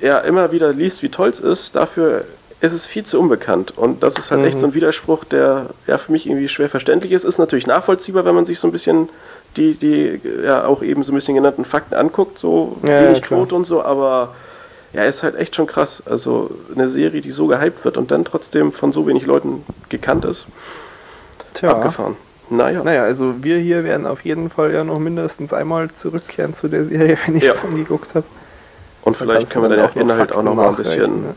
[0.00, 2.24] ja immer wieder liest, wie toll es ist, dafür
[2.60, 3.76] ist es viel zu unbekannt.
[3.76, 4.60] Und das ist halt echt Mhm.
[4.60, 7.24] so ein Widerspruch, der ja für mich irgendwie schwer verständlich ist.
[7.24, 9.08] Ist natürlich nachvollziehbar, wenn man sich so ein bisschen
[9.56, 13.26] die, die ja auch eben so ein bisschen genannten Fakten anguckt, so Ja, wenig ja.
[13.26, 14.34] Quote und so, aber
[14.92, 16.02] ja, ist halt echt schon krass.
[16.06, 20.24] Also eine Serie, die so gehypt wird und dann trotzdem von so wenig Leuten gekannt
[20.24, 20.46] ist,
[21.54, 21.70] Tja.
[21.70, 22.16] abgefahren.
[22.50, 22.82] Naja.
[22.82, 26.84] Naja, also wir hier werden auf jeden Fall ja noch mindestens einmal zurückkehren zu der
[26.84, 27.62] Serie, wenn ich es Ja.
[27.62, 28.24] dann geguckt habe.
[29.02, 31.34] Und vielleicht können wir dann auch Inhalt auch noch mal ein bisschen Ne?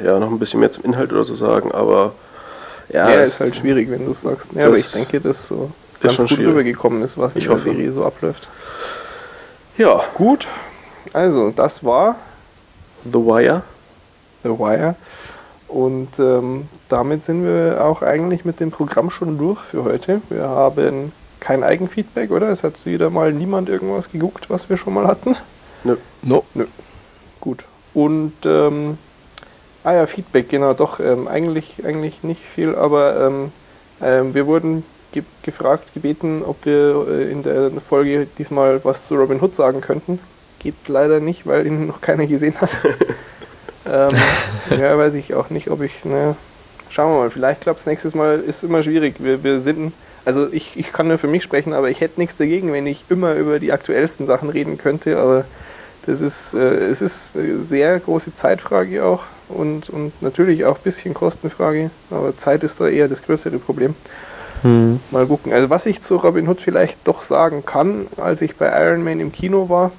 [0.00, 2.12] äh, ja, noch ein bisschen mehr zum Inhalt oder so sagen, aber
[2.88, 4.48] ja, Ja, es- ist halt schwierig, wenn du sagst.
[4.54, 5.70] Ja, aber ich denke, dass so
[6.00, 6.50] ganz schon gut schwierig.
[6.52, 7.70] rübergekommen ist, was in Ich der hoffe.
[7.70, 8.48] Serie so abläuft.
[9.76, 10.46] Ja, Gut,
[11.12, 12.16] also das war
[13.04, 13.62] The Wire.
[14.42, 14.94] The Wire.
[15.68, 20.20] Und ähm, damit sind wir auch eigentlich mit dem Programm schon durch für heute.
[20.28, 22.50] Wir haben kein Eigenfeedback, oder?
[22.50, 25.36] Es hat wieder mal niemand irgendwas geguckt, was wir schon mal hatten.
[25.84, 25.96] Nö.
[26.22, 26.44] No.
[26.54, 26.66] Nö.
[27.40, 27.64] Gut.
[27.94, 28.98] Und ähm,
[29.84, 33.52] ah ja, Feedback, genau, doch, ähm, eigentlich, eigentlich nicht viel, aber ähm,
[34.02, 39.14] ähm, wir wurden ge gefragt, gebeten, ob wir äh, in der Folge diesmal was zu
[39.14, 40.18] Robin Hood sagen könnten.
[40.58, 42.70] Geht leider nicht, weil ihn noch keiner gesehen hat.
[43.90, 44.10] ähm,
[44.78, 46.36] ja, weiß ich auch nicht, ob ich, ne,
[46.90, 49.16] schauen wir mal, vielleicht klappt es nächstes Mal, ist immer schwierig.
[49.18, 49.92] Wir, wir sind,
[50.24, 53.04] also ich, ich kann nur für mich sprechen, aber ich hätte nichts dagegen, wenn ich
[53.08, 55.44] immer über die aktuellsten Sachen reden könnte, aber
[56.06, 60.82] das ist, äh, es ist eine sehr große Zeitfrage auch und, und natürlich auch ein
[60.82, 63.94] bisschen Kostenfrage, aber Zeit ist da eher das größere Problem.
[64.62, 65.00] Hm.
[65.10, 65.52] Mal gucken.
[65.52, 69.20] Also was ich zu Robin Hood vielleicht doch sagen kann, als ich bei Iron Man
[69.20, 69.92] im Kino war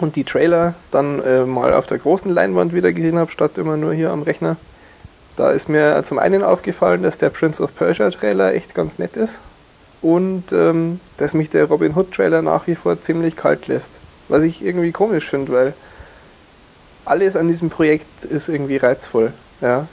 [0.00, 3.76] und die Trailer dann äh, mal auf der großen Leinwand wieder gesehen habe, statt immer
[3.76, 4.56] nur hier am Rechner,
[5.36, 9.16] da ist mir zum einen aufgefallen, dass der Prince of Persia Trailer echt ganz nett
[9.16, 9.40] ist
[10.02, 13.92] und ähm, dass mich der Robin Hood Trailer nach wie vor ziemlich kalt lässt.
[14.28, 15.74] Was ich irgendwie komisch finde, weil
[17.04, 19.32] alles an diesem Projekt ist irgendwie reizvoll.
[19.60, 19.88] Ja,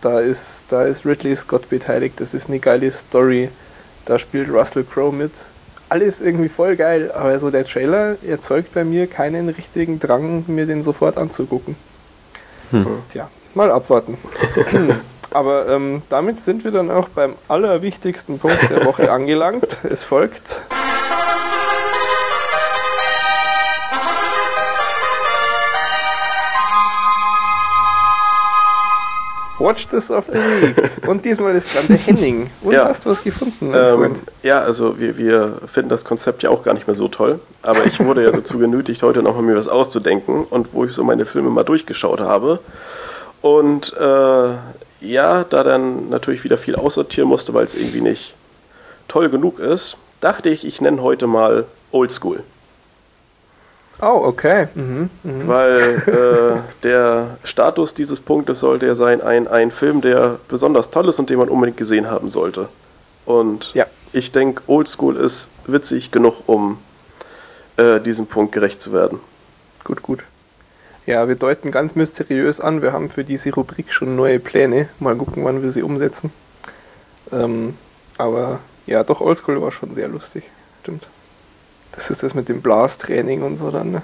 [0.00, 3.50] da ist, da ist Ridley Scott beteiligt, das ist eine geile Story,
[4.04, 5.32] da spielt Russell Crowe mit.
[5.92, 10.64] Alles irgendwie voll geil, aber so der Trailer erzeugt bei mir keinen richtigen Drang, mir
[10.64, 11.76] den sofort anzugucken.
[12.70, 12.86] Hm.
[13.12, 14.16] Tja, mal abwarten.
[15.32, 19.76] aber ähm, damit sind wir dann auch beim allerwichtigsten Punkt der Woche angelangt.
[19.82, 20.62] Es folgt.
[29.62, 31.06] Watch This of the Week.
[31.06, 32.50] Und diesmal ist dran der Henning.
[32.62, 32.86] Und Ja.
[32.88, 36.86] hast was gefunden, Ähm, ja, also wir, wir finden das Konzept ja auch gar nicht
[36.86, 40.72] mehr so toll, aber ich wurde ja dazu genötigt, heute nochmal mir was auszudenken und
[40.72, 42.58] wo ich so meine Filme mal durchgeschaut habe.
[43.40, 44.48] Und äh,
[45.00, 48.34] ja, da dann natürlich wieder viel aussortieren musste, weil es irgendwie nicht
[49.08, 52.42] toll genug ist, dachte ich, ich nenne heute mal Oldschool.
[54.00, 54.66] Oh, okay.
[54.74, 55.48] Mhm, mhm.
[55.48, 61.08] Weil äh, der Status dieses Punktes sollte ja sein, ein, ein Film, der besonders toll
[61.08, 62.68] ist und den man unbedingt gesehen haben sollte.
[63.26, 63.86] Und Ja.
[64.12, 66.78] ich denke, Oldschool ist witzig genug, um
[67.76, 69.20] äh, diesem Punkt gerecht zu werden.
[69.84, 70.24] Gut, gut.
[71.06, 74.88] Ja, wir deuten ganz mysteriös an, wir haben für diese Rubrik schon neue Pläne.
[75.00, 76.32] Mal gucken, wann wir sie umsetzen.
[77.32, 77.76] Ähm,
[78.18, 80.44] aber ja, doch, Oldschool war schon sehr lustig.
[80.82, 81.06] Stimmt.
[81.92, 84.02] Das ist das mit dem Blastraining und so dann, ne?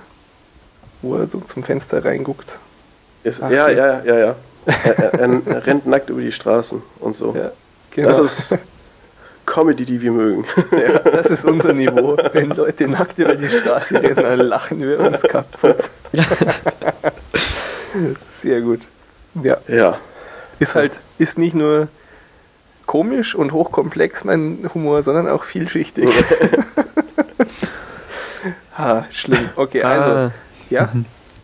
[1.02, 2.58] wo er so zum Fenster reinguckt.
[3.24, 3.68] Ist, ja, ja.
[3.68, 4.34] ja, ja, ja.
[4.66, 7.34] er, er, er rennt nackt über die Straßen und so.
[7.34, 7.50] Ja,
[7.90, 8.08] genau.
[8.08, 8.58] Das ist
[9.46, 10.44] Comedy, die wir mögen.
[10.72, 12.16] ja, das ist unser Niveau.
[12.32, 15.88] Wenn Leute nackt über die Straße rennen, dann lachen wir uns kaputt.
[18.36, 18.80] Sehr gut.
[19.42, 19.98] Ja, Ja.
[20.58, 21.88] ist halt, ist nicht nur
[22.86, 26.10] komisch und hochkomplex mein Humor, sondern auch vielschichtig.
[28.78, 29.48] Ah, schlimm.
[29.56, 30.30] Okay, also, Ah,
[30.70, 30.88] ja?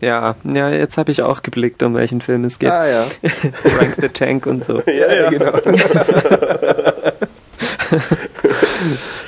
[0.01, 2.69] ja, ja, jetzt habe ich auch geblickt, um welchen Film es geht.
[2.71, 3.05] Ah, ja.
[3.63, 4.81] Frank the Tank und so.
[4.87, 5.29] Ja, ja.
[5.29, 5.51] genau.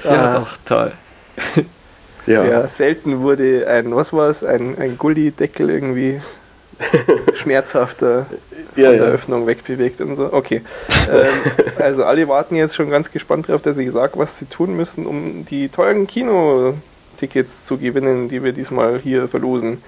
[0.04, 0.40] Ja, Ah.
[0.40, 0.92] doch, toll.
[2.26, 2.44] Ja.
[2.46, 6.20] Ja, selten wurde ein, was war es, ein, ein Gullideckel irgendwie
[7.36, 8.26] schmerzhafter
[8.74, 9.06] von Ja, der ja.
[9.06, 10.32] Öffnung wegbewegt und so.
[10.34, 10.62] Okay.
[11.12, 11.52] ähm,
[11.82, 15.06] also alle warten jetzt schon ganz gespannt darauf, dass ich sage, was sie tun müssen,
[15.06, 16.06] um die tollen
[17.18, 19.82] Kinotickets zu gewinnen, die wir diesmal hier verlosen.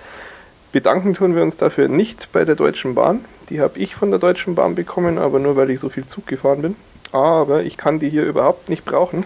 [0.71, 3.25] Bedanken tun wir uns dafür nicht bei der Deutschen Bahn.
[3.49, 6.27] Die habe ich von der Deutschen Bahn bekommen, aber nur weil ich so viel Zug
[6.27, 6.75] gefahren bin.
[7.11, 9.25] Aber ich kann die hier überhaupt nicht brauchen.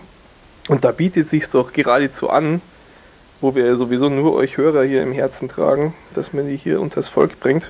[0.70, 2.62] Und da bietet sich doch geradezu an,
[3.42, 7.10] wo wir sowieso nur euch Hörer hier im Herzen tragen, dass man die hier unters
[7.10, 7.70] Volk bringt.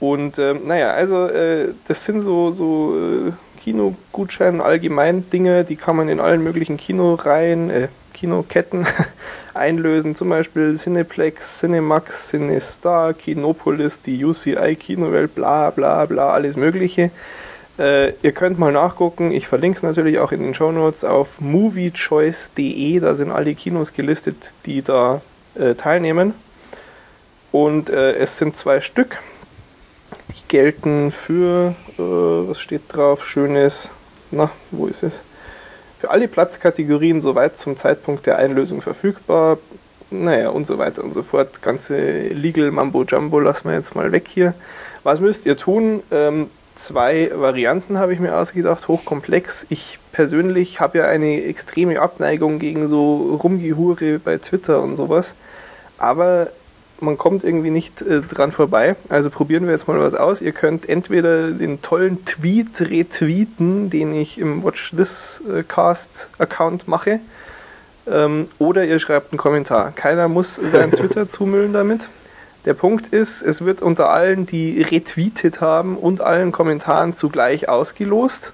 [0.00, 3.32] Und ähm, naja, also äh, das sind so, so äh,
[3.62, 7.88] Kinogutscheine, allgemein Dinge, die kann man in allen möglichen Kinoreihen, äh,
[8.18, 8.86] Kinoketten
[9.54, 17.10] einlösen, zum Beispiel Cineplex, Cinemax, Cinestar, Kinopolis, die UCI Kinowelt, bla bla bla, alles Mögliche.
[17.78, 22.98] Äh, ihr könnt mal nachgucken, ich verlinke es natürlich auch in den Shownotes auf moviechoice.de,
[22.98, 25.20] da sind alle Kinos gelistet, die da
[25.54, 26.34] äh, teilnehmen.
[27.52, 29.20] Und äh, es sind zwei Stück,
[30.30, 33.88] die gelten für, äh, was steht drauf, schönes,
[34.32, 35.20] na, wo ist es?
[35.98, 39.58] Für alle Platzkategorien soweit zum Zeitpunkt der Einlösung verfügbar.
[40.10, 41.60] Naja, und so weiter und so fort.
[41.60, 44.54] Ganze Legal Mambo Jumbo lassen wir jetzt mal weg hier.
[45.02, 46.02] Was müsst ihr tun?
[46.10, 49.66] Ähm, zwei Varianten habe ich mir ausgedacht, hochkomplex.
[49.70, 55.34] Ich persönlich habe ja eine extreme Abneigung gegen so Rumgehure bei Twitter und sowas.
[55.98, 56.48] Aber
[57.00, 58.96] man kommt irgendwie nicht äh, dran vorbei.
[59.08, 60.40] Also probieren wir jetzt mal was aus.
[60.40, 66.88] Ihr könnt entweder den tollen Tweet retweeten, den ich im Watch This äh, Cast Account
[66.88, 67.20] mache,
[68.10, 69.92] ähm, oder ihr schreibt einen Kommentar.
[69.92, 72.08] Keiner muss sein Twitter zumüllen damit.
[72.64, 78.52] Der Punkt ist, es wird unter allen, die retweetet haben und allen Kommentaren zugleich ausgelost.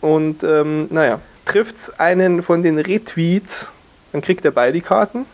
[0.00, 3.70] Und ähm, naja, trifft einen von den Retweets,
[4.12, 5.26] dann kriegt er beide Karten.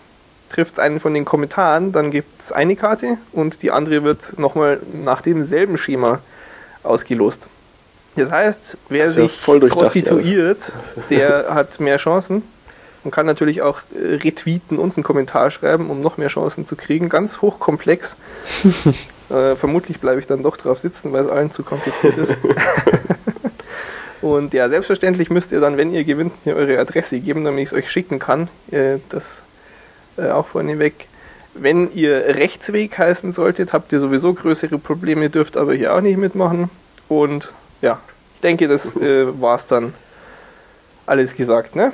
[0.51, 4.81] Trifft einen von den Kommentaren, dann gibt es eine Karte und die andere wird nochmal
[4.93, 6.20] nach demselben Schema
[6.82, 7.48] ausgelost.
[8.16, 10.72] Das heißt, wer Das sich prostituiert,
[11.10, 12.43] der hat mehr Chancen.
[13.05, 16.77] Man kann natürlich auch äh, retweeten und einen Kommentar schreiben, um noch mehr Chancen zu
[16.77, 17.09] kriegen.
[17.09, 18.16] Ganz hochkomplex.
[19.31, 22.32] äh, vermutlich bleibe ich dann doch drauf sitzen, weil es allen zu kompliziert ist.
[24.20, 27.68] und ja, selbstverständlich müsst ihr dann, wenn ihr gewinnt, mir eure Adresse geben, damit ich
[27.68, 28.48] es euch schicken kann.
[28.70, 29.44] Äh, das
[30.20, 31.06] äh, auch vorneweg.
[31.55, 36.16] Wenn ihr Rechtsweg heißen solltet, habt ihr sowieso größere Probleme, dürft aber hier auch nicht
[36.16, 36.70] mitmachen.
[37.09, 37.51] Und
[37.82, 37.98] ja,
[38.36, 39.94] ich denke, das äh, war's dann
[41.06, 41.92] alles gesagt, ne?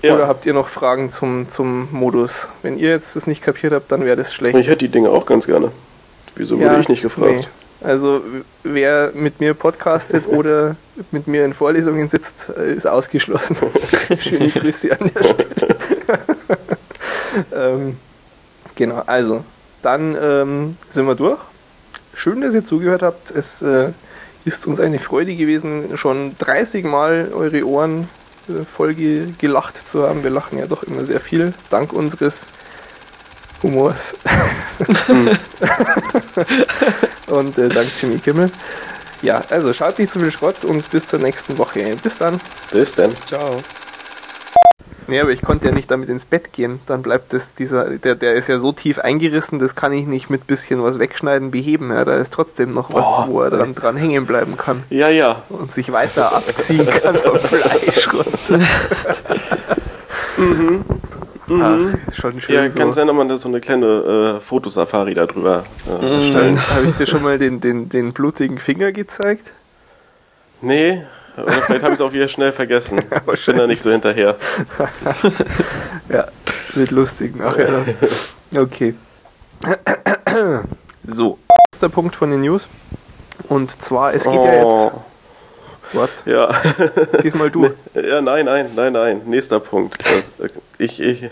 [0.00, 0.14] Ja.
[0.14, 2.48] Oder habt ihr noch Fragen zum, zum Modus?
[2.62, 4.56] Wenn ihr jetzt das nicht kapiert habt, dann wäre das schlecht.
[4.56, 5.72] Ich hätte die Dinge auch ganz gerne.
[6.36, 7.32] Wieso wurde Ja, ich nicht gefragt?
[7.32, 7.46] nee.
[7.80, 8.22] Also
[8.64, 10.76] wer mit mir podcastet oder
[11.10, 13.56] mit mir in Vorlesungen sitzt, äh, ist ausgeschlossen.
[14.20, 15.76] Schöne Grüße an der Stelle.
[17.54, 17.96] ähm,
[18.74, 19.44] genau, also
[19.82, 21.40] dann ähm, sind wir durch.
[22.14, 23.30] Schön, dass ihr zugehört habt.
[23.30, 23.92] Es äh,
[24.44, 28.08] ist uns eine Freude gewesen, schon 30 Mal eure Ohren
[28.48, 30.24] äh, voll ge gelacht zu haben.
[30.24, 32.40] Wir lachen ja doch immer sehr viel, dank unseres
[33.62, 34.14] Humors.
[37.28, 38.50] und äh, dank Jimmy Kimmel.
[39.22, 41.96] Ja, also schaut nicht zu viel Schrott und bis zur nächsten Woche.
[42.02, 42.40] Bis dann.
[42.72, 43.12] Bis dann.
[43.26, 43.56] Ciao.
[45.08, 46.80] Nee, aber ich konnte ja nicht damit ins Bett gehen.
[46.86, 50.28] Dann bleibt das, dieser, der, der ist ja so tief eingerissen, das kann ich nicht
[50.30, 51.90] mit bisschen was wegschneiden beheben.
[51.90, 53.26] Ja, da ist trotzdem noch was, Boah.
[53.28, 55.42] wo er dran, dran hängen bleiben kann Ja, ja.
[55.48, 58.64] und sich weiter abziehen kann vom Fleisch runter.
[61.50, 62.62] Ach, schon schön Mhm.
[62.64, 62.78] Ja, so.
[62.78, 66.12] kann sein, dass man da so eine kleine äh, Fotosafari darüber äh, Mhm.
[66.12, 66.68] erstellen.
[66.70, 69.50] Habe ich dir schon mal den, den, den blutigen Finger gezeigt?
[70.60, 71.02] Nee,
[71.42, 73.02] Oder vielleicht habe ich es auch wieder schnell vergessen.
[73.34, 74.36] ich bin da nicht so hinterher.
[76.10, 76.26] Ja,
[76.74, 77.84] wird lustig nachher.
[78.56, 78.94] Okay.
[81.06, 81.38] So,
[81.72, 82.66] letzter Punkt von den News.
[83.50, 84.64] Und zwar, es geht ja jetzt.
[84.64, 84.92] Oh,
[85.92, 86.10] What?
[86.24, 86.50] ja.
[87.22, 87.70] Diesmal du.
[87.94, 89.20] Ja, nein, nein, nein, nein.
[89.26, 90.02] Nächster Punkt.
[90.78, 91.24] Ich, ich,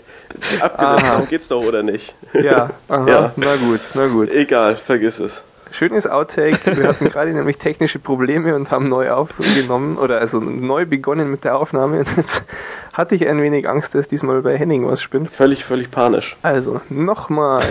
[0.61, 1.11] abgelehnt, Aha.
[1.11, 2.13] darum geht's doch, oder nicht?
[2.33, 3.31] Ja, aha, Ja.
[3.35, 4.29] na gut, na gut.
[4.31, 5.41] Egal, vergiss es.
[5.77, 6.75] Schönes Outtake.
[6.75, 11.43] Wir hatten gerade nämlich technische Probleme und haben neu aufgenommen oder also neu begonnen mit
[11.43, 11.99] der Aufnahme.
[11.99, 12.41] Und jetzt
[12.93, 15.29] hatte ich ein wenig Angst, dass diesmal bei Henning was spinnt.
[15.29, 16.35] Völlig, völlig panisch.
[16.41, 17.63] Also, nochmal.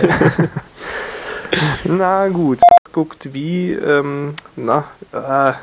[1.83, 2.59] na gut.
[2.93, 5.55] Guckt wie, ähm, na, ah,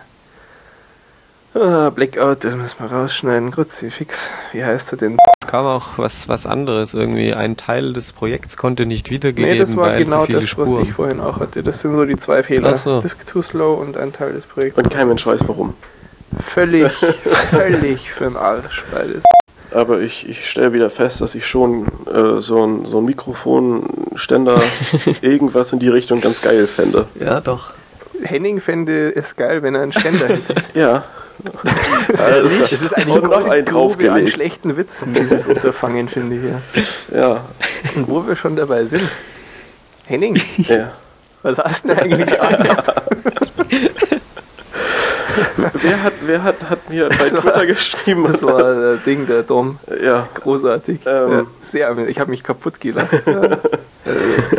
[1.54, 3.50] ah, Blackout, das müssen wir rausschneiden.
[3.50, 5.16] Kruzifix, wie heißt er denn?
[5.46, 7.34] Kam auch was, was anderes irgendwie.
[7.34, 10.58] Ein Teil des Projekts konnte nicht wiedergegeben, Nee, das war weil genau zu viele das,
[10.58, 10.82] was Spuren.
[10.84, 11.62] ich vorhin auch hatte.
[11.62, 12.72] Das sind so die zwei Fehler.
[12.74, 13.00] Ach so.
[13.00, 14.78] Disk too slow und ein Teil des Projekts.
[14.78, 15.74] Und kein Mensch weiß warum.
[16.40, 16.90] Völlig,
[17.50, 19.22] völlig für den Arsch beides.
[19.70, 24.60] Aber ich, ich stelle wieder fest, dass ich schon äh, so ein, so ein Mikrofonständer,
[25.20, 27.06] irgendwas in die Richtung ganz geil fände.
[27.20, 27.72] Ja, doch.
[28.22, 30.54] Henning fände es geil, wenn er einen Ständer hätte.
[30.74, 31.04] Ja.
[32.08, 36.36] Das Also, ist, das das ist eine einen Grube an schlechten Witzen, dieses Unterfangen, finde
[36.36, 36.42] ich
[37.12, 37.20] ja.
[37.20, 37.40] Ja.
[37.96, 39.02] Und wo wir schon dabei sind.
[40.06, 40.92] Henning, ja.
[41.42, 42.76] was hast du denn eigentlich an?
[45.82, 48.26] Wer hat, wer hat, hat mir bei Das war- Twitter geschrieben?
[48.30, 49.78] Das war der Ding, der Dom.
[50.02, 50.28] ja.
[50.34, 51.00] Großartig.
[51.06, 51.32] Ähm.
[51.32, 53.08] Ja, sehr, ich habe mich kaputt gelacht.
[53.26, 53.58] Ja.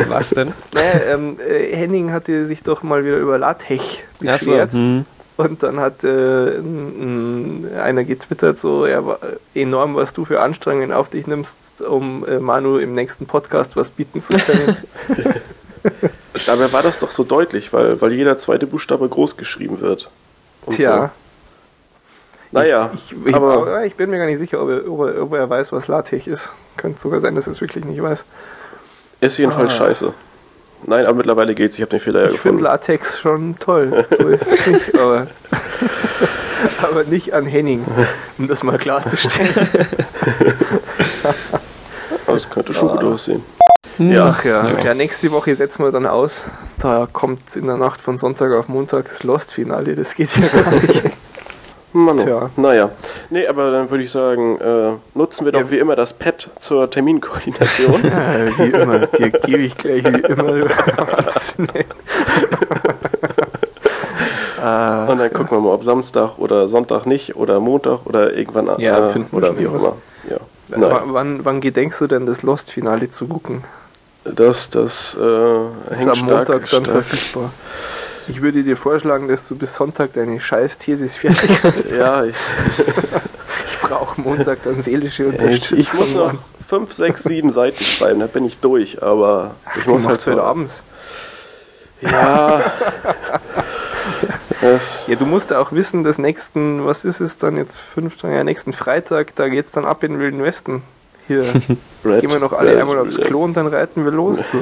[0.08, 0.52] Was denn?
[0.74, 3.84] Naja, ähm, äh, Henning hatte sich doch mal wieder über LaTeX
[4.26, 4.72] Ach so, beschwert.
[4.72, 5.04] hm.
[5.36, 6.58] Und dann hat äh,
[7.78, 9.02] einer getwittert, so ja,
[9.54, 11.56] enorm, was du für Anstrengungen auf dich nimmst,
[11.86, 14.76] um äh, Manu im nächsten Podcast was bieten zu können.
[16.46, 20.10] Dabei war das doch so deutlich, weil, weil jeder zweite Buchstabe groß geschrieben wird.
[20.64, 21.10] Und Tja, So.
[22.52, 25.22] Naja, ich, ich, aber aber ich bin mir gar nicht sicher, ob er, ob er,
[25.22, 26.52] ob er weiß, was LaTeX ist.
[26.76, 28.24] Könnte sogar sein, dass er es wirklich nicht weiß.
[29.20, 29.76] ist jedenfalls Ah.
[29.76, 30.14] scheiße.
[30.86, 31.76] Nein, aber mittlerweile geht's.
[31.76, 32.64] Ich habe den Fehler ja Ich finde gefunden.
[32.64, 34.06] LaTeX schon toll.
[34.16, 35.26] So ist es nicht, aber,
[36.80, 37.84] aber nicht an Henning,
[38.38, 39.54] um das mal klarzustellen.
[42.26, 43.42] Das könnte schon gut aussehen.
[43.96, 44.12] Hm.
[44.12, 44.26] Ja.
[44.36, 44.68] Ach ja.
[44.68, 44.78] Ja.
[44.84, 46.44] ja, nächste Woche setzen wir dann aus.
[46.78, 49.94] Da kommt in der Nacht von Sonntag auf Montag das Lost-Finale.
[49.94, 51.02] Das geht ja gar nicht.
[52.04, 52.50] Mann, Tja.
[52.56, 52.90] naja.
[53.30, 55.70] Nee, aber dann würde ich sagen, äh, nutzen wir doch Ja.
[55.70, 58.02] wie immer das Pad zur Terminkoordination.
[58.04, 60.66] Ja, wie immer, dir gebe ich gleich wie immer.
[64.62, 68.68] Ah, Und dann gucken wir mal, ob Samstag oder Sonntag nicht oder Montag oder irgendwann
[68.68, 69.96] an- Ja, äh, oder wie auch immer.
[70.28, 70.36] Ja.
[70.68, 73.64] w- Nein, wann, wann gedenkst du denn, das Lost-Finale zu gucken?
[74.24, 77.04] das, das äh, Ist am stark, Montag dann stark.
[77.04, 77.52] verfügbar.
[78.28, 81.90] Ich würde dir vorschlagen, dass du bis Sonntag deine scheiß Thesis fertig hast.
[81.90, 82.34] Ja, ich,
[83.70, 85.78] Ich brauche Montag dann seelische ich, Unterstützung.
[85.78, 86.38] ich muss noch Mann.
[86.68, 90.42] fünf, sechs, sieben Seiten schreiben, da bin ich durch, aber ich Die muss halt heute
[90.42, 90.82] abends.
[92.00, 92.60] Ja.
[95.06, 98.42] Ja, du musst ja auch wissen, dass nächsten, was ist es dann jetzt, fünf, ja,
[98.42, 100.82] nächsten Freitag, da geht's dann ab in den Wilden Westen.
[101.28, 103.16] Hier, jetzt Red, gehen wir noch alle Red, einmal aufs.
[103.16, 104.38] Klo und dann reiten wir los.
[104.50, 104.58] So.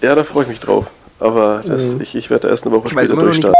[0.00, 0.86] Ja, da freue ich mich drauf.
[1.22, 2.00] Aber das, Mhm.
[2.00, 3.54] ich, ich werde erst eine Woche Ich später durchstarten.